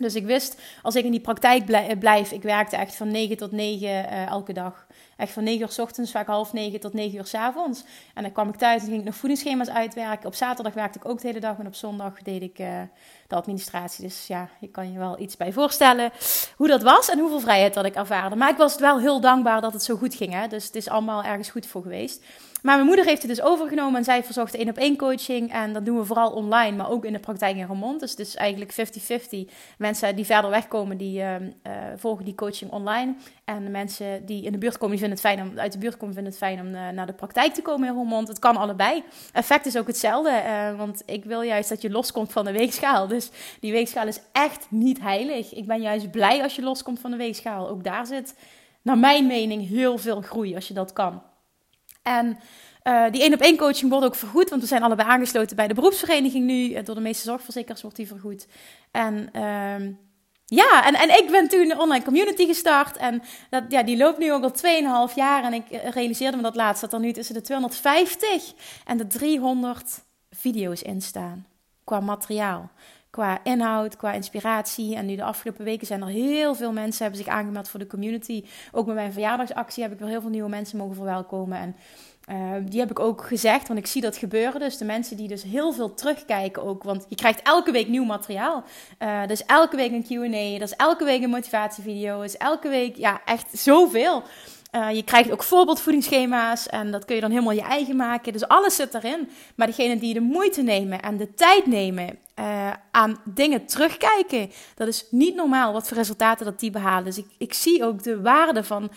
Dus 0.01 0.15
ik 0.15 0.25
wist, 0.25 0.61
als 0.83 0.95
ik 0.95 1.05
in 1.05 1.11
die 1.11 1.21
praktijk 1.21 1.65
blijf, 1.99 2.33
ik 2.33 2.43
werkte 2.43 2.77
echt 2.77 2.95
van 2.95 3.11
9 3.11 3.37
tot 3.37 3.53
9 3.53 3.89
uh, 3.89 4.27
elke 4.27 4.53
dag. 4.53 4.87
Echt 5.17 5.33
van 5.33 5.45
9 5.45 5.61
uur 5.61 5.69
s 5.69 5.79
ochtends, 5.79 6.11
vaak 6.11 6.27
half 6.27 6.53
9 6.53 6.81
tot 6.81 6.93
9 6.93 7.19
uur 7.19 7.27
s 7.27 7.35
avonds. 7.35 7.85
En 8.15 8.23
dan 8.23 8.33
kwam 8.33 8.49
ik 8.49 8.57
thuis 8.57 8.83
en 8.83 8.89
ging 8.89 8.99
ik 8.99 9.05
nog 9.05 9.15
voedingsschema's 9.15 9.69
uitwerken. 9.69 10.27
Op 10.27 10.35
zaterdag 10.35 10.75
werkte 10.75 10.99
ik 10.99 11.09
ook 11.09 11.21
de 11.21 11.27
hele 11.27 11.41
dag 11.41 11.59
en 11.59 11.67
op 11.67 11.75
zondag 11.75 12.23
deed 12.23 12.43
ik 12.43 12.59
uh, 12.59 12.81
de 13.27 13.35
administratie. 13.35 14.05
Dus 14.05 14.27
ja, 14.27 14.49
je 14.61 14.69
kan 14.69 14.93
je 14.93 14.99
wel 14.99 15.21
iets 15.21 15.37
bij 15.37 15.53
voorstellen 15.53 16.11
hoe 16.57 16.69
dat 16.69 16.83
was 16.83 17.11
en 17.11 17.19
hoeveel 17.19 17.41
vrijheid 17.41 17.75
dat 17.75 17.85
ik 17.85 17.95
ervaarde. 17.95 18.37
Maar 18.37 18.51
ik 18.51 18.57
was 18.57 18.79
wel 18.79 18.99
heel 18.99 19.21
dankbaar 19.21 19.61
dat 19.61 19.73
het 19.73 19.83
zo 19.83 19.97
goed 19.97 20.15
ging. 20.15 20.33
Hè? 20.33 20.47
Dus 20.47 20.65
het 20.65 20.75
is 20.75 20.89
allemaal 20.89 21.23
ergens 21.23 21.51
goed 21.51 21.67
voor 21.67 21.83
geweest. 21.83 22.25
Maar 22.63 22.75
mijn 22.75 22.87
moeder 22.87 23.05
heeft 23.05 23.23
het 23.23 23.31
dus 23.31 23.43
overgenomen 23.43 23.99
en 23.99 24.05
zij 24.05 24.25
verzorgt 24.25 24.55
één 24.55 24.69
op 24.69 24.77
één 24.77 24.97
coaching. 24.97 25.53
En 25.53 25.73
dat 25.73 25.85
doen 25.85 25.99
we 25.99 26.05
vooral 26.05 26.31
online, 26.31 26.77
maar 26.77 26.91
ook 26.91 27.05
in 27.05 27.13
de 27.13 27.19
praktijk 27.19 27.57
in 27.57 27.67
Remond. 27.67 28.01
Dus 28.01 28.11
het 28.11 28.19
is 28.19 28.37
eigenlijk 28.37 28.73
50-50. 28.73 29.53
Mensen 29.79 30.17
die 30.17 30.25
verder 30.25 30.51
wegkomen, 30.51 30.97
die 30.97 31.19
uh, 31.19 31.35
uh, 31.41 31.41
volgen 31.97 32.25
die 32.25 32.35
coaching 32.35 32.71
online. 32.71 33.15
En 33.45 33.65
de 33.65 33.71
mensen 33.71 34.27
die 34.27 34.45
in 34.45 34.53
de 34.53 34.59
buurt 34.59 34.79
komen, 34.79 34.97
die 34.97 34.99
vinden 34.99 35.19
het 35.19 35.27
fijn 35.27 35.51
om 35.51 35.59
uit 35.59 35.73
de 35.73 35.79
buurt 35.79 35.97
komen, 35.97 36.15
vinden 36.15 36.33
het 36.33 36.43
fijn 36.43 36.61
om 36.61 36.67
uh, 36.67 36.89
naar 36.89 37.07
de 37.07 37.13
praktijk 37.13 37.55
te 37.55 37.63
komen 37.63 37.89
in 37.89 37.95
Remond. 37.95 38.29
Het 38.29 38.39
kan 38.39 38.57
allebei. 38.57 39.05
Effect 39.33 39.67
is 39.67 39.79
ook 39.79 39.87
hetzelfde, 39.87 40.43
uh, 40.47 40.77
want 40.77 41.03
ik 41.07 41.25
wil 41.25 41.43
juist 41.43 41.69
dat 41.69 41.83
je 41.83 41.91
loskomt 41.91 42.33
van 42.33 42.45
de 42.45 42.53
weegschaal. 42.53 43.07
Dus 43.07 43.31
die 43.61 43.73
weegschaal 43.73 44.07
is 44.07 44.21
echt 44.33 44.67
niet 44.71 45.01
heilig. 45.01 45.55
Ik 45.55 45.67
ben 45.67 45.81
juist 45.81 46.11
blij 46.11 46.43
als 46.43 46.57
je 46.57 46.63
loskomt 46.63 47.01
van 47.01 47.11
de 47.11 47.17
weegschaal. 47.17 47.69
Ook 47.69 47.85
daar 47.85 48.07
zit, 48.07 48.35
naar 48.83 48.99
mijn 48.99 49.27
mening, 49.27 49.69
heel 49.69 49.99
veel 49.99 50.21
groei 50.21 50.55
als 50.55 50.69
je 50.69 50.75
dat 50.75 50.93
kan. 50.93 51.23
En 52.03 52.39
uh, 52.85 53.11
die 53.11 53.23
één 53.23 53.35
op 53.35 53.41
één 53.41 53.57
coaching 53.57 53.91
wordt 53.91 54.07
ook 54.07 54.15
vergoed, 54.15 54.51
want 54.51 54.63
we 54.63 54.69
zijn 54.69 54.83
allebei 54.83 55.09
aangesloten 55.09 55.57
bij 55.57 55.69
de 55.69 55.75
beroepsvereniging 55.75 56.45
nu. 56.47 56.73
Eh, 56.73 56.85
door 56.85 56.95
de 56.95 57.01
meeste 57.01 57.25
zorgverzekeraars 57.25 57.83
wordt 57.83 57.97
die 57.97 58.07
vergoed. 58.07 58.47
En 58.91 59.31
uh, 59.37 59.97
ja, 60.45 60.87
en, 60.87 60.95
en 60.95 61.19
ik 61.25 61.31
ben 61.31 61.49
toen 61.49 61.71
een 61.71 61.79
online 61.79 62.05
community 62.05 62.47
gestart. 62.47 62.97
En 62.97 63.23
dat, 63.51 63.65
ja, 63.69 63.83
die 63.83 63.97
loopt 63.97 64.19
nu 64.19 64.33
ook 64.33 64.43
al 64.43 65.09
2,5 65.09 65.15
jaar. 65.15 65.45
En 65.45 65.53
ik 65.53 65.71
eh, 65.71 65.91
realiseerde 65.91 66.37
me 66.37 66.43
dat 66.43 66.55
laatst 66.55 66.81
dat 66.81 66.93
er 66.93 67.01
nu 67.01 67.13
tussen 67.13 67.35
de 67.35 67.41
250 67.41 68.53
en 68.87 68.97
de 68.97 69.07
300 69.07 70.05
video's 70.31 70.83
in 70.83 71.03
staan. 71.03 71.47
Qua 71.85 72.01
materiaal 72.01 72.71
qua 73.11 73.41
inhoud, 73.45 73.97
qua 73.97 74.13
inspiratie. 74.13 74.97
En 74.97 75.07
nu 75.07 75.17
de 75.17 75.23
afgelopen 75.23 75.65
weken 75.65 75.87
zijn 75.87 76.03
er 76.03 76.09
heel 76.09 76.55
veel 76.55 76.73
mensen 76.73 77.03
hebben 77.03 77.25
zich 77.25 77.33
aangemeld 77.33 77.69
voor 77.69 77.81
de 77.81 77.87
community. 77.87 78.45
Ook 78.73 78.87
met 78.87 78.95
mijn 78.95 79.13
verjaardagsactie 79.13 79.83
heb 79.83 79.93
ik 79.93 79.99
weer 79.99 80.09
heel 80.09 80.21
veel 80.21 80.31
nieuwe 80.31 80.49
mensen 80.49 80.79
mogen 80.79 80.95
verwelkomen. 80.95 81.59
En 81.59 81.77
uh, 82.31 82.53
die 82.65 82.81
heb 82.81 82.91
ik 82.91 82.99
ook 82.99 83.25
gezegd, 83.25 83.69
want 83.69 83.81
ik 83.81 83.87
zie 83.87 84.03
dat 84.03 84.17
gebeuren. 84.17 84.61
Dus 84.61 84.77
de 84.77 84.85
mensen 84.85 85.17
die 85.17 85.29
dus 85.29 85.43
heel 85.43 85.73
veel 85.73 85.95
terugkijken 85.95 86.63
ook. 86.63 86.83
Want 86.83 87.07
je 87.09 87.17
krijgt 87.17 87.43
elke 87.43 87.71
week 87.71 87.89
nieuw 87.89 88.05
materiaal. 88.05 88.65
Uh, 88.99 89.27
dus 89.27 89.45
elke 89.45 89.77
week 89.77 89.93
een 89.93 90.05
Q&A. 90.05 90.59
Dat 90.59 90.69
is 90.69 90.77
elke 90.77 91.05
week 91.05 91.23
een 91.23 91.31
motivatievideo. 91.31 92.21
is 92.21 92.37
elke 92.37 92.69
week, 92.69 92.97
ja, 92.97 93.21
echt 93.25 93.59
zoveel. 93.59 94.23
Uh, 94.75 94.91
je 94.91 95.03
krijgt 95.03 95.31
ook 95.31 95.43
voorbeeldvoedingsschema's 95.43 96.67
en 96.67 96.91
dat 96.91 97.05
kun 97.05 97.15
je 97.15 97.21
dan 97.21 97.31
helemaal 97.31 97.53
je 97.53 97.63
eigen 97.63 97.97
maken. 97.97 98.33
Dus 98.33 98.49
alles 98.49 98.77
zit 98.77 98.95
erin. 98.95 99.29
Maar 99.55 99.67
degene 99.67 99.99
die 99.99 100.15
de 100.15 100.21
moeite 100.21 100.63
nemen 100.63 101.03
en 101.03 101.17
de 101.17 101.35
tijd 101.35 101.67
nemen 101.67 102.19
uh, 102.71 102.77
aan 102.91 103.21
dingen 103.25 103.67
terugkijken, 103.67 104.51
dat 104.75 104.89
is 104.89 105.07
niet 105.11 105.35
normaal 105.35 105.73
wat 105.73 105.89
voor 105.89 105.97
resultaten 105.97 106.45
dat 106.45 106.61
die 106.61 106.71
behalen. 106.71 107.05
Dus 107.05 107.19
ik, 107.19 107.27
ik 107.39 107.55
zie 107.55 107.85
ook 107.85 108.03
de 108.03 108.21
waarde 108.21 108.65
van 108.65 108.91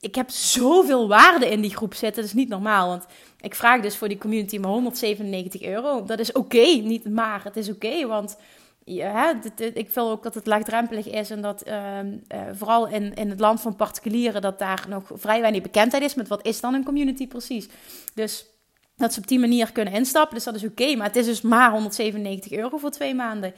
ik 0.00 0.14
heb 0.14 0.30
zoveel 0.30 1.08
waarde 1.08 1.48
in 1.48 1.60
die 1.60 1.76
groep 1.76 1.94
zitten. 1.94 2.22
Dat 2.22 2.30
is 2.30 2.36
niet 2.36 2.48
normaal. 2.48 2.88
Want 2.88 3.06
ik 3.40 3.54
vraag 3.54 3.80
dus 3.80 3.96
voor 3.96 4.08
die 4.08 4.18
community 4.18 4.58
maar 4.58 4.70
197 4.70 5.62
euro. 5.62 6.04
Dat 6.04 6.18
is 6.18 6.32
oké, 6.32 6.64
niet 6.64 7.08
maar. 7.08 7.44
Het 7.44 7.56
is 7.56 7.70
oké, 7.70 8.06
want 8.06 8.36
ja, 8.84 9.40
ik 9.74 9.90
wil 9.90 10.10
ook 10.10 10.22
dat 10.22 10.34
het 10.34 10.46
laagdrempelig 10.46 11.06
is 11.06 11.30
en 11.30 11.40
dat 11.40 11.62
ehm, 11.62 12.16
eh, 12.26 12.40
vooral 12.52 12.88
in, 12.88 13.14
in 13.14 13.30
het 13.30 13.40
land 13.40 13.60
van 13.60 13.76
particulieren 13.76 14.42
dat 14.42 14.58
daar 14.58 14.84
nog 14.88 15.10
vrij 15.14 15.40
weinig 15.40 15.62
bekendheid 15.62 16.02
is 16.02 16.14
met 16.14 16.28
wat 16.28 16.46
is 16.46 16.60
dan 16.60 16.74
een 16.74 16.84
community 16.84 17.28
precies. 17.28 17.68
Dus 18.14 18.46
dat 19.00 19.12
ze 19.12 19.20
op 19.20 19.26
die 19.26 19.38
manier 19.38 19.72
kunnen 19.72 19.92
instappen, 19.92 20.34
dus 20.34 20.44
dat 20.44 20.54
is 20.54 20.64
oké. 20.64 20.96
maar 20.96 21.06
het 21.06 21.16
is 21.16 21.26
dus 21.26 21.40
maar 21.40 21.70
197 21.70 22.52
euro 22.52 22.76
voor 22.76 22.90
twee 22.90 23.14
maanden. 23.14 23.54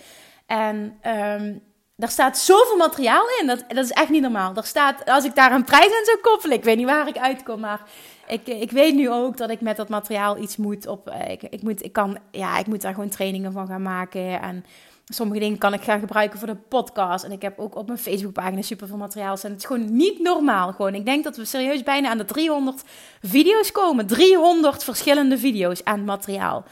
En 0.47 0.99
um, 1.07 1.63
daar 1.97 2.11
staat 2.11 2.39
zoveel 2.39 2.77
materiaal 2.77 3.25
in, 3.41 3.47
dat, 3.47 3.65
dat 3.69 3.85
is 3.85 3.91
echt 3.91 4.09
niet 4.09 4.23
normaal. 4.23 4.57
Er 4.57 4.65
staat, 4.65 5.05
als 5.05 5.25
ik 5.25 5.35
daar 5.35 5.53
een 5.53 5.65
prijs 5.65 5.85
aan 5.85 6.05
zou 6.05 6.19
koppelen, 6.23 6.57
ik 6.57 6.65
weet 6.65 6.77
niet 6.77 6.87
waar 6.87 7.09
ik 7.09 7.19
uitkom, 7.19 7.61
maar 7.61 7.81
ik, 8.27 8.47
ik 8.47 8.71
weet 8.71 8.95
nu 8.95 9.11
ook 9.11 9.37
dat 9.37 9.51
ik 9.51 9.61
met 9.61 9.77
dat 9.77 9.89
materiaal 9.89 10.39
iets 10.39 10.57
moet 10.57 10.87
op. 10.87 11.09
Eh, 11.09 11.31
ik, 11.31 11.43
ik, 11.43 11.63
moet, 11.63 11.85
ik, 11.85 11.93
kan, 11.93 12.19
ja, 12.31 12.59
ik 12.59 12.67
moet 12.67 12.81
daar 12.81 12.95
gewoon 12.95 13.09
trainingen 13.09 13.53
van 13.53 13.67
gaan 13.67 13.83
maken 13.83 14.41
en 14.41 14.65
Sommige 15.13 15.41
dingen 15.41 15.59
kan 15.59 15.75
ik 15.75 15.83
gaan 15.83 16.01
gebruiken 16.01 16.39
voor 16.39 16.49
de 16.49 16.57
podcast. 16.69 17.25
En 17.25 17.33
ik 17.33 17.43
heb 17.43 17.59
ook 17.59 17.77
op 17.77 17.87
mijn 17.87 17.99
Facebookpagina 17.99 18.63
super 18.63 18.87
veel 18.87 18.97
materiaal 18.97 19.37
staan. 19.37 19.51
Het 19.51 19.61
is 19.61 19.67
gewoon 19.67 19.97
niet 19.97 20.21
normaal. 20.21 20.73
Gewoon. 20.73 20.95
Ik 20.95 21.05
denk 21.05 21.25
dat 21.25 21.37
we 21.37 21.45
serieus 21.45 21.83
bijna 21.83 22.09
aan 22.09 22.19
de 22.19 22.25
300 22.25 22.83
video's 23.23 23.73
komen. 23.73 24.07
300 24.07 24.85
verschillende 24.85 25.39
video's 25.39 25.85
aan 25.85 26.05
materiaal. 26.05 26.65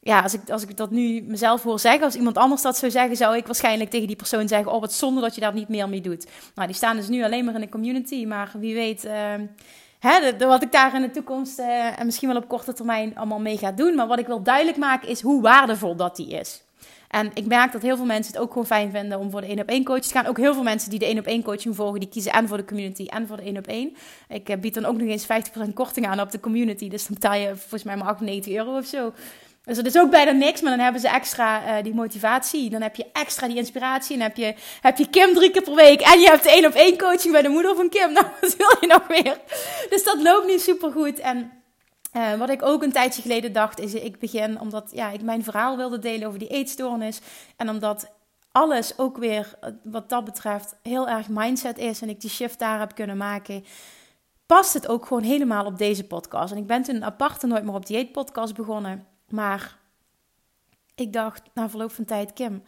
Ja, 0.00 0.20
als 0.20 0.34
ik, 0.34 0.50
als 0.50 0.62
ik 0.62 0.76
dat 0.76 0.90
nu 0.90 1.22
mezelf 1.22 1.62
hoor 1.62 1.78
zeggen, 1.78 2.04
als 2.04 2.14
iemand 2.14 2.36
anders 2.36 2.62
dat 2.62 2.76
zou 2.76 2.90
zeggen, 2.90 3.16
zou 3.16 3.36
ik 3.36 3.46
waarschijnlijk 3.46 3.90
tegen 3.90 4.06
die 4.06 4.16
persoon 4.16 4.48
zeggen: 4.48 4.72
Oh, 4.72 4.80
wat 4.80 4.92
zonde 4.92 5.20
dat 5.20 5.34
je 5.34 5.40
daar 5.40 5.54
niet 5.54 5.68
meer 5.68 5.88
mee 5.88 6.00
doet. 6.00 6.26
Nou, 6.54 6.66
die 6.68 6.76
staan 6.76 6.96
dus 6.96 7.08
nu 7.08 7.24
alleen 7.24 7.44
maar 7.44 7.54
in 7.54 7.60
de 7.60 7.68
community. 7.68 8.26
Maar 8.26 8.50
wie 8.58 8.74
weet. 8.74 9.04
Uh, 9.04 9.34
Hè, 10.00 10.36
wat 10.46 10.62
ik 10.62 10.72
daar 10.72 10.94
in 10.94 11.02
de 11.02 11.10
toekomst 11.10 11.58
uh, 11.58 11.98
en 11.98 12.06
misschien 12.06 12.28
wel 12.28 12.36
op 12.36 12.48
korte 12.48 12.72
termijn 12.72 13.16
allemaal 13.16 13.40
mee 13.40 13.58
ga 13.58 13.72
doen. 13.72 13.94
Maar 13.94 14.06
wat 14.06 14.18
ik 14.18 14.26
wil 14.26 14.42
duidelijk 14.42 14.76
maken 14.76 15.08
is 15.08 15.20
hoe 15.20 15.42
waardevol 15.42 15.96
dat 15.96 16.16
die 16.16 16.28
is. 16.28 16.62
En 17.10 17.30
ik 17.34 17.46
merk 17.46 17.72
dat 17.72 17.82
heel 17.82 17.96
veel 17.96 18.04
mensen 18.04 18.32
het 18.32 18.42
ook 18.42 18.50
gewoon 18.50 18.66
fijn 18.66 18.90
vinden 18.90 19.18
om 19.18 19.30
voor 19.30 19.40
de 19.40 19.46
1 19.46 19.60
op 19.60 19.68
1 19.68 19.84
coach 19.84 20.00
te 20.00 20.12
gaan. 20.12 20.26
Ook 20.26 20.36
heel 20.36 20.54
veel 20.54 20.62
mensen 20.62 20.90
die 20.90 20.98
de 20.98 21.06
1 21.06 21.18
op 21.18 21.26
1 21.26 21.42
coaching 21.42 21.76
volgen, 21.76 22.00
die 22.00 22.08
kiezen 22.08 22.32
en 22.32 22.48
voor 22.48 22.56
de 22.56 22.64
community 22.64 23.06
en 23.06 23.26
voor 23.26 23.36
de 23.36 23.42
1 23.42 23.56
op 23.56 23.66
1. 23.66 23.96
Ik 24.28 24.48
eh, 24.48 24.58
bied 24.58 24.74
dan 24.74 24.84
ook 24.84 24.96
nog 24.96 25.08
eens 25.08 25.26
50% 25.68 25.72
korting 25.74 26.06
aan 26.06 26.20
op 26.20 26.30
de 26.30 26.40
community. 26.40 26.88
Dus 26.88 27.06
dan 27.06 27.14
betaal 27.20 27.34
je 27.34 27.56
volgens 27.56 27.82
mij 27.82 27.96
maar 27.96 28.06
98 28.08 28.52
euro 28.54 28.76
of 28.76 28.86
zo. 28.86 29.12
Dus 29.64 29.76
dat 29.76 29.86
is 29.86 29.98
ook 29.98 30.10
bijna 30.10 30.30
niks, 30.30 30.60
maar 30.60 30.70
dan 30.70 30.84
hebben 30.84 31.00
ze 31.00 31.08
extra 31.08 31.78
uh, 31.78 31.84
die 31.84 31.94
motivatie. 31.94 32.70
Dan 32.70 32.82
heb 32.82 32.96
je 32.96 33.06
extra 33.12 33.46
die 33.46 33.56
inspiratie. 33.56 34.16
En 34.16 34.22
heb 34.22 34.36
je, 34.36 34.54
heb 34.80 34.98
je 34.98 35.08
Kim 35.08 35.34
drie 35.34 35.50
keer 35.50 35.62
per 35.62 35.74
week. 35.74 36.00
En 36.00 36.20
je 36.20 36.26
hebt 36.26 36.42
de 36.42 36.50
één 36.50 36.66
op 36.66 36.74
één 36.74 36.98
coaching 36.98 37.32
bij 37.32 37.42
de 37.42 37.48
moeder 37.48 37.76
van 37.76 37.88
Kim. 37.88 38.12
Nou, 38.20 38.26
wat 38.40 38.56
wil 38.56 38.76
je 38.80 38.86
nog 38.86 39.08
meer? 39.08 39.38
Dus 39.88 40.04
dat 40.04 40.22
loopt 40.22 40.46
nu 40.46 40.58
super 40.58 40.92
goed. 40.92 41.18
En 41.18 41.59
uh, 42.12 42.34
wat 42.34 42.50
ik 42.50 42.62
ook 42.62 42.82
een 42.82 42.92
tijdje 42.92 43.22
geleden 43.22 43.52
dacht, 43.52 43.80
is 43.80 43.94
ik 43.94 44.18
begin 44.18 44.60
omdat 44.60 44.90
ja, 44.92 45.10
ik 45.10 45.22
mijn 45.22 45.44
verhaal 45.44 45.76
wilde 45.76 45.98
delen 45.98 46.26
over 46.26 46.38
die 46.38 46.48
eetstoornis. 46.48 47.20
En 47.56 47.68
omdat 47.68 48.10
alles 48.52 48.98
ook 48.98 49.16
weer, 49.16 49.54
eh, 49.60 49.70
wat 49.82 50.08
dat 50.08 50.24
betreft, 50.24 50.76
heel 50.82 51.08
erg 51.08 51.28
mindset 51.28 51.78
is. 51.78 52.02
En 52.02 52.08
ik 52.08 52.20
die 52.20 52.30
shift 52.30 52.58
daar 52.58 52.78
heb 52.78 52.94
kunnen 52.94 53.16
maken. 53.16 53.64
Past 54.46 54.74
het 54.74 54.88
ook 54.88 55.06
gewoon 55.06 55.22
helemaal 55.22 55.64
op 55.64 55.78
deze 55.78 56.06
podcast. 56.06 56.52
En 56.52 56.58
ik 56.58 56.66
ben 56.66 56.82
toen 56.82 57.04
aparte 57.04 57.46
Nooit 57.46 57.64
meer 57.64 57.74
op 57.74 57.86
dieet 57.86 58.12
podcast 58.12 58.54
begonnen. 58.54 59.06
Maar 59.28 59.78
ik 60.94 61.12
dacht 61.12 61.42
na 61.54 61.68
verloop 61.68 61.92
van 61.92 62.04
tijd, 62.04 62.32
Kim, 62.32 62.62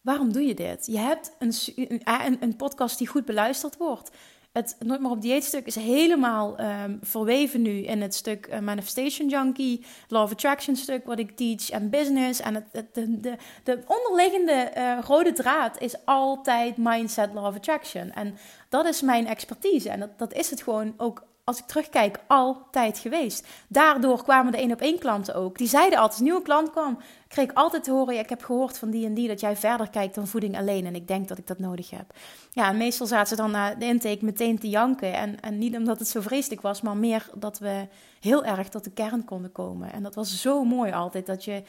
waarom 0.00 0.32
doe 0.32 0.42
je 0.42 0.54
dit? 0.54 0.86
Je 0.86 0.98
hebt 0.98 1.32
een, 1.38 2.36
een 2.40 2.56
podcast 2.56 2.98
die 2.98 3.06
goed 3.06 3.24
beluisterd 3.24 3.76
wordt 3.76 4.10
het 4.56 4.76
Nooit 4.78 5.00
meer 5.00 5.10
op 5.10 5.20
dieet 5.20 5.44
stuk 5.44 5.66
is 5.66 5.74
helemaal 5.74 6.60
um, 6.60 6.98
verweven 7.02 7.62
nu 7.62 7.70
in 7.70 8.02
het 8.02 8.14
stuk 8.14 8.48
uh, 8.50 8.58
Manifestation 8.58 9.28
Junkie, 9.28 9.84
Law 10.08 10.22
of 10.22 10.32
Attraction 10.32 10.76
stuk 10.76 11.06
wat 11.06 11.18
ik 11.18 11.36
teach 11.36 11.70
en 11.70 11.90
business. 11.90 12.40
En 12.40 12.54
het, 12.54 12.64
de, 12.92 13.20
de, 13.20 13.36
de 13.64 13.78
onderliggende 13.86 14.72
uh, 14.76 14.98
rode 15.06 15.32
draad 15.32 15.80
is 15.80 15.94
altijd 16.04 16.76
mindset, 16.76 17.32
Law 17.34 17.46
of 17.46 17.56
Attraction. 17.56 18.12
En 18.12 18.36
dat 18.68 18.86
is 18.86 19.02
mijn 19.02 19.26
expertise 19.26 19.90
en 19.90 20.00
dat, 20.00 20.18
dat 20.18 20.32
is 20.32 20.50
het 20.50 20.62
gewoon 20.62 20.94
ook 20.96 21.22
als 21.48 21.58
ik 21.58 21.66
terugkijk, 21.66 22.18
altijd 22.26 22.98
geweest. 22.98 23.46
Daardoor 23.68 24.22
kwamen 24.22 24.52
de 24.52 24.58
één 24.58 24.72
op 24.72 24.80
één 24.80 24.98
klanten 24.98 25.34
ook. 25.34 25.58
Die 25.58 25.68
zeiden 25.68 25.98
altijd, 25.98 26.10
als 26.10 26.18
een 26.18 26.24
nieuwe 26.24 26.42
klant 26.42 26.70
kwam, 26.70 26.98
kreeg 27.28 27.50
ik 27.50 27.56
altijd 27.56 27.84
te 27.84 27.90
horen, 27.90 28.18
ik 28.18 28.28
heb 28.28 28.42
gehoord 28.42 28.78
van 28.78 28.90
die 28.90 29.06
en 29.06 29.14
die 29.14 29.28
dat 29.28 29.40
jij 29.40 29.56
verder 29.56 29.90
kijkt 29.90 30.14
dan 30.14 30.26
voeding 30.26 30.56
alleen. 30.56 30.86
En 30.86 30.94
ik 30.94 31.08
denk 31.08 31.28
dat 31.28 31.38
ik 31.38 31.46
dat 31.46 31.58
nodig 31.58 31.90
heb. 31.90 32.12
Ja, 32.50 32.68
en 32.68 32.76
meestal 32.76 33.06
zaten 33.06 33.28
ze 33.28 33.42
dan 33.42 33.50
na 33.50 33.74
de 33.74 33.84
intake 33.84 34.24
meteen 34.24 34.58
te 34.58 34.68
janken. 34.68 35.14
En, 35.14 35.40
en 35.40 35.58
niet 35.58 35.76
omdat 35.76 35.98
het 35.98 36.08
zo 36.08 36.20
vreselijk 36.20 36.60
was, 36.60 36.80
maar 36.80 36.96
meer 36.96 37.30
dat 37.34 37.58
we 37.58 37.88
heel 38.20 38.44
erg 38.44 38.68
tot 38.68 38.84
de 38.84 38.92
kern 38.92 39.24
konden 39.24 39.52
komen. 39.52 39.92
En 39.92 40.02
dat 40.02 40.14
was 40.14 40.40
zo 40.40 40.64
mooi 40.64 40.92
altijd, 40.92 41.26
dat 41.26 41.44
je... 41.44 41.62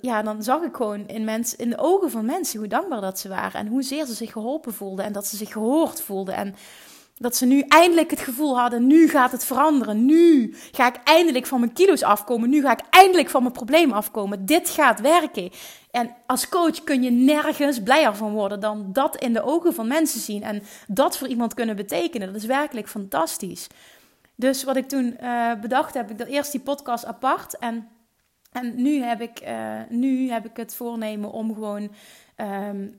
Ja, 0.00 0.22
dan 0.22 0.42
zag 0.42 0.62
ik 0.62 0.76
gewoon 0.76 1.08
in, 1.08 1.24
mensen, 1.24 1.58
in 1.58 1.70
de 1.70 1.78
ogen 1.78 2.10
van 2.10 2.24
mensen 2.24 2.58
hoe 2.58 2.68
dankbaar 2.68 3.00
dat 3.00 3.18
ze 3.18 3.28
waren. 3.28 3.60
En 3.60 3.66
hoezeer 3.66 4.06
ze 4.06 4.14
zich 4.14 4.32
geholpen 4.32 4.74
voelden. 4.74 5.04
En 5.04 5.12
dat 5.12 5.26
ze 5.26 5.36
zich 5.36 5.52
gehoord 5.52 6.00
voelden. 6.00 6.34
En 6.34 6.54
dat 7.20 7.36
ze 7.36 7.46
nu 7.46 7.64
eindelijk 7.68 8.10
het 8.10 8.20
gevoel 8.20 8.58
hadden: 8.58 8.86
nu 8.86 9.08
gaat 9.08 9.32
het 9.32 9.44
veranderen. 9.44 10.04
Nu 10.04 10.54
ga 10.72 10.86
ik 10.86 10.96
eindelijk 11.04 11.46
van 11.46 11.60
mijn 11.60 11.72
kilo's 11.72 12.02
afkomen. 12.02 12.50
Nu 12.50 12.60
ga 12.60 12.72
ik 12.72 12.80
eindelijk 12.90 13.30
van 13.30 13.42
mijn 13.42 13.54
probleem 13.54 13.92
afkomen. 13.92 14.46
Dit 14.46 14.68
gaat 14.68 15.00
werken. 15.00 15.50
En 15.90 16.14
als 16.26 16.48
coach 16.48 16.84
kun 16.84 17.02
je 17.02 17.10
nergens 17.10 17.82
blijer 17.82 18.16
van 18.16 18.32
worden 18.32 18.60
dan 18.60 18.92
dat 18.92 19.16
in 19.16 19.32
de 19.32 19.42
ogen 19.42 19.74
van 19.74 19.86
mensen 19.86 20.20
zien. 20.20 20.42
En 20.42 20.62
dat 20.86 21.18
voor 21.18 21.28
iemand 21.28 21.54
kunnen 21.54 21.76
betekenen. 21.76 22.26
Dat 22.26 22.36
is 22.36 22.46
werkelijk 22.46 22.88
fantastisch. 22.88 23.66
Dus 24.34 24.64
wat 24.64 24.76
ik 24.76 24.88
toen 24.88 25.16
uh, 25.22 25.52
bedacht 25.60 25.94
heb, 25.94 26.10
ik 26.10 26.18
dat 26.18 26.26
eerst 26.26 26.52
die 26.52 26.60
podcast 26.60 27.04
apart. 27.04 27.58
En, 27.58 27.88
en 28.52 28.82
nu, 28.82 29.02
heb 29.02 29.20
ik, 29.20 29.40
uh, 29.48 29.80
nu 29.88 30.30
heb 30.30 30.44
ik 30.44 30.56
het 30.56 30.74
voornemen 30.74 31.32
om 31.32 31.54
gewoon. 31.54 31.90
Um, 32.36 32.96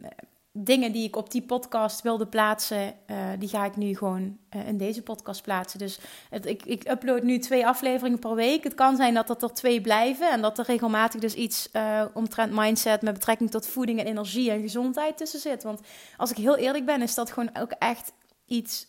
dingen 0.54 0.92
die 0.92 1.08
ik 1.08 1.16
op 1.16 1.32
die 1.32 1.42
podcast 1.42 2.02
wilde 2.02 2.28
plaatsen, 2.28 2.94
uh, 3.08 3.18
die 3.40 3.50
ga 3.50 3.66
ik 3.66 3.76
nu 3.76 3.96
gewoon 3.96 4.38
uh, 4.56 4.68
in 4.68 4.78
deze 4.78 5.02
podcast 5.02 5.42
plaatsen. 5.42 5.80
Dus 5.80 6.00
ik, 6.30 6.66
ik 6.66 6.90
upload 6.90 7.24
nu 7.24 7.40
twee 7.40 7.68
afleveringen 7.68 8.20
per 8.20 8.36
week. 8.36 8.64
Het 8.64 8.74
kan 8.74 8.96
zijn 8.96 9.14
dat 9.14 9.28
dat 9.28 9.44
er 9.44 9.54
twee 9.54 9.82
blijven 9.82 10.32
en 10.32 10.42
dat 10.42 10.58
er 10.58 10.66
regelmatig 10.66 11.22
dus 11.22 11.34
iets 11.34 11.70
uh, 11.74 12.06
omtrent 12.14 12.52
mindset 12.54 13.02
met 13.02 13.14
betrekking 13.14 13.52
tot 13.52 13.68
voeding 13.68 14.00
en 14.00 14.06
energie 14.06 14.52
en 14.52 14.62
gezondheid 14.62 15.18
tussen 15.18 15.40
zit. 15.40 15.64
Want 15.64 15.82
als 16.18 16.32
ik 16.32 16.38
heel 16.38 16.58
eerlijk 16.58 16.86
ben, 16.86 17.02
is 17.02 17.16
dat 17.16 17.32
gewoon 17.32 17.58
ook 17.60 17.72
echt 17.72 18.14
iets 18.46 18.88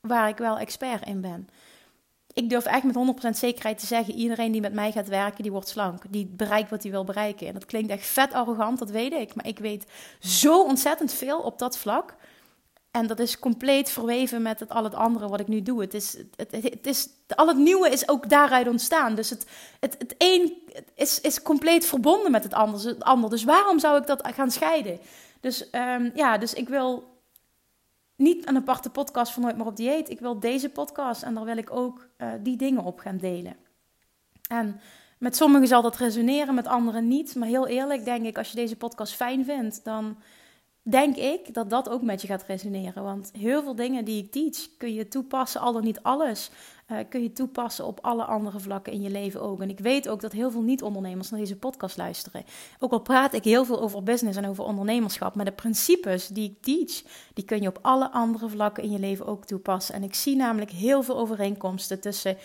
waar 0.00 0.28
ik 0.28 0.36
wel 0.36 0.58
expert 0.58 1.06
in 1.06 1.20
ben 1.20 1.48
ik 2.36 2.50
durf 2.50 2.64
echt 2.64 2.82
met 2.82 2.96
100% 3.26 3.30
zekerheid 3.30 3.78
te 3.78 3.86
zeggen: 3.86 4.14
iedereen 4.14 4.52
die 4.52 4.60
met 4.60 4.72
mij 4.72 4.92
gaat 4.92 5.08
werken, 5.08 5.42
die 5.42 5.52
wordt 5.52 5.68
slank. 5.68 6.02
Die 6.08 6.26
bereikt 6.26 6.70
wat 6.70 6.82
hij 6.82 6.90
wil 6.92 7.04
bereiken. 7.04 7.46
En 7.46 7.52
dat 7.52 7.64
klinkt 7.64 7.90
echt 7.90 8.06
vet 8.06 8.32
arrogant, 8.32 8.78
dat 8.78 8.90
weet 8.90 9.12
ik. 9.12 9.34
Maar 9.34 9.46
ik 9.46 9.58
weet 9.58 9.84
zo 10.20 10.62
ontzettend 10.62 11.12
veel 11.12 11.38
op 11.38 11.58
dat 11.58 11.78
vlak. 11.78 12.14
En 12.90 13.06
dat 13.06 13.18
is 13.18 13.38
compleet 13.38 13.90
verweven 13.90 14.42
met 14.42 14.60
het, 14.60 14.68
al 14.68 14.84
het 14.84 14.94
andere 14.94 15.28
wat 15.28 15.40
ik 15.40 15.48
nu 15.48 15.62
doe. 15.62 15.80
Het 15.80 15.94
is, 15.94 16.16
het, 16.36 16.50
het, 16.50 16.86
is, 16.86 17.08
al 17.34 17.48
het 17.48 17.56
nieuwe 17.56 17.90
is 17.90 18.08
ook 18.08 18.28
daaruit 18.28 18.68
ontstaan. 18.68 19.14
Dus 19.14 19.30
het, 19.30 19.46
het, 19.80 19.96
het 19.98 20.14
een 20.18 20.62
is, 20.94 21.20
is 21.20 21.42
compleet 21.42 21.86
verbonden 21.86 22.30
met 22.30 22.42
het 22.42 22.54
ander, 22.54 22.86
het 22.86 23.04
ander. 23.04 23.30
Dus 23.30 23.44
waarom 23.44 23.78
zou 23.78 24.00
ik 24.00 24.06
dat 24.06 24.28
gaan 24.34 24.50
scheiden? 24.50 24.98
Dus 25.40 25.68
um, 25.72 26.10
ja, 26.14 26.38
dus 26.38 26.52
ik 26.52 26.68
wil 26.68 27.15
niet 28.16 28.48
een 28.48 28.56
aparte 28.56 28.90
podcast 28.90 29.32
van 29.32 29.42
Nooit 29.42 29.56
meer 29.56 29.66
op 29.66 29.76
dieet. 29.76 30.10
Ik 30.10 30.20
wil 30.20 30.40
deze 30.40 30.68
podcast 30.68 31.22
en 31.22 31.34
daar 31.34 31.44
wil 31.44 31.56
ik 31.56 31.70
ook 31.70 32.08
uh, 32.18 32.28
die 32.40 32.56
dingen 32.56 32.84
op 32.84 32.98
gaan 32.98 33.16
delen. 33.16 33.56
En 34.48 34.80
met 35.18 35.36
sommigen 35.36 35.68
zal 35.68 35.82
dat 35.82 35.96
resoneren, 35.96 36.54
met 36.54 36.66
anderen 36.66 37.08
niet. 37.08 37.34
Maar 37.34 37.48
heel 37.48 37.66
eerlijk 37.66 38.04
denk 38.04 38.26
ik, 38.26 38.38
als 38.38 38.50
je 38.50 38.56
deze 38.56 38.76
podcast 38.76 39.14
fijn 39.14 39.44
vindt, 39.44 39.84
dan 39.84 40.16
denk 40.88 41.16
ik 41.16 41.54
dat 41.54 41.70
dat 41.70 41.88
ook 41.88 42.02
met 42.02 42.20
je 42.20 42.26
gaat 42.26 42.44
resoneren. 42.46 43.02
Want 43.02 43.30
heel 43.38 43.62
veel 43.62 43.74
dingen 43.74 44.04
die 44.04 44.22
ik 44.22 44.30
teach 44.30 44.68
kun 44.78 44.94
je 44.94 45.08
toepassen, 45.08 45.60
al 45.60 45.72
dan 45.72 45.84
niet 45.84 46.02
alles. 46.02 46.50
Uh, 46.92 46.98
kun 47.08 47.22
je 47.22 47.32
toepassen 47.32 47.86
op 47.86 47.98
alle 48.02 48.24
andere 48.24 48.60
vlakken 48.60 48.92
in 48.92 49.02
je 49.02 49.10
leven 49.10 49.42
ook. 49.42 49.60
En 49.60 49.70
ik 49.70 49.78
weet 49.78 50.08
ook 50.08 50.20
dat 50.20 50.32
heel 50.32 50.50
veel 50.50 50.62
niet-ondernemers 50.62 51.30
naar 51.30 51.40
deze 51.40 51.56
podcast 51.56 51.96
luisteren. 51.96 52.44
Ook 52.78 52.92
al 52.92 53.00
praat 53.00 53.34
ik 53.34 53.44
heel 53.44 53.64
veel 53.64 53.80
over 53.80 54.02
business 54.02 54.38
en 54.38 54.46
over 54.46 54.64
ondernemerschap, 54.64 55.34
maar 55.34 55.44
de 55.44 55.52
principes 55.52 56.28
die 56.28 56.50
ik 56.50 56.62
teach, 56.62 57.02
die 57.34 57.44
kun 57.44 57.62
je 57.62 57.68
op 57.68 57.78
alle 57.82 58.10
andere 58.10 58.48
vlakken 58.48 58.82
in 58.82 58.90
je 58.90 58.98
leven 58.98 59.26
ook 59.26 59.44
toepassen. 59.44 59.94
En 59.94 60.02
ik 60.02 60.14
zie 60.14 60.36
namelijk 60.36 60.70
heel 60.70 61.02
veel 61.02 61.18
overeenkomsten 61.18 62.00
tussen 62.00 62.36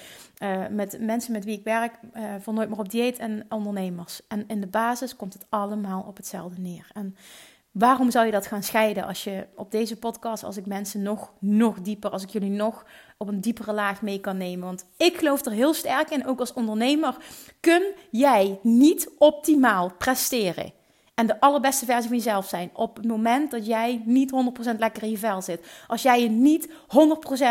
uh, 0.43 0.67
met 0.69 0.97
mensen 0.99 1.31
met 1.31 1.45
wie 1.45 1.57
ik 1.57 1.63
werk, 1.63 1.93
uh, 2.15 2.23
van 2.39 2.53
nooit 2.53 2.69
meer 2.69 2.79
op 2.79 2.89
dieet 2.89 3.17
en 3.17 3.45
ondernemers. 3.49 4.21
En 4.27 4.43
in 4.47 4.61
de 4.61 4.67
basis 4.67 5.15
komt 5.15 5.33
het 5.33 5.45
allemaal 5.49 6.05
op 6.07 6.17
hetzelfde 6.17 6.61
neer. 6.61 6.87
En 6.93 7.15
Waarom 7.71 8.11
zou 8.11 8.25
je 8.25 8.31
dat 8.31 8.47
gaan 8.47 8.63
scheiden 8.63 9.03
als 9.05 9.23
je 9.23 9.47
op 9.55 9.71
deze 9.71 9.97
podcast, 9.97 10.43
als 10.43 10.57
ik 10.57 10.65
mensen 10.65 11.01
nog, 11.01 11.33
nog 11.39 11.81
dieper, 11.81 12.09
als 12.09 12.23
ik 12.23 12.29
jullie 12.29 12.49
nog 12.49 12.85
op 13.17 13.27
een 13.27 13.41
diepere 13.41 13.73
laag 13.73 14.01
mee 14.01 14.19
kan 14.19 14.37
nemen? 14.37 14.65
Want 14.65 14.85
ik 14.97 15.17
geloof 15.17 15.45
er 15.45 15.51
heel 15.51 15.73
sterk 15.73 16.09
in, 16.09 16.27
ook 16.27 16.39
als 16.39 16.53
ondernemer, 16.53 17.15
kun 17.59 17.83
jij 18.09 18.59
niet 18.61 19.09
optimaal 19.17 19.91
presteren 19.97 20.73
En 21.15 21.27
de 21.27 21.39
allerbeste 21.39 21.85
versie 21.85 22.07
van 22.07 22.17
jezelf 22.17 22.47
zijn. 22.47 22.69
Op 22.73 22.95
het 22.95 23.05
moment 23.05 23.51
dat 23.51 23.65
jij 23.65 24.01
niet 24.05 24.31
100% 24.73 24.77
lekker 24.77 25.03
in 25.03 25.09
je 25.09 25.17
vel 25.17 25.41
zit. 25.41 25.67
Als 25.87 26.01
jij 26.01 26.21
je 26.21 26.29
niet 26.29 26.67
100% 26.67 26.71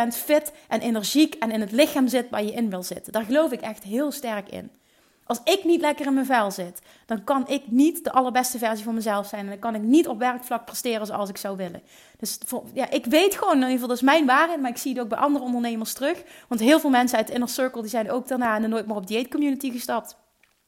fit 0.09 0.53
en 0.69 0.81
energiek 0.81 1.35
en 1.35 1.51
in 1.51 1.61
het 1.61 1.73
lichaam 1.73 2.09
zit 2.09 2.31
waar 2.31 2.45
je 2.45 2.53
in 2.53 2.71
wil 2.71 2.83
zitten. 2.83 3.13
Daar 3.13 3.25
geloof 3.25 3.53
ik 3.53 3.61
echt 3.61 3.83
heel 3.83 4.11
sterk 4.11 4.49
in. 4.49 4.71
Als 5.31 5.41
ik 5.45 5.65
niet 5.65 5.81
lekker 5.81 6.07
in 6.07 6.15
mijn 6.15 6.27
vel 6.27 6.51
zit, 6.51 6.83
dan 7.07 7.25
kan 7.25 7.49
ik 7.49 7.63
niet 7.67 8.05
de 8.05 8.13
allerbeste 8.13 8.59
versie 8.59 8.85
van 8.85 8.95
mezelf 8.95 9.27
zijn. 9.27 9.41
En 9.41 9.49
dan 9.49 9.59
kan 9.59 9.75
ik 9.75 9.83
niet 9.83 10.09
op 10.09 10.19
werkvlak 10.19 10.65
presteren 10.65 11.07
zoals 11.07 11.29
ik 11.29 11.37
zou 11.37 11.57
willen. 11.57 11.83
Dus 12.19 12.39
ja, 12.73 12.91
ik 12.91 13.07
weet 13.07 13.35
gewoon, 13.35 13.55
in 13.55 13.59
ieder 13.59 13.73
geval, 13.73 13.89
dat 13.89 13.97
is 13.97 14.03
mijn 14.03 14.27
waarheid. 14.27 14.61
Maar 14.61 14.71
ik 14.71 14.77
zie 14.77 14.93
het 14.93 15.01
ook 15.01 15.09
bij 15.09 15.19
andere 15.19 15.45
ondernemers 15.45 15.93
terug. 15.93 16.23
Want 16.49 16.61
heel 16.61 16.81
veel 16.81 16.91
mensen 16.91 17.19
uit 17.19 17.27
de 17.27 17.33
Inner 17.33 17.49
Circle, 17.49 17.81
die 17.81 17.91
zijn 17.91 18.11
ook 18.11 18.29
daarna 18.29 18.61
de 18.61 18.67
Nooit 18.67 18.87
meer 18.87 18.97
op 18.97 19.07
dieet 19.07 19.31
community 19.31 19.71
gestapt 19.71 20.17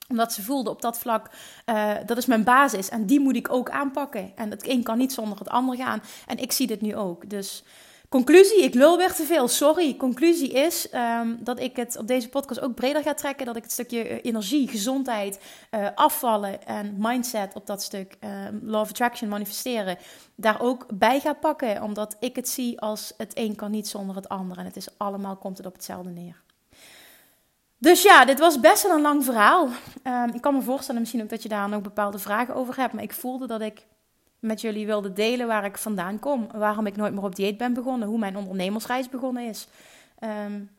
omdat 0.08 0.32
ze 0.32 0.42
voelden 0.42 0.72
op 0.72 0.82
dat 0.82 0.98
vlak, 0.98 1.30
uh, 1.66 1.90
dat 2.06 2.16
is 2.16 2.26
mijn 2.26 2.44
basis 2.44 2.88
en 2.88 3.06
die 3.06 3.20
moet 3.20 3.36
ik 3.36 3.52
ook 3.52 3.70
aanpakken. 3.70 4.32
En 4.36 4.50
het 4.50 4.68
een 4.68 4.82
kan 4.82 4.98
niet 4.98 5.12
zonder 5.12 5.38
het 5.38 5.48
ander 5.48 5.76
gaan. 5.76 6.02
En 6.26 6.38
ik 6.38 6.52
zie 6.52 6.66
dit 6.66 6.80
nu 6.80 6.96
ook. 6.96 7.30
Dus 7.30 7.64
conclusie, 8.12 8.62
ik 8.62 8.74
lul 8.74 8.96
weer 8.96 9.12
te 9.12 9.24
veel, 9.24 9.48
sorry. 9.48 9.96
Conclusie 9.96 10.52
is 10.52 10.88
um, 10.94 11.38
dat 11.40 11.60
ik 11.60 11.76
het 11.76 11.98
op 11.98 12.06
deze 12.06 12.28
podcast 12.28 12.60
ook 12.60 12.74
breder 12.74 13.02
ga 13.02 13.14
trekken. 13.14 13.46
Dat 13.46 13.56
ik 13.56 13.62
het 13.62 13.72
stukje 13.72 14.02
eh, 14.02 14.18
energie, 14.22 14.68
gezondheid, 14.68 15.40
uh, 15.70 15.86
afvallen 15.94 16.66
en 16.66 16.94
mindset 16.98 17.54
op 17.54 17.66
dat 17.66 17.82
stuk, 17.82 18.16
uh, 18.20 18.30
law 18.62 18.80
of 18.80 18.88
attraction, 18.88 19.28
manifesteren, 19.28 19.98
daar 20.34 20.60
ook 20.60 20.86
bij 20.94 21.20
ga 21.20 21.32
pakken. 21.32 21.82
Omdat 21.82 22.16
ik 22.20 22.36
het 22.36 22.48
zie 22.48 22.80
als 22.80 23.12
het 23.16 23.32
een 23.34 23.54
kan 23.54 23.70
niet 23.70 23.88
zonder 23.88 24.16
het 24.16 24.28
ander. 24.28 24.58
En 24.58 24.64
het 24.64 24.76
is 24.76 24.88
allemaal, 24.96 25.36
komt 25.36 25.56
het 25.56 25.66
op 25.66 25.72
hetzelfde 25.72 26.10
neer. 26.10 26.42
Dus 27.78 28.02
ja, 28.02 28.24
dit 28.24 28.38
was 28.38 28.60
best 28.60 28.82
wel 28.82 28.92
een 28.92 29.00
lang 29.00 29.24
verhaal. 29.24 29.68
Um, 30.04 30.34
ik 30.34 30.40
kan 30.40 30.54
me 30.54 30.62
voorstellen 30.62 31.00
misschien 31.00 31.22
ook 31.22 31.28
dat 31.28 31.42
je 31.42 31.48
daar 31.48 31.68
nog 31.68 31.80
bepaalde 31.80 32.18
vragen 32.18 32.54
over 32.54 32.76
hebt. 32.76 32.92
Maar 32.92 33.02
ik 33.02 33.12
voelde 33.12 33.46
dat 33.46 33.60
ik 33.60 33.86
met 34.42 34.60
jullie 34.60 34.86
wilde 34.86 35.12
delen 35.12 35.46
waar 35.46 35.64
ik 35.64 35.78
vandaan 35.78 36.18
kom. 36.18 36.48
Waarom 36.54 36.86
ik 36.86 36.96
nooit 36.96 37.14
meer 37.14 37.22
op 37.22 37.36
dieet 37.36 37.56
ben 37.56 37.72
begonnen. 37.72 38.08
Hoe 38.08 38.18
mijn 38.18 38.36
ondernemersreis 38.36 39.08
begonnen 39.08 39.48
is. 39.48 39.68
Um, 40.20 40.70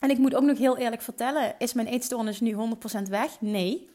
en 0.00 0.10
ik 0.10 0.18
moet 0.18 0.34
ook 0.34 0.42
nog 0.42 0.58
heel 0.58 0.76
eerlijk 0.76 1.02
vertellen. 1.02 1.54
Is 1.58 1.72
mijn 1.72 1.86
eetstoornis 1.86 2.40
nu 2.40 2.54
100% 2.54 2.56
weg? 3.08 3.40
Nee. 3.40 3.88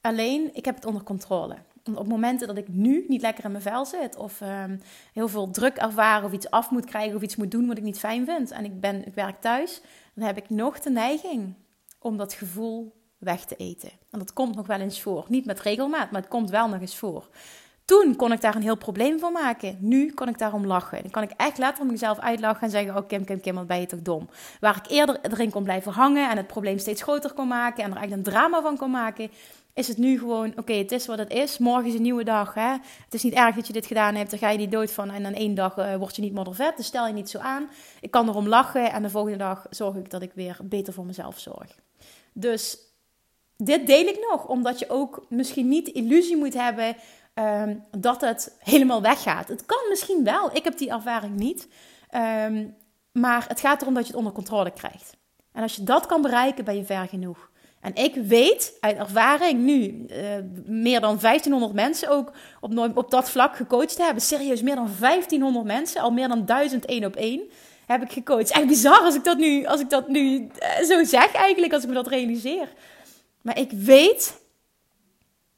Alleen, 0.00 0.50
ik 0.52 0.64
heb 0.64 0.74
het 0.74 0.84
onder 0.84 1.02
controle. 1.02 1.56
Op 1.94 2.06
momenten 2.06 2.46
dat 2.46 2.56
ik 2.56 2.68
nu 2.68 3.04
niet 3.08 3.20
lekker 3.20 3.44
in 3.44 3.50
mijn 3.50 3.62
vel 3.62 3.86
zit, 3.86 4.16
of 4.16 4.40
um, 4.40 4.80
heel 5.12 5.28
veel 5.28 5.50
druk 5.50 5.76
ervaren, 5.76 6.26
of 6.26 6.32
iets 6.32 6.50
af 6.50 6.70
moet 6.70 6.84
krijgen, 6.84 7.16
of 7.16 7.22
iets 7.22 7.36
moet 7.36 7.50
doen 7.50 7.66
wat 7.66 7.76
ik 7.76 7.82
niet 7.82 7.98
fijn 7.98 8.24
vind, 8.24 8.50
en 8.50 8.64
ik, 8.64 8.80
ben, 8.80 9.06
ik 9.06 9.14
werk 9.14 9.40
thuis, 9.40 9.80
dan 10.14 10.26
heb 10.26 10.36
ik 10.36 10.50
nog 10.50 10.80
de 10.80 10.90
neiging 10.90 11.54
om 11.98 12.16
dat 12.16 12.32
gevoel 12.32 12.94
weg 13.18 13.44
te 13.44 13.56
eten. 13.56 13.90
En 14.10 14.18
dat 14.18 14.32
komt 14.32 14.54
nog 14.54 14.66
wel 14.66 14.80
eens 14.80 15.02
voor. 15.02 15.24
Niet 15.28 15.44
met 15.44 15.60
regelmaat, 15.60 16.10
maar 16.10 16.20
het 16.20 16.30
komt 16.30 16.50
wel 16.50 16.68
nog 16.68 16.80
eens 16.80 16.96
voor. 16.96 17.28
Toen 17.90 18.16
kon 18.16 18.32
ik 18.32 18.40
daar 18.40 18.54
een 18.54 18.62
heel 18.62 18.76
probleem 18.76 19.18
van 19.18 19.32
maken. 19.32 19.76
Nu 19.80 20.12
kan 20.12 20.28
ik 20.28 20.38
daarom 20.38 20.66
lachen. 20.66 21.02
Dan 21.02 21.10
kan 21.10 21.22
ik 21.22 21.30
echt 21.36 21.58
letterlijk 21.58 21.90
mezelf 21.90 22.18
uitlachen 22.18 22.62
en 22.62 22.70
zeggen: 22.70 22.96
Oh, 22.96 23.08
Kim, 23.08 23.24
Kim, 23.24 23.40
Kim, 23.40 23.54
wat 23.54 23.66
ben 23.66 23.80
je 23.80 23.86
toch 23.86 24.02
dom? 24.02 24.28
Waar 24.60 24.76
ik 24.76 24.90
eerder 24.90 25.18
erin 25.22 25.50
kon 25.50 25.62
blijven 25.62 25.92
hangen 25.92 26.30
en 26.30 26.36
het 26.36 26.46
probleem 26.46 26.78
steeds 26.78 27.02
groter 27.02 27.32
kon 27.32 27.48
maken 27.48 27.84
en 27.84 27.90
er 27.90 28.02
echt 28.02 28.12
een 28.12 28.22
drama 28.22 28.62
van 28.62 28.76
kon 28.76 28.90
maken, 28.90 29.30
is 29.74 29.88
het 29.88 29.98
nu 29.98 30.18
gewoon: 30.18 30.52
Oké, 30.56 30.72
het 30.72 30.92
is 30.92 31.06
wat 31.06 31.18
het 31.18 31.32
is. 31.32 31.58
Morgen 31.58 31.86
is 31.86 31.94
een 31.94 32.02
nieuwe 32.02 32.24
dag. 32.24 32.54
Hè? 32.54 32.70
Het 33.04 33.14
is 33.14 33.22
niet 33.22 33.34
erg 33.34 33.54
dat 33.54 33.66
je 33.66 33.72
dit 33.72 33.86
gedaan 33.86 34.14
hebt. 34.14 34.30
Daar 34.30 34.38
ga 34.40 34.50
je 34.50 34.58
niet 34.58 34.72
dood 34.72 34.92
van. 34.92 35.10
En 35.10 35.22
dan 35.22 35.34
één 35.34 35.54
dag 35.54 35.78
uh, 35.78 35.96
word 35.96 36.16
je 36.16 36.22
niet 36.22 36.34
moddervet. 36.34 36.76
Dus 36.76 36.86
stel 36.86 37.06
je 37.06 37.12
niet 37.12 37.30
zo 37.30 37.38
aan. 37.38 37.70
Ik 38.00 38.10
kan 38.10 38.28
erom 38.28 38.48
lachen 38.48 38.92
en 38.92 39.02
de 39.02 39.10
volgende 39.10 39.38
dag 39.38 39.66
zorg 39.70 39.96
ik 39.96 40.10
dat 40.10 40.22
ik 40.22 40.32
weer 40.34 40.56
beter 40.62 40.92
voor 40.92 41.06
mezelf 41.06 41.38
zorg. 41.38 41.78
Dus 42.32 42.78
dit 43.56 43.86
deel 43.86 44.06
ik 44.06 44.26
nog, 44.30 44.46
omdat 44.46 44.78
je 44.78 44.90
ook 44.90 45.26
misschien 45.28 45.68
niet 45.68 45.84
de 45.84 45.92
illusie 45.92 46.36
moet 46.36 46.54
hebben 46.54 46.96
Ehm, 47.40 47.76
dat 47.98 48.20
het 48.20 48.56
helemaal 48.58 49.02
weggaat. 49.02 49.48
Het 49.48 49.66
kan 49.66 49.88
misschien 49.88 50.24
wel. 50.24 50.56
Ik 50.56 50.64
heb 50.64 50.78
die 50.78 50.90
ervaring 50.90 51.36
niet. 51.36 51.68
Ehm, 52.08 52.66
maar 53.12 53.44
het 53.48 53.60
gaat 53.60 53.82
erom 53.82 53.94
dat 53.94 54.02
je 54.02 54.08
het 54.08 54.18
onder 54.18 54.32
controle 54.32 54.70
krijgt. 54.70 55.16
En 55.52 55.62
als 55.62 55.76
je 55.76 55.82
dat 55.82 56.06
kan 56.06 56.22
bereiken, 56.22 56.64
ben 56.64 56.76
je 56.76 56.84
ver 56.84 57.08
genoeg. 57.08 57.50
En 57.80 57.94
ik 57.94 58.14
weet 58.14 58.76
uit 58.80 58.96
ervaring 58.96 59.60
nu 59.60 60.06
uh, 60.08 60.16
meer 60.64 61.00
dan 61.00 61.18
1500 61.20 61.72
mensen 61.72 62.08
ook 62.08 62.32
op, 62.60 62.90
op 62.94 63.10
dat 63.10 63.30
vlak 63.30 63.56
gecoacht 63.56 63.98
hebben. 63.98 64.22
Serieus, 64.22 64.62
meer 64.62 64.74
dan 64.74 64.88
1500 64.98 65.64
mensen, 65.64 66.00
al 66.00 66.10
meer 66.10 66.28
dan 66.28 66.44
1000 66.44 66.84
één 66.84 67.04
op 67.04 67.16
één 67.16 67.40
heb 67.86 68.02
ik 68.02 68.12
gecoacht. 68.12 68.50
Echt 68.50 68.66
bizar 68.66 69.00
als 69.00 69.14
ik 69.14 69.24
dat 69.24 69.38
nu, 69.38 69.66
als 69.66 69.80
ik 69.80 69.90
dat 69.90 70.08
nu 70.08 70.38
uh, 70.38 70.84
zo 70.86 71.04
zeg 71.04 71.32
eigenlijk, 71.32 71.72
als 71.72 71.82
ik 71.82 71.88
me 71.88 71.94
dat 71.94 72.08
realiseer. 72.08 72.68
Maar 73.42 73.58
ik 73.58 73.70
weet 73.70 74.40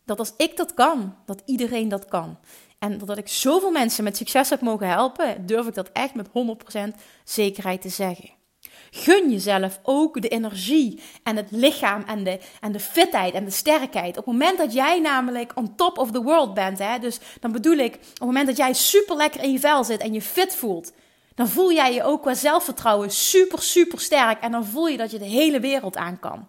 dat 0.04 0.18
als 0.18 0.32
ik 0.36 0.56
dat 0.56 0.74
kan, 0.74 1.14
dat 1.26 1.42
iedereen 1.44 1.88
dat 1.88 2.04
kan. 2.04 2.38
En 2.78 2.98
doordat 2.98 3.18
ik 3.18 3.28
zoveel 3.28 3.70
mensen 3.70 4.04
met 4.04 4.16
succes 4.16 4.50
heb 4.50 4.60
mogen 4.60 4.88
helpen, 4.88 5.46
durf 5.46 5.66
ik 5.66 5.74
dat 5.74 5.90
echt 5.92 6.14
met 6.14 6.28
100% 6.28 6.30
zekerheid 7.24 7.80
te 7.80 7.88
zeggen. 7.88 8.30
Gun 8.90 9.30
jezelf 9.30 9.80
ook 9.82 10.22
de 10.22 10.28
energie 10.28 11.00
en 11.22 11.36
het 11.36 11.50
lichaam 11.50 12.02
en 12.06 12.24
de, 12.24 12.38
en 12.60 12.72
de 12.72 12.80
fitheid 12.80 13.34
en 13.34 13.44
de 13.44 13.50
sterkheid. 13.50 14.18
Op 14.18 14.24
het 14.24 14.34
moment 14.34 14.58
dat 14.58 14.72
jij 14.72 15.00
namelijk 15.00 15.52
on 15.54 15.74
top 15.74 15.98
of 15.98 16.10
the 16.10 16.22
world 16.22 16.54
bent, 16.54 16.78
hè, 16.78 16.98
dus 16.98 17.18
dan 17.40 17.52
bedoel 17.52 17.76
ik, 17.76 17.94
op 17.94 18.00
het 18.00 18.20
moment 18.20 18.46
dat 18.46 18.56
jij 18.56 18.72
super 18.72 19.16
lekker 19.16 19.42
in 19.42 19.52
je 19.52 19.58
vel 19.58 19.84
zit 19.84 20.00
en 20.00 20.12
je 20.12 20.22
fit 20.22 20.54
voelt, 20.54 20.92
dan 21.34 21.48
voel 21.48 21.72
jij 21.72 21.94
je 21.94 22.02
ook 22.02 22.22
qua 22.22 22.34
zelfvertrouwen 22.34 23.10
super, 23.10 23.62
super 23.62 24.00
sterk. 24.00 24.40
En 24.40 24.52
dan 24.52 24.64
voel 24.64 24.88
je 24.88 24.96
dat 24.96 25.10
je 25.10 25.18
de 25.18 25.24
hele 25.24 25.60
wereld 25.60 25.96
aan 25.96 26.18
kan. 26.18 26.46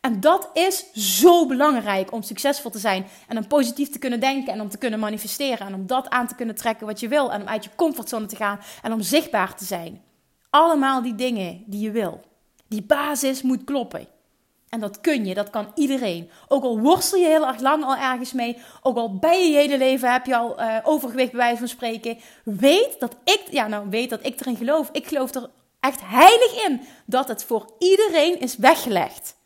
En 0.00 0.20
dat 0.20 0.50
is 0.52 0.92
zo 0.92 1.46
belangrijk 1.46 2.12
om 2.12 2.22
succesvol 2.22 2.70
te 2.70 2.78
zijn 2.78 3.06
en 3.28 3.36
om 3.36 3.46
positief 3.46 3.90
te 3.90 3.98
kunnen 3.98 4.20
denken 4.20 4.52
en 4.52 4.60
om 4.60 4.68
te 4.68 4.78
kunnen 4.78 4.98
manifesteren 4.98 5.66
en 5.66 5.74
om 5.74 5.86
dat 5.86 6.08
aan 6.08 6.26
te 6.26 6.34
kunnen 6.34 6.54
trekken 6.54 6.86
wat 6.86 7.00
je 7.00 7.08
wil 7.08 7.32
en 7.32 7.40
om 7.40 7.48
uit 7.48 7.64
je 7.64 7.70
comfortzone 7.76 8.26
te 8.26 8.36
gaan 8.36 8.60
en 8.82 8.92
om 8.92 9.02
zichtbaar 9.02 9.56
te 9.56 9.64
zijn. 9.64 10.02
Allemaal 10.50 11.02
die 11.02 11.14
dingen 11.14 11.62
die 11.66 11.80
je 11.80 11.90
wil. 11.90 12.20
Die 12.68 12.82
basis 12.82 13.42
moet 13.42 13.64
kloppen. 13.64 14.06
En 14.68 14.80
dat 14.80 15.00
kun 15.00 15.24
je, 15.24 15.34
dat 15.34 15.50
kan 15.50 15.72
iedereen. 15.74 16.30
Ook 16.48 16.62
al 16.62 16.80
worstel 16.80 17.18
je 17.18 17.26
heel 17.26 17.46
erg 17.46 17.60
lang 17.60 17.84
al 17.84 17.96
ergens 17.96 18.32
mee, 18.32 18.58
ook 18.82 18.96
al 18.96 19.18
ben 19.18 19.50
je 19.50 19.56
hele 19.56 19.78
leven, 19.78 20.12
heb 20.12 20.26
je 20.26 20.36
al 20.36 20.60
uh, 20.60 20.76
overgewicht 20.82 21.30
bij 21.30 21.40
wijze 21.40 21.58
van 21.58 21.68
spreken. 21.68 22.18
Weet 22.44 22.96
dat 22.98 23.16
ik, 23.24 23.42
ja 23.50 23.66
nou 23.66 23.88
weet 23.90 24.10
dat 24.10 24.26
ik 24.26 24.40
erin 24.40 24.56
geloof. 24.56 24.88
Ik 24.92 25.06
geloof 25.06 25.34
er 25.34 25.50
echt 25.80 26.00
heilig 26.04 26.66
in 26.66 26.80
dat 27.06 27.28
het 27.28 27.44
voor 27.44 27.70
iedereen 27.78 28.40
is 28.40 28.56
weggelegd 28.56 29.37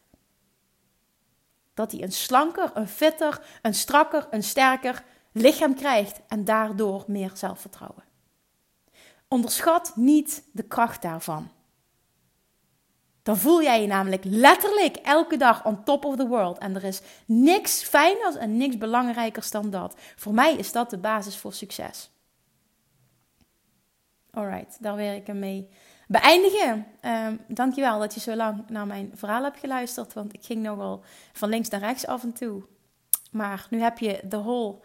dat 1.83 1.93
hij 1.93 2.03
een 2.03 2.13
slanker, 2.13 2.71
een 2.75 2.89
fitter, 2.89 3.41
een 3.63 3.75
strakker, 3.75 4.27
een 4.31 4.43
sterker 4.43 5.05
lichaam 5.33 5.75
krijgt 5.75 6.21
en 6.29 6.45
daardoor 6.45 7.05
meer 7.07 7.31
zelfvertrouwen. 7.35 8.05
Onderschat 9.29 9.93
niet 9.97 10.45
de 10.53 10.63
kracht 10.63 11.03
daarvan. 11.03 11.51
Dan 13.23 13.37
voel 13.37 13.63
jij 13.63 13.81
je 13.81 13.87
namelijk 13.87 14.25
letterlijk 14.25 14.97
elke 14.97 15.37
dag 15.37 15.65
on 15.65 15.85
top 15.85 16.05
of 16.05 16.17
the 16.17 16.27
world. 16.27 16.59
En 16.59 16.77
er 16.77 16.85
is 16.85 17.01
niks 17.27 17.83
fijners 17.83 18.37
en 18.37 18.57
niks 18.57 18.79
belangrijkers 18.79 19.51
dan 19.51 19.71
dat. 19.71 19.97
Voor 20.17 20.35
mij 20.35 20.55
is 20.55 20.73
dat 20.73 20.91
de 20.91 20.99
basis 20.99 21.37
voor 21.37 21.53
succes. 21.53 22.11
Alright, 24.31 24.83
daar 24.83 24.97
werk 24.97 25.29
ik 25.29 25.35
mee 25.35 25.69
beëindigen. 26.13 26.87
Um, 27.03 27.41
dankjewel 27.49 27.99
dat 27.99 28.15
je 28.15 28.21
zo 28.21 28.35
lang 28.35 28.65
naar 28.69 28.87
mijn 28.87 29.11
verhaal 29.15 29.43
hebt 29.43 29.59
geluisterd. 29.59 30.13
Want 30.13 30.33
ik 30.33 30.45
ging 30.45 30.63
nogal 30.63 31.05
van 31.33 31.49
links 31.49 31.69
naar 31.69 31.81
rechts 31.81 32.07
af 32.07 32.23
en 32.23 32.33
toe. 32.33 32.63
Maar 33.31 33.67
nu 33.71 33.81
heb 33.81 33.99
je 33.99 34.21
de 34.25 34.37
whole, 34.37 34.77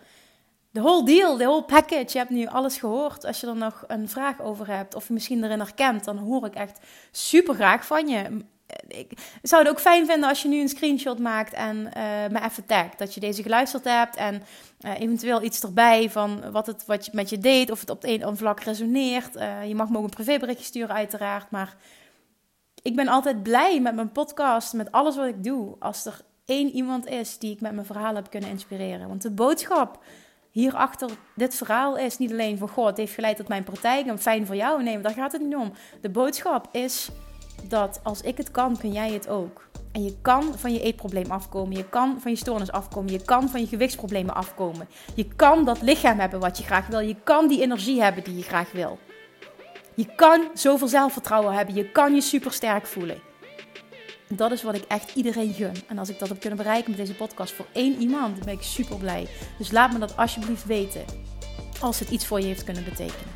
de 0.72 0.82
whole 0.82 1.06
deal, 1.06 1.38
de 1.38 1.44
whole 1.44 1.64
package. 1.64 2.12
Je 2.12 2.18
hebt 2.18 2.30
nu 2.30 2.46
alles 2.46 2.78
gehoord. 2.78 3.26
Als 3.26 3.40
je 3.40 3.48
er 3.48 3.56
nog 3.56 3.84
een 3.88 4.10
vraag 4.10 4.42
over 4.42 4.68
hebt 4.68 4.96
of 4.96 5.08
je 5.08 5.14
misschien 5.14 5.44
erin 5.44 5.60
herkent, 5.60 6.04
dan 6.04 6.18
hoor 6.18 6.46
ik 6.46 6.56
echt 6.56 6.80
super 7.12 7.56
graag 7.56 7.86
van 7.86 8.08
je 8.08 8.46
ik 8.88 9.12
zou 9.42 9.62
het 9.64 9.72
ook 9.72 9.80
fijn 9.80 10.06
vinden 10.06 10.30
als 10.30 10.42
je 10.42 10.48
nu 10.48 10.62
een 10.62 10.70
screenshot 10.70 11.20
maakt 11.20 11.54
en 11.54 11.78
uh, 11.78 11.92
me 12.32 12.44
even 12.44 12.66
tagt. 12.66 13.00
Dat 13.00 13.14
je 13.14 13.20
deze 13.20 13.42
geluisterd 13.42 13.84
hebt 13.84 14.16
en 14.16 14.44
uh, 14.86 15.00
eventueel 15.00 15.44
iets 15.44 15.64
erbij 15.64 16.10
van 16.10 16.52
wat 16.52 16.68
het 16.68 16.86
wat 16.86 17.06
je 17.06 17.12
met 17.14 17.30
je 17.30 17.38
deed. 17.38 17.72
Of 17.72 17.80
het 17.80 17.90
op 17.90 18.02
het 18.02 18.22
een 18.22 18.38
vlak 18.38 18.60
resoneert. 18.60 19.36
Uh, 19.36 19.68
je 19.68 19.76
mag 19.76 19.90
me 19.90 19.98
ook 19.98 20.04
een 20.04 20.10
privéberichtje 20.10 20.66
sturen 20.66 20.96
uiteraard. 20.96 21.52
Maar 21.52 21.76
ik 22.82 22.96
ben 22.96 23.08
altijd 23.08 23.44
blij 23.44 23.82
met 23.82 23.96
mijn 23.96 24.12
podcast, 24.12 24.74
met 24.74 24.92
alles 24.92 25.16
wat 25.16 25.28
ik 25.28 25.44
doe. 25.44 25.76
Als 25.80 26.06
er 26.06 26.22
één 26.46 26.70
iemand 26.70 27.06
is 27.06 27.38
die 27.38 27.52
ik 27.52 27.62
met 27.62 27.74
mijn 27.74 27.86
verhaal 27.86 28.16
heb 28.16 28.30
kunnen 28.30 28.50
inspireren. 28.50 29.08
Want 29.08 29.22
de 29.22 29.32
boodschap 29.32 30.04
hierachter 30.52 31.10
dit 31.36 31.56
verhaal 31.56 31.98
is 31.98 32.18
niet 32.18 32.32
alleen 32.32 32.58
van... 32.58 32.70
Goh, 32.70 32.86
het 32.86 32.98
heeft 32.98 33.14
geleid 33.14 33.38
tot 33.38 33.48
mijn 33.48 33.64
praktijk 33.64 34.08
en 34.08 34.20
fijn 34.20 34.46
voor 34.46 34.56
jou. 34.56 34.84
Nee, 34.84 35.02
daar 35.02 35.14
gaat 35.14 35.32
het 35.32 35.42
niet 35.42 35.56
om. 35.56 35.74
De 36.02 36.10
boodschap 36.10 36.68
is 36.72 37.10
dat 37.64 38.00
als 38.04 38.22
ik 38.22 38.38
het 38.38 38.52
kan, 38.52 38.78
kun 38.78 38.92
jij 38.92 39.12
het 39.12 39.28
ook. 39.28 39.68
En 39.92 40.04
je 40.04 40.16
kan 40.22 40.54
van 40.58 40.74
je 40.74 40.82
eetprobleem 40.82 41.32
afkomen. 41.32 41.78
Je 41.78 41.90
kan 41.90 42.18
van 42.22 42.32
je 42.32 42.38
stoornis 42.38 42.72
afkomen. 42.72 43.12
Je 43.12 43.22
kan 43.22 43.50
van 43.50 43.60
je 43.60 43.68
gewichtsproblemen 43.68 44.36
afkomen. 44.36 44.88
Je 45.16 45.28
kan 45.36 45.66
dat 45.66 45.82
lichaam 45.82 46.20
hebben 46.20 46.40
wat 46.40 46.58
je 46.58 46.64
graag 46.64 46.88
wil. 46.88 47.00
Je 47.00 47.16
kan 47.24 47.48
die 47.48 47.62
energie 47.62 48.02
hebben 48.02 48.24
die 48.24 48.36
je 48.36 48.44
graag 48.44 48.72
wil. 48.72 49.00
Je 49.96 50.06
kan 50.16 50.48
zoveel 50.54 50.88
zelfvertrouwen 50.88 51.54
hebben. 51.54 51.76
Je 51.76 51.92
kan 51.92 52.16
je 52.16 52.22
supersterk 52.22 52.86
voelen. 52.86 53.22
Dat 54.28 54.52
is 54.52 54.64
wat 54.64 54.76
ik 54.76 54.84
echt 54.88 55.16
iedereen 55.16 55.54
gun. 55.54 55.74
En 55.88 55.98
als 55.98 56.10
ik 56.10 56.20
dat 56.20 56.30
heb 56.30 56.40
kunnen 56.40 56.58
bereiken 56.58 56.90
met 56.90 57.00
deze 57.00 57.16
podcast 57.16 57.54
voor 57.54 57.66
één 57.74 58.02
iemand, 58.02 58.36
dan 58.36 58.46
ben 58.46 58.54
ik 58.54 58.62
super 58.62 58.98
blij. 58.98 59.28
Dus 59.58 59.72
laat 59.72 59.92
me 59.94 60.00
dat 60.00 60.18
alsjeblieft 60.18 60.66
weten. 60.66 61.06
Als 61.82 62.00
het 62.00 62.10
iets 62.10 62.26
voor 62.26 62.40
je 62.40 62.46
heeft 62.46 62.64
kunnen 62.64 62.84
betekenen. 62.84 63.36